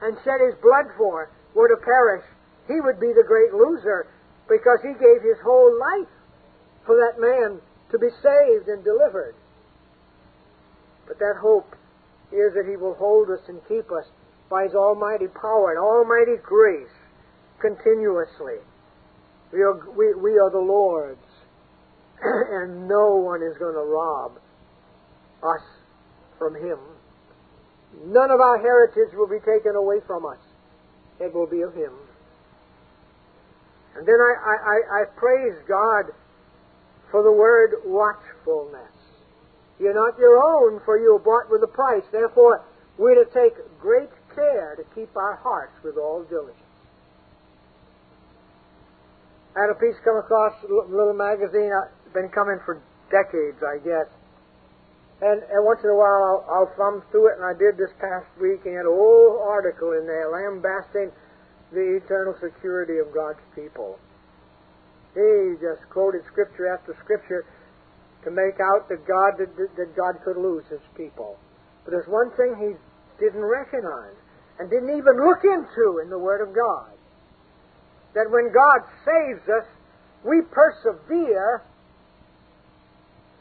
and 0.02 0.18
shed 0.24 0.40
His 0.46 0.56
blood 0.62 0.86
for 0.98 1.30
were 1.54 1.68
to 1.68 1.78
perish, 1.78 2.26
he 2.68 2.80
would 2.80 3.00
be 3.00 3.12
the 3.14 3.28
great 3.28 3.54
loser 3.54 4.08
because 4.48 4.80
he 4.82 4.94
gave 4.94 5.22
his 5.22 5.40
whole 5.44 5.72
life 5.80 6.12
for 6.86 6.96
that 6.96 7.20
man 7.20 7.60
to 7.92 8.00
be 8.00 8.10
saved 8.22 8.68
and 8.68 8.84
delivered. 8.84 9.36
But 11.08 11.20
that 11.20 11.36
hope 11.42 11.76
is 12.32 12.54
that 12.56 12.66
he 12.68 12.78
will 12.78 12.96
hold 12.96 13.30
us 13.30 13.44
and 13.48 13.60
keep 13.68 13.92
us 13.92 14.06
by 14.50 14.64
his 14.64 14.74
almighty 14.74 15.28
power 15.28 15.72
and 15.72 15.80
almighty 15.80 16.42
grace 16.42 16.92
continuously. 17.60 18.60
We 19.52 19.62
are, 19.62 19.78
we, 19.96 20.14
we 20.16 20.38
are 20.40 20.50
the 20.50 20.60
Lord's, 20.60 21.20
and 22.22 22.88
no 22.88 23.16
one 23.16 23.44
is 23.44 23.58
going 23.58 23.76
to 23.76 23.86
rob 23.86 24.40
us 25.44 25.62
from 26.40 26.56
him. 26.56 26.80
None 28.06 28.32
of 28.32 28.40
our 28.40 28.58
heritage 28.58 29.14
will 29.16 29.28
be 29.28 29.40
taken 29.40 29.76
away 29.76 30.00
from 30.08 30.26
us. 30.26 30.40
It 31.20 31.34
will 31.34 31.48
be 31.48 31.62
of 31.62 31.74
him. 31.76 31.94
And 33.96 34.08
then 34.08 34.18
I, 34.20 34.34
I, 34.42 35.02
I 35.02 35.04
praise 35.16 35.56
God 35.68 36.06
for 37.12 37.22
the 37.22 37.32
word 37.32 37.76
watchfulness. 37.86 38.90
You're 39.80 39.94
not 39.94 40.18
your 40.18 40.42
own, 40.42 40.82
for 40.86 40.98
you 40.98 41.14
were 41.14 41.20
bought 41.20 41.52
with 41.52 41.64
a 41.64 41.68
price. 41.68 42.04
Therefore, 42.12 42.64
we're 42.98 43.24
to 43.24 43.30
take 43.32 43.54
great 43.80 44.10
care 44.34 44.76
to 44.76 44.84
keep 44.96 45.16
our 45.16 45.36
hearts 45.36 45.74
with 45.84 45.98
all 45.98 46.24
diligence. 46.24 46.58
I 49.56 49.62
had 49.62 49.70
a 49.70 49.78
piece 49.78 49.96
come 50.04 50.18
across 50.18 50.54
a 50.64 50.68
little 50.68 51.14
magazine. 51.14 51.70
I've 51.70 52.14
been 52.14 52.30
coming 52.30 52.58
for 52.66 52.82
decades, 53.12 53.62
I 53.62 53.78
guess. 53.78 54.10
And, 55.22 55.42
and 55.54 55.62
once 55.64 55.80
in 55.84 55.90
a 55.90 55.96
while 55.96 56.22
I'll, 56.26 56.44
I'll 56.50 56.72
thumb 56.76 57.04
through 57.12 57.30
it, 57.30 57.38
and 57.38 57.46
I 57.46 57.54
did 57.54 57.78
this 57.78 57.94
past 58.02 58.26
week, 58.42 58.66
and 58.66 58.76
had 58.76 58.86
a 58.86 58.92
whole 58.92 59.46
article 59.46 59.94
in 59.94 60.08
there 60.08 60.30
lambasting 60.34 61.14
the 61.74 62.00
eternal 62.00 62.36
security 62.40 63.00
of 63.00 63.14
God's 63.14 63.42
people. 63.56 64.00
He 65.14 65.58
just 65.62 65.86
quoted 65.90 66.22
scripture 66.32 66.70
after 66.70 66.98
scripture 67.04 67.46
to 68.24 68.32
make 68.32 68.58
out 68.62 68.90
that 68.90 69.06
God 69.06 69.38
that, 69.38 69.96
God 69.96 70.16
could 70.24 70.38
lose 70.38 70.64
his 70.70 70.82
people. 70.96 71.38
But 71.84 71.92
there's 71.92 72.08
one 72.08 72.32
thing 72.38 72.56
he 72.58 72.74
didn't 73.24 73.44
recognize 73.44 74.18
and 74.60 74.70
didn't 74.70 74.90
even 74.90 75.18
look 75.22 75.44
into 75.44 76.00
in 76.02 76.10
the 76.10 76.18
Word 76.18 76.42
of 76.42 76.56
God. 76.56 76.94
That 78.16 78.30
when 78.30 78.54
God 78.54 78.86
saves 79.06 79.44
us, 79.50 79.68
we 80.24 80.42
persevere 80.50 81.64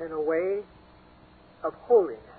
in 0.01 0.12
a 0.12 0.20
way 0.20 0.64
of 1.64 1.74
holiness. 1.87 2.32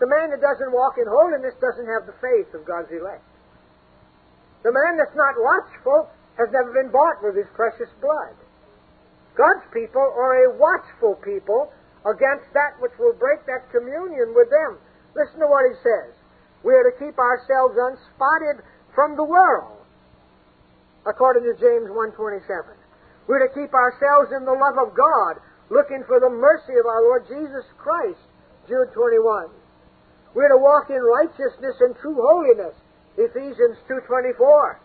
The 0.00 0.08
man 0.08 0.32
that 0.32 0.40
doesn't 0.40 0.72
walk 0.72 0.96
in 0.96 1.04
holiness 1.04 1.52
doesn't 1.60 1.84
have 1.84 2.08
the 2.08 2.16
faith 2.24 2.48
of 2.56 2.64
God's 2.64 2.88
elect. 2.88 3.20
The 4.64 4.72
man 4.72 4.96
that's 4.96 5.12
not 5.12 5.36
watchful 5.36 6.08
has 6.40 6.48
never 6.52 6.72
been 6.72 6.88
bought 6.88 7.20
with 7.20 7.36
his 7.36 7.48
precious 7.52 7.92
blood. 8.00 8.32
God's 9.36 9.64
people 9.76 10.00
are 10.00 10.48
a 10.48 10.56
watchful 10.56 11.20
people 11.20 11.68
against 12.08 12.48
that 12.56 12.80
which 12.80 12.96
will 12.96 13.12
break 13.12 13.44
that 13.44 13.68
communion 13.68 14.32
with 14.32 14.48
them. 14.48 14.80
Listen 15.12 15.44
to 15.44 15.48
what 15.52 15.68
he 15.68 15.76
says. 15.84 16.16
We 16.64 16.72
are 16.72 16.88
to 16.88 16.96
keep 16.96 17.20
ourselves 17.20 17.76
unspotted 17.76 18.64
from 18.96 19.16
the 19.20 19.24
world, 19.24 19.84
according 21.04 21.44
to 21.44 21.52
James 21.60 21.92
1.27. 21.92 22.40
We're 23.28 23.44
to 23.44 23.52
keep 23.52 23.72
ourselves 23.76 24.32
in 24.32 24.48
the 24.48 24.56
love 24.56 24.80
of 24.80 24.96
God, 24.96 25.44
looking 25.68 26.04
for 26.08 26.20
the 26.20 26.32
mercy 26.32 26.76
of 26.80 26.88
our 26.88 27.04
Lord 27.04 27.28
Jesus 27.28 27.68
Christ, 27.76 28.20
Jude 28.68 28.92
21. 28.96 29.59
We're 30.34 30.50
to 30.50 30.62
walk 30.62 30.90
in 30.90 31.02
righteousness 31.02 31.76
and 31.80 31.96
true 31.98 32.14
holiness. 32.14 32.74
Ephesians 33.18 33.76
2.24. 33.90 34.78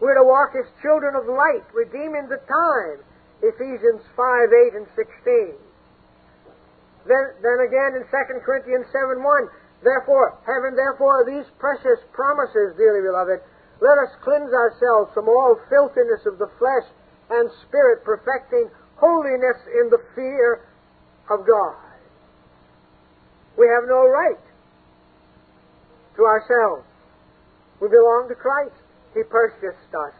We're 0.00 0.16
to 0.16 0.24
walk 0.24 0.56
as 0.56 0.64
children 0.80 1.12
of 1.12 1.28
light, 1.28 1.64
redeeming 1.76 2.32
the 2.32 2.40
time. 2.48 3.04
Ephesians 3.44 4.00
5, 4.16 4.48
8, 4.72 4.80
and 4.80 4.88
16. 4.96 5.52
Then, 7.04 7.24
then 7.44 7.58
again 7.64 8.00
in 8.00 8.04
2 8.08 8.40
Corinthians 8.44 8.88
7, 8.92 9.20
1. 9.20 9.48
Therefore, 9.84 10.40
having 10.48 10.76
therefore 10.76 11.24
these 11.24 11.48
precious 11.60 12.00
promises, 12.12 12.76
dearly 12.76 13.04
beloved, 13.04 13.40
let 13.80 13.96
us 14.00 14.12
cleanse 14.24 14.52
ourselves 14.52 15.12
from 15.12 15.28
all 15.28 15.56
filthiness 15.68 16.24
of 16.24 16.36
the 16.36 16.48
flesh 16.60 16.88
and 17.32 17.48
spirit, 17.68 18.04
perfecting 18.04 18.68
holiness 18.96 19.56
in 19.80 19.88
the 19.88 20.00
fear 20.14 20.64
of 21.28 21.46
God. 21.48 21.76
We 23.56 23.68
have 23.68 23.88
no 23.88 24.08
right 24.08 24.40
to 26.20 26.28
ourselves. 26.28 26.84
We 27.80 27.88
belong 27.88 28.28
to 28.28 28.36
Christ. 28.36 28.76
He 29.16 29.24
purchased 29.24 29.88
us. 29.96 30.12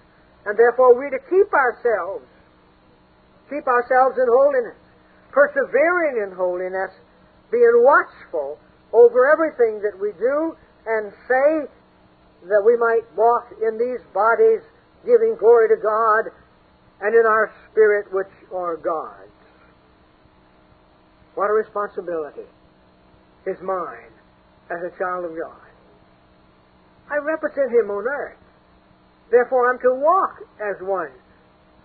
And 0.49 0.57
therefore 0.57 0.97
we're 0.97 1.13
to 1.13 1.21
keep 1.29 1.53
ourselves, 1.53 2.25
keep 3.53 3.69
ourselves 3.69 4.17
in 4.17 4.25
holiness, 4.25 4.81
persevering 5.31 6.25
in 6.25 6.33
holiness, 6.33 6.91
being 7.53 7.85
watchful 7.85 8.59
over 8.93 9.29
everything 9.29 9.85
that 9.85 10.01
we 10.01 10.13
do 10.17 10.57
and 10.89 11.13
say 11.29 11.69
that 12.49 12.63
we 12.65 12.77
might 12.81 13.05
walk 13.15 13.53
in 13.61 13.77
these 13.77 14.01
bodies 14.15 14.65
giving 15.05 15.37
glory 15.39 15.69
to 15.69 15.77
God 15.77 16.33
and 17.03 17.15
in 17.15 17.27
our 17.27 17.53
spirit 17.71 18.07
which 18.13 18.33
are 18.53 18.77
God's. 18.77 19.29
What 21.35 21.51
a 21.51 21.53
responsibility 21.53 22.49
is 23.47 23.57
mine 23.63 24.13
as 24.71 24.81
a 24.83 24.99
child 24.99 25.25
of 25.25 25.37
God. 25.37 25.70
I 27.11 27.19
represent 27.19 27.73
Him 27.73 27.91
on 27.91 28.07
earth. 28.07 28.39
Therefore, 29.31 29.71
I'm 29.71 29.79
to 29.81 29.95
walk 29.95 30.43
as 30.63 30.81
one 30.81 31.11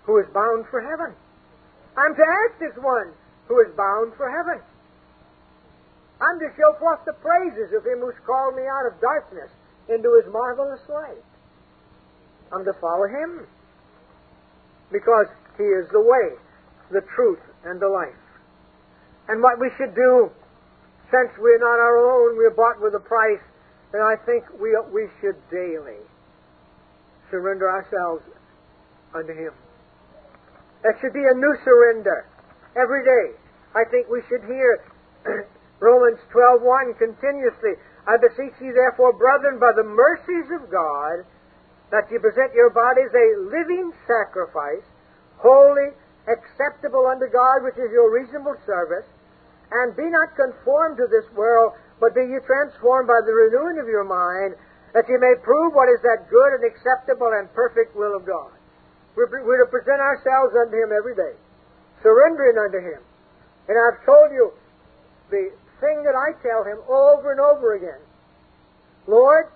who 0.03 0.19
is 0.19 0.25
bound 0.33 0.65
for 0.69 0.81
heaven. 0.81 1.13
I'm 1.97 2.15
to 2.15 2.25
act 2.45 2.61
as 2.61 2.77
one 2.81 3.11
who 3.47 3.59
is 3.61 3.73
bound 3.75 4.13
for 4.17 4.29
heaven. 4.29 4.61
I'm 6.21 6.39
to 6.39 6.49
show 6.55 6.77
forth 6.79 7.01
the 7.05 7.13
praises 7.13 7.73
of 7.73 7.85
Him 7.85 7.99
who's 7.99 8.17
called 8.25 8.55
me 8.55 8.63
out 8.63 8.85
of 8.85 9.01
darkness 9.01 9.49
into 9.89 10.13
His 10.21 10.31
marvelous 10.31 10.81
light. 10.89 11.25
I'm 12.53 12.63
to 12.65 12.73
follow 12.79 13.07
Him 13.07 13.47
because 14.91 15.27
He 15.57 15.63
is 15.63 15.89
the 15.91 16.01
way, 16.01 16.37
the 16.91 17.01
truth, 17.15 17.41
and 17.65 17.79
the 17.81 17.89
life. 17.89 18.13
And 19.27 19.41
what 19.41 19.59
we 19.59 19.69
should 19.77 19.95
do, 19.95 20.29
since 21.09 21.31
we're 21.37 21.59
not 21.59 21.81
our 21.81 21.97
own, 21.97 22.37
we're 22.37 22.53
bought 22.53 22.81
with 22.81 22.93
a 22.93 22.99
price, 22.99 23.41
then 23.95 24.03
I 24.03 24.19
think 24.27 24.43
we, 24.59 24.75
we 24.91 25.07
should 25.23 25.39
daily 25.47 26.03
surrender 27.31 27.71
ourselves 27.71 28.27
unto 29.15 29.31
Him. 29.31 29.55
That 30.83 30.99
should 30.99 31.15
be 31.15 31.23
a 31.23 31.31
new 31.31 31.55
surrender 31.63 32.27
every 32.75 33.07
day. 33.07 33.39
I 33.71 33.87
think 33.87 34.11
we 34.11 34.19
should 34.27 34.43
hear 34.43 34.83
Romans 35.79 36.19
12.1 36.35 36.99
continuously. 36.99 37.79
I 38.03 38.19
beseech 38.19 38.59
you 38.59 38.75
therefore, 38.75 39.15
brethren, 39.15 39.63
by 39.63 39.71
the 39.71 39.87
mercies 39.87 40.51
of 40.51 40.67
God, 40.67 41.23
that 41.95 42.11
you 42.11 42.19
present 42.19 42.51
your 42.51 42.75
bodies 42.75 43.15
a 43.15 43.27
living 43.47 43.95
sacrifice, 44.03 44.83
holy, 45.39 45.95
acceptable 46.27 47.07
unto 47.07 47.31
God, 47.31 47.63
which 47.63 47.79
is 47.79 47.95
your 47.95 48.11
reasonable 48.11 48.59
service, 48.67 49.07
and 49.71 49.95
be 49.95 50.11
not 50.11 50.35
conformed 50.35 50.97
to 50.97 51.07
this 51.07 51.25
world, 51.31 51.73
but 51.99 52.13
be 52.13 52.21
ye 52.21 52.39
transformed 52.45 53.07
by 53.07 53.21
the 53.25 53.31
renewing 53.31 53.79
of 53.79 53.87
your 53.87 54.03
mind, 54.03 54.55
that 54.93 55.07
you 55.07 55.19
may 55.19 55.35
prove 55.43 55.73
what 55.73 55.89
is 55.89 55.99
that 56.03 56.29
good 56.29 56.55
and 56.55 56.63
acceptable 56.63 57.31
and 57.35 57.51
perfect 57.53 57.95
will 57.95 58.15
of 58.15 58.25
God. 58.25 58.51
We're, 59.15 59.27
we're 59.43 59.63
to 59.63 59.69
present 59.71 59.99
ourselves 59.99 60.55
unto 60.55 60.75
Him 60.75 60.91
every 60.91 61.15
day, 61.15 61.35
surrendering 62.03 62.57
unto 62.59 62.79
Him. 62.79 63.01
And 63.67 63.75
I've 63.79 64.03
told 64.05 64.31
you 64.31 64.51
the 65.31 65.51
thing 65.79 66.03
that 66.03 66.15
I 66.15 66.35
tell 66.43 66.63
Him 66.63 66.79
over 66.87 67.31
and 67.31 67.39
over 67.39 67.75
again. 67.75 68.03
Lord, 69.07 69.47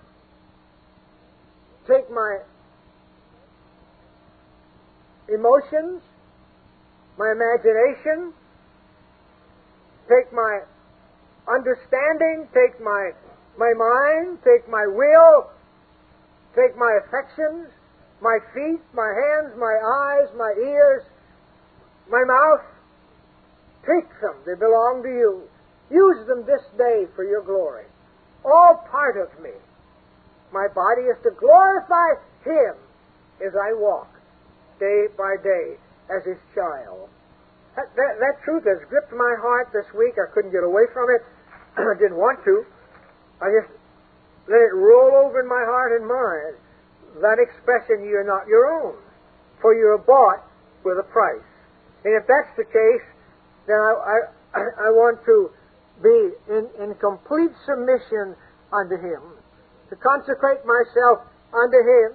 take 1.87 2.09
my 2.11 2.39
emotions, 5.27 6.01
my 7.17 7.31
imagination, 7.31 8.33
take 10.07 10.31
my 10.33 10.61
understanding, 11.49 12.47
take 12.53 12.79
my, 12.81 13.11
my 13.57 13.73
mind, 13.73 14.37
take 14.45 14.69
my 14.69 14.85
will, 14.85 15.49
take 16.55 16.77
my 16.77 16.99
affections, 17.05 17.67
my 18.21 18.37
feet, 18.53 18.81
my 18.93 19.09
hands, 19.09 19.57
my 19.57 19.73
eyes, 19.73 20.29
my 20.37 20.53
ears, 20.61 21.03
my 22.09 22.23
mouth. 22.23 22.65
Take 23.81 24.09
them. 24.21 24.35
They 24.45 24.55
belong 24.55 25.01
to 25.03 25.09
you. 25.09 25.43
Use 25.89 26.27
them 26.27 26.45
this 26.45 26.61
day 26.77 27.07
for 27.15 27.23
your 27.23 27.41
glory. 27.41 27.85
All 28.45 28.85
part 28.91 29.17
of 29.17 29.31
me. 29.41 29.55
My 30.51 30.67
body 30.67 31.07
is 31.07 31.17
to 31.23 31.31
glorify 31.39 32.19
Him 32.43 32.75
as 33.45 33.53
I 33.55 33.73
walk 33.73 34.09
day 34.79 35.07
by 35.17 35.35
day 35.41 35.77
as 36.09 36.25
His 36.25 36.37
child. 36.53 37.09
That, 37.75 37.87
that, 37.95 38.13
that 38.19 38.35
truth 38.43 38.65
has 38.65 38.81
gripped 38.89 39.13
my 39.13 39.35
heart 39.39 39.69
this 39.71 39.87
week. 39.95 40.19
I 40.19 40.27
couldn't 40.33 40.51
get 40.51 40.63
away 40.63 40.83
from 40.93 41.07
it. 41.09 41.21
I 41.79 41.95
didn't 41.97 42.17
want 42.17 42.43
to. 42.43 42.65
I 43.41 43.47
just 43.55 43.71
let 44.47 44.59
it 44.59 44.75
roll 44.75 45.25
over 45.25 45.39
in 45.39 45.47
my 45.47 45.63
heart 45.63 45.95
and 45.95 46.07
mind 46.07 46.59
that 47.21 47.41
expression, 47.41 48.05
you're 48.05 48.27
not 48.27 48.47
your 48.47 48.69
own, 48.69 48.95
for 49.61 49.73
you're 49.73 49.97
bought 49.97 50.45
with 50.83 50.97
a 50.99 51.07
price. 51.09 51.45
And 52.05 52.13
if 52.15 52.27
that's 52.27 52.51
the 52.55 52.65
case, 52.65 53.07
then 53.67 53.77
I, 53.77 53.93
I, 54.53 54.61
I 54.87 54.89
want 54.93 55.19
to 55.25 55.51
be 56.01 56.31
in, 56.47 56.69
in 56.79 56.95
complete 56.95 57.51
submission 57.65 58.35
unto 58.71 58.95
Him, 58.95 59.21
to 59.89 59.95
consecrate 59.97 60.63
myself 60.63 61.25
unto 61.51 61.79
Him 61.81 62.11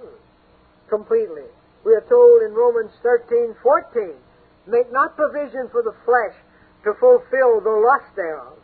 completely. 0.89 1.45
We 1.85 1.93
are 1.93 2.05
told 2.09 2.41
in 2.41 2.53
Romans 2.55 2.91
13, 3.03 3.53
14, 3.61 4.13
make 4.65 4.91
not 4.91 5.15
provision 5.15 5.69
for 5.69 5.83
the 5.83 5.93
flesh 6.01 6.33
to 6.83 6.93
fulfill 6.97 7.61
the 7.61 7.77
lust 7.85 8.09
thereof. 8.15 8.57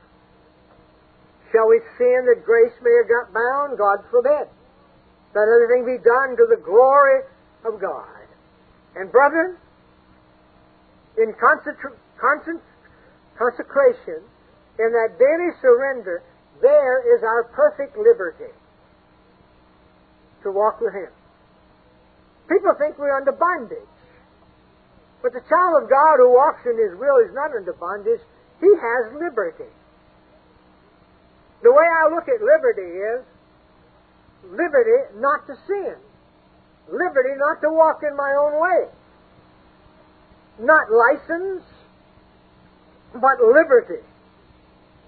Shall 1.52 1.68
we 1.68 1.80
sin 1.98 2.26
that 2.32 2.46
grace 2.46 2.72
may 2.82 2.96
have 3.04 3.10
got 3.10 3.34
bound? 3.34 3.78
God 3.78 4.00
forbid 4.10 4.48
Let 5.36 5.48
everything 5.48 5.86
be 5.86 5.98
done 5.98 6.38
to 6.38 6.48
the 6.48 6.58
glory 6.64 7.22
of 7.66 7.80
God. 7.80 8.08
And 8.96 9.12
brethren, 9.12 9.58
in 11.18 11.34
consecration, 11.40 12.62
in 14.80 14.92
that 14.92 15.20
daily 15.20 15.52
surrender, 15.62 16.24
there 16.62 17.16
is 17.16 17.24
our 17.24 17.44
perfect 17.44 17.98
liberty 17.98 18.52
to 20.44 20.52
walk 20.52 20.80
with 20.80 20.94
Him. 20.94 21.10
People 22.48 22.74
think 22.78 22.98
we're 22.98 23.16
under 23.16 23.32
bondage. 23.32 23.78
But 25.22 25.34
the 25.34 25.42
child 25.48 25.84
of 25.84 25.90
God 25.90 26.18
who 26.18 26.34
walks 26.34 26.66
in 26.66 26.78
His 26.78 26.98
will 27.00 27.18
is 27.18 27.34
not 27.34 27.56
under 27.56 27.74
bondage. 27.74 28.22
He 28.60 28.68
has 28.68 29.14
liberty. 29.14 29.70
The 31.64 31.72
way 31.72 31.86
I 31.86 32.10
look 32.10 32.28
at 32.28 32.42
liberty 32.42 32.82
is 32.82 33.22
liberty 34.50 34.98
not 35.18 35.46
to 35.48 35.56
sin, 35.68 35.96
liberty 36.92 37.36
not 37.38 37.62
to 37.62 37.70
walk 37.72 38.02
in 38.04 38.16
my 38.16 38.34
own 38.34 38.60
way, 38.60 38.90
not 40.60 40.92
license, 40.92 41.64
but 43.14 43.40
liberty. 43.42 44.02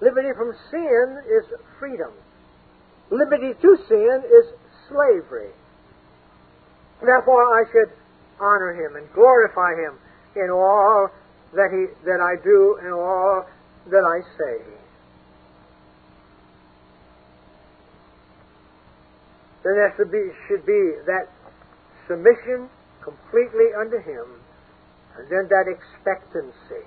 Liberty 0.01 0.30
from 0.38 0.54
sin 0.70 1.22
is 1.26 1.45
freedom. 1.80 2.12
Liberty 3.10 3.54
to 3.62 3.78
sin 3.88 4.24
is 4.26 4.45
slavery. 4.89 5.49
Therefore, 7.01 7.43
I 7.56 7.64
should 7.72 7.91
honor 8.39 8.74
him 8.74 8.95
and 8.95 9.12
glorify 9.14 9.76
him 9.76 9.97
in 10.36 10.49
all 10.49 11.10
that 11.54 11.70
he 11.72 11.86
that 12.06 12.20
I 12.20 12.41
do 12.43 12.80
and 12.82 12.93
all 12.93 13.45
that 13.88 14.04
I 14.04 14.22
say. 14.38 14.82
Then 19.64 19.74
there 19.76 19.93
should 19.95 20.11
be, 20.11 20.32
should 20.47 20.66
be 20.66 20.91
that 21.07 21.32
submission 22.07 22.70
completely 23.03 23.72
under 23.80 23.99
Him, 23.99 24.26
and 25.18 25.30
then 25.30 25.47
that 25.49 25.66
expectancy. 25.68 26.84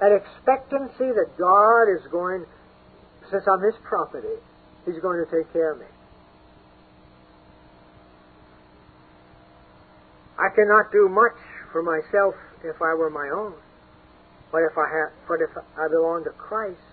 That 0.00 0.10
expectancy 0.10 1.14
that 1.14 1.38
God 1.38 1.86
is 1.86 2.02
going, 2.10 2.44
since 3.30 3.44
I'm 3.46 3.62
His 3.62 3.74
property, 3.84 4.42
He's 4.84 4.98
going 4.98 5.24
to 5.24 5.30
take 5.30 5.52
care 5.52 5.72
of 5.72 5.78
me. 5.78 5.86
I 10.38 10.48
cannot 10.54 10.90
do 10.90 11.08
much 11.08 11.38
for 11.70 11.82
myself 11.82 12.34
if 12.64 12.82
I 12.82 12.94
were 12.94 13.10
my 13.10 13.30
own. 13.30 13.54
But 14.50 14.62
if 14.68 14.76
I 14.76 14.88
have, 14.90 15.12
but 15.28 15.38
if 15.40 15.50
I 15.78 15.88
belong 15.88 16.24
to 16.24 16.30
Christ, 16.30 16.91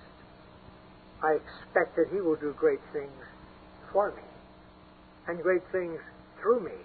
I 1.23 1.37
expect 1.39 1.95
that 1.97 2.07
He 2.11 2.21
will 2.21 2.35
do 2.35 2.55
great 2.57 2.79
things 2.93 3.23
for 3.91 4.11
me 4.11 4.23
and 5.27 5.41
great 5.41 5.63
things 5.71 5.99
through 6.41 6.61
me 6.61 6.79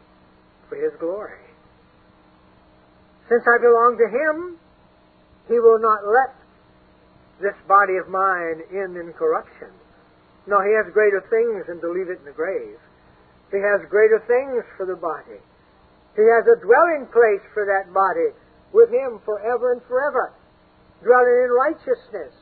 for 0.69 0.77
His 0.77 0.93
glory. 0.99 1.39
Since 3.29 3.45
I 3.47 3.59
belong 3.59 3.97
to 3.99 4.09
Him, 4.09 4.59
He 5.49 5.59
will 5.61 5.79
not 5.79 6.07
let 6.07 6.35
this 7.41 7.57
body 7.69 7.97
of 7.97 8.09
mine 8.09 8.63
end 8.73 8.97
in 8.97 9.13
corruption. 9.15 9.71
No, 10.47 10.61
He 10.61 10.75
has 10.75 10.93
greater 10.93 11.23
things 11.31 11.67
than 11.67 11.81
to 11.81 11.89
leave 11.89 12.11
it 12.11 12.19
in 12.19 12.25
the 12.25 12.37
grave. 12.37 12.79
He 13.51 13.59
has 13.59 13.81
greater 13.89 14.19
things 14.27 14.65
for 14.77 14.85
the 14.85 14.97
body. 14.97 15.41
He 16.17 16.27
has 16.27 16.45
a 16.47 16.61
dwelling 16.61 17.07
place 17.13 17.43
for 17.55 17.65
that 17.67 17.93
body 17.95 18.35
with 18.73 18.91
Him 18.91 19.21
forever 19.25 19.73
and 19.73 19.83
forever, 19.87 20.33
dwelling 21.03 21.39
in 21.47 21.51
righteousness, 21.51 22.35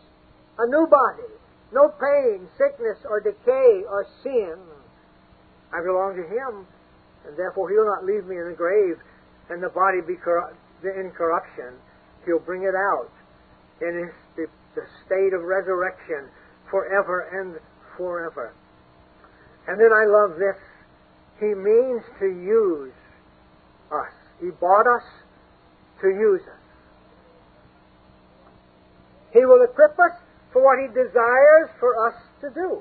a 0.59 0.67
new 0.67 0.87
body, 0.89 1.29
no 1.73 1.89
pain, 1.89 2.49
sickness, 2.57 2.99
or 3.09 3.21
decay, 3.21 3.83
or 3.89 4.07
sin. 4.23 4.57
I 5.73 5.81
belong 5.83 6.17
to 6.17 6.25
Him, 6.29 6.67
and 7.27 7.37
therefore 7.37 7.71
He'll 7.71 7.87
not 7.87 8.05
leave 8.05 8.27
me 8.27 8.37
in 8.37 8.49
the 8.49 8.57
grave 8.57 8.97
and 9.49 9.63
the 9.63 9.69
body 9.69 10.01
be 10.07 10.15
in 10.15 11.11
corruption. 11.11 11.75
He'll 12.25 12.39
bring 12.39 12.63
it 12.63 12.75
out 12.75 13.11
in 13.81 14.09
His 14.37 14.49
the 14.75 14.87
state 15.05 15.35
of 15.35 15.43
resurrection 15.43 16.29
forever 16.71 17.29
and 17.33 17.61
forever. 17.97 18.55
And 19.69 19.79
then 19.79 19.93
I 19.93 20.07
love 20.07 20.39
this. 20.39 20.57
He 21.39 21.55
means 21.55 22.03
to 22.21 22.27
use 22.27 22.95
us. 23.93 24.13
He 24.41 24.51
bought 24.51 24.87
us 24.87 25.05
to 26.01 26.09
use 26.09 26.41
us. 26.43 26.59
He 29.33 29.45
will 29.45 29.63
equip 29.63 29.99
us 29.99 30.19
for 30.53 30.63
what 30.63 30.79
He 30.79 30.89
desires 30.89 31.71
for 31.81 32.09
us 32.09 32.15
to 32.43 32.51
do. 32.51 32.81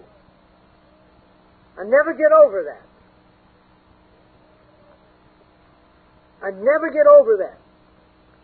I 1.80 1.84
never 1.84 2.14
get 2.14 2.32
over 2.32 2.64
that. 2.64 2.86
I 6.44 6.52
never 6.52 6.90
get 6.92 7.08
over 7.08 7.38
that. 7.38 7.58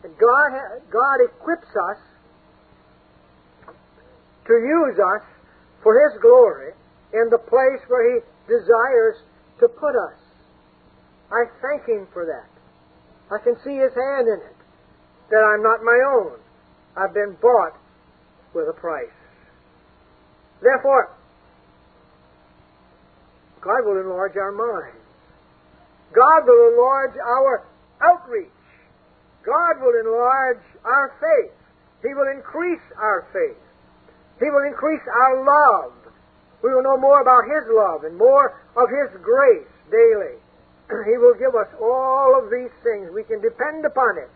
And 0.04 0.14
God, 0.18 0.52
God 0.92 1.18
equips 1.26 1.68
us 1.68 1.98
to 4.46 4.54
use 4.54 4.98
us 5.00 5.26
for 5.84 5.94
His 6.00 6.22
glory 6.22 6.72
in 7.14 7.30
the 7.30 7.40
place 7.40 7.82
where 7.88 8.16
He 8.16 8.22
desires 8.48 9.18
to 9.60 9.68
put 9.68 9.96
us. 9.96 10.20
I 11.32 11.46
thank 11.62 11.88
Him 11.88 12.08
for 12.14 12.26
that. 12.26 12.50
I 13.34 13.44
can 13.44 13.56
see 13.64 13.76
His 13.76 13.92
hand 13.94 14.28
in 14.28 14.40
it, 14.40 14.56
that 15.32 15.44
I'm 15.44 15.64
not 15.64 15.84
my 15.84 16.00
own. 16.16 16.40
I've 16.96 17.14
been 17.14 17.36
bought 17.42 17.74
with 18.54 18.70
a 18.70 18.74
price. 18.80 19.17
Therefore, 20.62 21.14
God 23.62 23.86
will 23.86 24.00
enlarge 24.00 24.38
our 24.38 24.52
minds. 24.52 25.04
God 26.14 26.46
will 26.46 26.72
enlarge 26.72 27.18
our 27.18 27.66
outreach. 28.02 28.50
God 29.46 29.80
will 29.82 29.96
enlarge 30.00 30.64
our 30.84 31.14
faith. 31.20 31.56
He 32.02 32.14
will 32.14 32.28
increase 32.32 32.84
our 32.98 33.28
faith. 33.34 33.58
He 34.40 34.50
will 34.50 34.64
increase 34.68 35.02
our 35.08 35.44
love. 35.44 35.94
We 36.64 36.74
will 36.74 36.84
know 36.84 36.98
more 36.98 37.22
about 37.22 37.44
His 37.46 37.64
love 37.70 38.04
and 38.04 38.18
more 38.18 38.60
of 38.76 38.90
His 38.90 39.22
grace 39.22 39.72
daily. 39.92 40.38
he 41.08 41.18
will 41.18 41.36
give 41.36 41.56
us 41.56 41.68
all 41.82 42.38
of 42.38 42.50
these 42.50 42.72
things. 42.84 43.10
We 43.14 43.24
can 43.24 43.42
depend 43.42 43.86
upon 43.86 44.18
it 44.18 44.30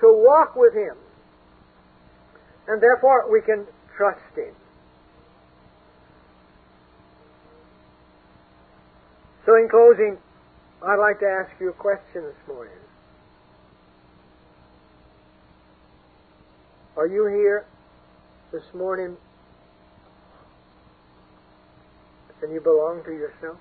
to 0.00 0.06
walk 0.24 0.56
with 0.56 0.74
Him. 0.74 0.96
And 2.68 2.82
therefore, 2.82 3.30
we 3.30 3.40
can 3.40 3.66
trust 3.96 4.34
Him. 4.36 4.54
So, 9.46 9.54
in 9.54 9.68
closing, 9.68 10.18
I'd 10.82 10.98
like 10.98 11.20
to 11.20 11.26
ask 11.26 11.52
you 11.60 11.70
a 11.70 11.72
question 11.72 12.24
this 12.24 12.48
morning. 12.48 12.74
Are 16.96 17.06
you 17.06 17.26
here 17.26 17.64
this 18.50 18.64
morning 18.74 19.16
and 22.42 22.52
you 22.52 22.60
belong 22.60 23.02
to 23.04 23.12
yourself? 23.12 23.58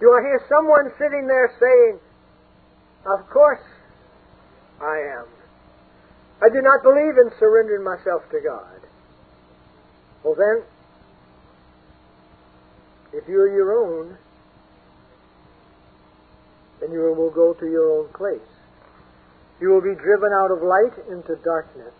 Do 0.00 0.12
I 0.12 0.22
hear 0.22 0.40
someone 0.48 0.90
sitting 0.98 1.26
there 1.26 1.52
saying, 1.60 2.00
Of 3.04 3.28
course 3.28 3.60
I 4.80 4.96
am. 5.18 5.26
I 6.40 6.48
do 6.48 6.62
not 6.62 6.82
believe 6.82 7.18
in 7.18 7.30
surrendering 7.38 7.84
myself 7.84 8.22
to 8.30 8.40
God. 8.40 8.79
Well, 10.22 10.34
then, 10.34 10.62
if 13.12 13.26
you're 13.28 13.52
your 13.54 13.72
own, 13.72 14.16
then 16.80 16.92
you 16.92 17.00
will 17.16 17.30
go 17.30 17.54
to 17.54 17.66
your 17.66 18.00
own 18.00 18.08
place. 18.12 18.40
You 19.60 19.68
will 19.68 19.82
be 19.82 19.94
driven 19.94 20.32
out 20.32 20.50
of 20.50 20.62
light 20.62 20.96
into 21.10 21.36
darkness, 21.44 21.92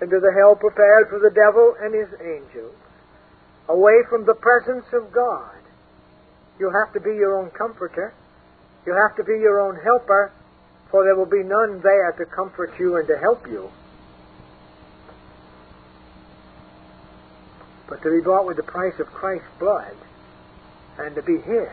into 0.00 0.20
the 0.20 0.32
hell 0.36 0.56
prepared 0.56 1.08
for 1.08 1.18
the 1.18 1.30
devil 1.34 1.74
and 1.80 1.94
his 1.94 2.08
angels, 2.20 2.74
away 3.68 4.02
from 4.08 4.24
the 4.24 4.34
presence 4.34 4.86
of 4.92 5.12
God. 5.12 5.56
You'll 6.58 6.72
have 6.72 6.92
to 6.94 7.00
be 7.00 7.14
your 7.16 7.38
own 7.38 7.50
comforter. 7.50 8.14
You'll 8.86 9.00
have 9.00 9.16
to 9.16 9.24
be 9.24 9.40
your 9.40 9.60
own 9.60 9.76
helper, 9.82 10.32
for 10.90 11.04
there 11.04 11.16
will 11.16 11.26
be 11.26 11.42
none 11.42 11.80
there 11.82 12.12
to 12.12 12.24
comfort 12.26 12.72
you 12.78 12.96
and 12.96 13.08
to 13.08 13.18
help 13.18 13.46
you. 13.46 13.70
But 17.94 18.02
to 18.02 18.10
be 18.10 18.20
bought 18.24 18.44
with 18.44 18.56
the 18.56 18.62
price 18.64 18.98
of 18.98 19.06
Christ's 19.06 19.46
blood 19.60 19.94
and 20.98 21.14
to 21.14 21.22
be 21.22 21.36
His. 21.36 21.68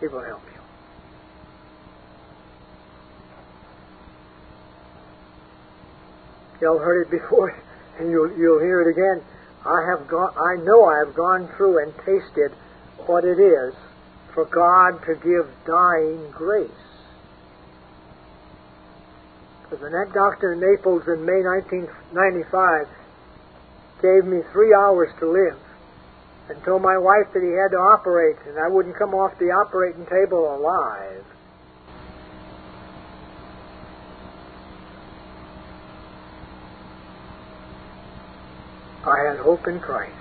He 0.00 0.06
will 0.08 0.24
help 0.24 0.40
you. 0.46 0.60
Y'all 6.62 6.78
heard 6.78 7.06
it 7.06 7.10
before, 7.10 7.50
and 7.98 8.10
you'll, 8.10 8.34
you'll 8.38 8.60
hear 8.60 8.80
it 8.80 8.90
again. 8.90 9.22
I 9.66 9.84
have 9.90 10.08
gone. 10.08 10.32
I 10.38 10.56
know 10.64 10.86
I 10.86 11.04
have 11.04 11.14
gone 11.14 11.50
through 11.58 11.82
and 11.82 11.92
tasted 11.98 12.52
what 13.06 13.24
it 13.24 13.38
is 13.38 13.74
for 14.32 14.46
God 14.46 15.04
to 15.04 15.14
give 15.16 15.50
dying 15.66 16.30
grace. 16.30 16.70
The 19.80 19.90
neck 19.90 20.14
doctor 20.14 20.52
in 20.52 20.60
Naples 20.60 21.02
in 21.08 21.24
May 21.26 21.42
1995 21.42 22.86
gave 24.00 24.24
me 24.24 24.40
three 24.52 24.72
hours 24.72 25.08
to 25.18 25.26
live 25.26 25.58
and 26.48 26.62
told 26.64 26.82
my 26.82 26.96
wife 26.96 27.26
that 27.34 27.42
he 27.42 27.50
had 27.50 27.72
to 27.72 27.80
operate 27.82 28.36
and 28.46 28.58
I 28.58 28.68
wouldn't 28.68 28.96
come 28.96 29.14
off 29.14 29.36
the 29.38 29.50
operating 29.50 30.06
table 30.06 30.54
alive. 30.54 31.24
I 39.04 39.28
had 39.28 39.38
hope 39.40 39.66
in 39.66 39.80
Christ. 39.80 40.12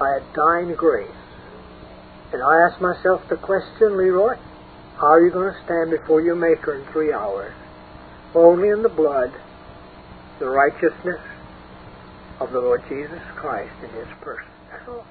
I 0.00 0.14
had 0.14 0.22
dying 0.32 0.74
grace. 0.74 1.10
And 2.32 2.42
I 2.42 2.66
asked 2.66 2.80
myself 2.80 3.22
the 3.28 3.36
question, 3.36 3.96
Leroy, 3.96 4.36
how 4.98 5.14
are 5.14 5.24
you 5.24 5.30
going 5.30 5.54
to 5.54 5.60
stand 5.64 5.94
before 5.94 6.20
your 6.20 6.34
Maker 6.34 6.74
in 6.74 6.82
three 6.90 7.12
hours? 7.12 7.54
Only 8.34 8.70
in 8.70 8.82
the 8.82 8.88
blood, 8.90 9.30
the 10.40 10.50
righteousness 10.50 11.22
of 12.40 12.50
the 12.50 12.58
Lord 12.58 12.82
Jesus 12.88 13.22
Christ 13.36 13.70
in 13.84 13.90
His 13.90 14.08
person. 14.20 14.50
That's 14.72 14.88
all. 14.88 15.06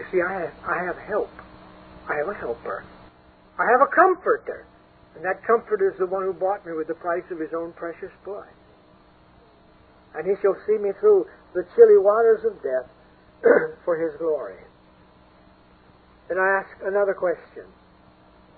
You 0.00 0.04
see, 0.10 0.18
I 0.18 0.42
have, 0.42 0.54
I 0.66 0.82
have 0.82 0.98
help. 1.06 1.30
I 2.10 2.18
have 2.18 2.26
a 2.26 2.34
helper. 2.34 2.82
I 3.56 3.70
have 3.70 3.86
a 3.86 3.90
comforter. 3.94 4.66
And 5.14 5.24
that 5.24 5.46
comforter 5.46 5.92
is 5.92 5.98
the 5.98 6.06
one 6.06 6.24
who 6.24 6.32
bought 6.32 6.66
me 6.66 6.72
with 6.72 6.88
the 6.88 6.98
price 6.98 7.24
of 7.30 7.38
His 7.38 7.54
own 7.54 7.72
precious 7.74 8.10
blood. 8.24 8.50
And 10.18 10.26
He 10.26 10.34
shall 10.42 10.56
see 10.66 10.76
me 10.76 10.90
through 10.98 11.26
the 11.54 11.62
chilly 11.76 12.02
waters 12.02 12.42
of 12.42 12.58
death 12.66 12.90
for 13.84 13.94
His 13.94 14.18
glory. 14.18 14.58
And 16.30 16.40
I 16.40 16.66
ask 16.66 16.82
another 16.82 17.14
question. 17.14 17.62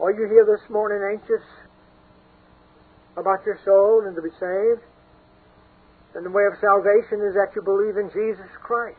Are 0.00 0.12
you 0.12 0.26
here 0.28 0.46
this 0.46 0.70
morning 0.70 0.98
anxious 1.12 1.44
about 3.18 3.44
your 3.44 3.58
soul 3.66 4.06
and 4.06 4.16
to 4.16 4.22
be 4.22 4.30
saved? 4.40 4.80
And 6.14 6.24
the 6.24 6.30
way 6.30 6.44
of 6.46 6.58
salvation 6.58 7.20
is 7.20 7.34
that 7.34 7.52
you 7.54 7.60
believe 7.60 7.98
in 7.98 8.08
Jesus 8.08 8.48
Christ. 8.62 8.96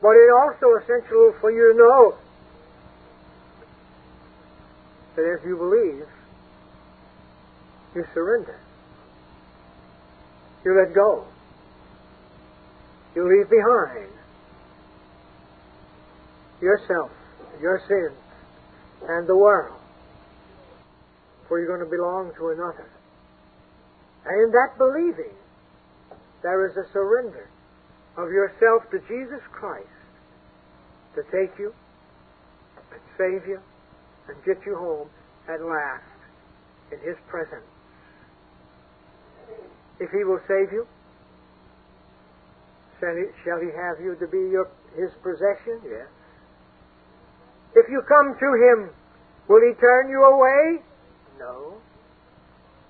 But 0.00 0.16
it's 0.16 0.32
also 0.32 0.76
essential 0.80 1.34
for 1.40 1.50
you 1.50 1.72
to 1.72 1.78
know 1.78 2.14
that 5.14 5.38
as 5.38 5.44
you 5.44 5.56
believe, 5.58 6.06
you 7.94 8.04
surrender. 8.14 8.58
You 10.64 10.74
let 10.74 10.94
go. 10.94 11.26
You 13.14 13.28
leave 13.28 13.50
behind 13.50 14.17
yourself, 16.60 17.10
your 17.60 17.80
sins, 17.88 18.18
and 19.08 19.26
the 19.28 19.36
world. 19.36 19.78
For 21.48 21.58
you're 21.58 21.68
going 21.68 21.80
to 21.80 21.96
belong 21.96 22.32
to 22.38 22.48
another. 22.50 22.90
And 24.26 24.42
in 24.44 24.50
that 24.52 24.76
believing, 24.76 25.34
there 26.42 26.66
is 26.68 26.76
a 26.76 26.84
surrender 26.92 27.48
of 28.16 28.30
yourself 28.30 28.82
to 28.90 28.98
Jesus 29.08 29.40
Christ 29.52 29.86
to 31.14 31.22
take 31.32 31.58
you 31.58 31.72
and 32.92 33.00
save 33.16 33.48
you 33.48 33.60
and 34.28 34.36
get 34.44 34.58
you 34.66 34.76
home 34.76 35.08
at 35.48 35.62
last 35.62 36.04
in 36.92 36.98
His 37.00 37.16
presence. 37.28 37.64
If 40.00 40.10
He 40.10 40.24
will 40.24 40.40
save 40.46 40.72
you, 40.72 40.86
shall 43.00 43.60
He 43.60 43.70
have 43.74 44.00
you 44.02 44.16
to 44.20 44.26
be 44.26 44.50
your, 44.50 44.68
His 44.96 45.10
possession? 45.22 45.80
Yes. 45.88 46.08
If 47.74 47.88
you 47.90 48.02
come 48.08 48.34
to 48.38 48.48
Him, 48.54 48.90
will 49.48 49.60
He 49.60 49.74
turn 49.80 50.08
you 50.08 50.24
away? 50.24 50.82
No. 51.38 51.74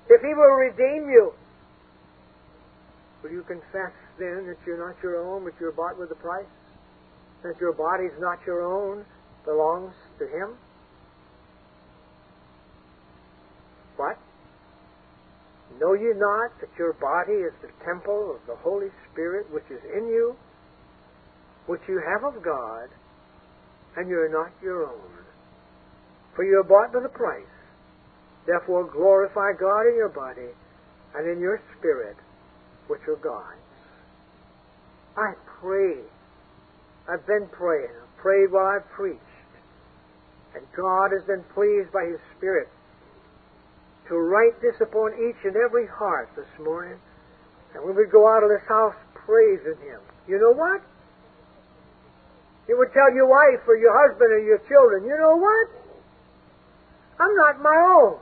If 0.09 0.21
He 0.23 0.35
will 0.35 0.55
redeem 0.55 1.11
you, 1.11 1.33
will 3.23 3.31
you 3.31 3.43
confess 3.43 3.93
then 4.19 4.47
that 4.47 4.57
you're 4.67 4.79
not 4.79 4.97
your 5.03 5.17
own, 5.17 5.45
but 5.45 5.53
you're 5.61 5.73
bought 5.73 5.99
with 5.99 6.11
a 6.11 6.17
price? 6.17 6.47
That 7.43 7.55
your 7.61 7.73
body's 7.73 8.19
not 8.19 8.39
your 8.47 8.63
own, 8.63 9.05
belongs 9.45 9.95
to 10.19 10.27
Him? 10.27 10.57
What? 13.97 14.19
Know 15.81 15.93
ye 15.93 16.13
not 16.17 16.51
that 16.61 16.71
your 16.79 16.95
body 16.95 17.35
is 17.35 17.53
the 17.63 17.71
temple 17.85 18.35
of 18.35 18.47
the 18.47 18.57
Holy 18.57 18.89
Spirit 19.13 19.47
which 19.53 19.69
is 19.71 19.81
in 19.95 20.07
you, 20.07 20.35
which 21.67 21.83
you 21.87 22.01
have 22.01 22.25
of 22.25 22.43
God, 22.43 22.89
and 23.97 24.09
you're 24.09 24.31
not 24.31 24.53
your 24.63 24.87
own? 24.87 25.11
For 26.35 26.45
you 26.45 26.61
are 26.61 26.65
bought 26.65 26.95
with 26.95 27.05
a 27.05 27.15
price. 27.15 27.43
Therefore 28.47 28.91
glorify 28.91 29.53
God 29.59 29.89
in 29.89 29.97
your 29.97 30.09
body 30.09 30.53
and 31.15 31.29
in 31.29 31.41
your 31.41 31.61
spirit, 31.77 32.17
which 32.87 33.01
are 33.09 33.17
God's. 33.17 33.59
I 35.17 35.35
pray. 35.61 35.99
I've 37.11 37.27
been 37.27 37.49
praying. 37.51 37.91
I 37.91 38.23
prayed 38.23 38.53
while 38.53 38.67
I 38.67 38.79
preached. 38.95 39.21
And 40.55 40.65
God 40.77 41.11
has 41.13 41.27
been 41.27 41.45
pleased 41.55 41.93
by 41.93 42.07
His 42.07 42.21
Spirit 42.37 42.69
to 44.09 44.17
write 44.17 44.57
this 44.63 44.75
upon 44.81 45.13
each 45.21 45.37
and 45.45 45.57
every 45.57 45.87
heart 45.87 46.31
this 46.37 46.49
morning. 46.65 46.99
And 47.75 47.85
when 47.85 47.97
we 47.97 48.07
go 48.11 48.27
out 48.27 48.43
of 48.43 48.49
this 48.49 48.65
house 48.69 48.97
praising 49.15 49.77
Him, 49.85 50.01
you 50.27 50.39
know 50.39 50.55
what? 50.57 50.81
You 52.69 52.77
would 52.77 52.93
tell 52.93 53.13
your 53.15 53.27
wife 53.27 53.67
or 53.67 53.77
your 53.77 53.97
husband 53.97 54.31
or 54.31 54.41
your 54.45 54.59
children, 54.69 55.05
you 55.05 55.17
know 55.17 55.37
what? 55.37 55.69
I'm 57.19 57.35
not 57.35 57.63
my 57.63 57.75
own. 57.75 58.21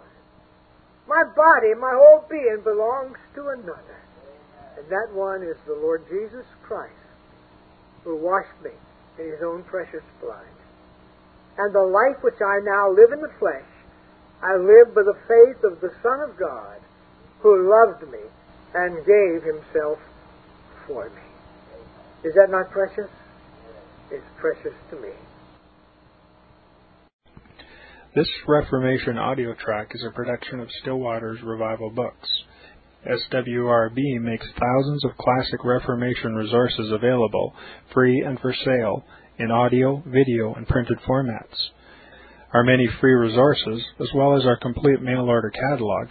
My 1.09 1.25
body, 1.35 1.75
my 1.75 1.93
whole 1.95 2.25
being 2.31 2.61
belongs 2.63 3.19
to 3.35 3.49
another. 3.49 4.01
And 4.79 4.89
that 4.89 5.13
one 5.13 5.43
is 5.43 5.57
the 5.67 5.75
Lord 5.75 6.05
Jesus 6.09 6.47
Christ, 6.63 6.95
who 8.05 8.17
washed 8.17 8.55
me 8.63 8.71
in 9.19 9.31
His 9.31 9.43
own 9.43 9.65
precious 9.65 10.05
blood. 10.21 10.47
And 11.59 11.75
the 11.75 11.83
life 11.83 12.23
which 12.23 12.41
I 12.41 12.61
now 12.63 12.91
live 12.91 13.13
in 13.13 13.21
the 13.21 13.33
flesh, 13.39 13.67
I 14.43 14.57
live 14.57 14.95
by 14.95 15.03
the 15.03 15.17
faith 15.27 15.65
of 15.65 15.81
the 15.81 15.93
Son 16.03 16.21
of 16.21 16.37
God, 16.37 16.79
who 17.41 17.71
loved 17.71 18.03
me 18.11 18.21
and 18.75 19.05
gave 19.07 19.43
himself 19.43 19.99
for 20.87 21.09
me. 21.09 21.23
Is 22.25 22.35
that 22.35 22.51
not 22.51 22.71
precious? 22.71 23.09
It's 24.11 24.25
precious 24.41 24.79
to 24.91 24.97
me. 25.01 25.09
This 28.15 28.29
Reformation 28.47 29.19
audio 29.19 29.53
track 29.55 29.89
is 29.95 30.05
a 30.05 30.15
production 30.15 30.61
of 30.61 30.69
Still 30.81 30.99
Waters 30.99 31.41
Revival 31.43 31.91
Books. 31.91 32.29
SWRB 33.05 34.21
makes 34.21 34.47
thousands 34.59 35.05
of 35.05 35.17
classic 35.19 35.65
Reformation 35.65 36.35
resources 36.35 36.93
available, 36.93 37.53
free 37.93 38.23
and 38.25 38.39
for 38.39 38.55
sale, 38.65 39.05
in 39.39 39.51
audio, 39.51 40.03
video, 40.07 40.55
and 40.55 40.69
printed 40.69 40.99
formats. 41.07 41.57
Our 42.55 42.63
many 42.63 42.89
free 43.01 43.13
resources, 43.13 43.85
as 44.01 44.09
well 44.15 44.37
as 44.37 44.47
our 44.47 44.57
complete 44.57 45.03
mail 45.03 45.29
order 45.29 45.51
catalog, 45.51 46.11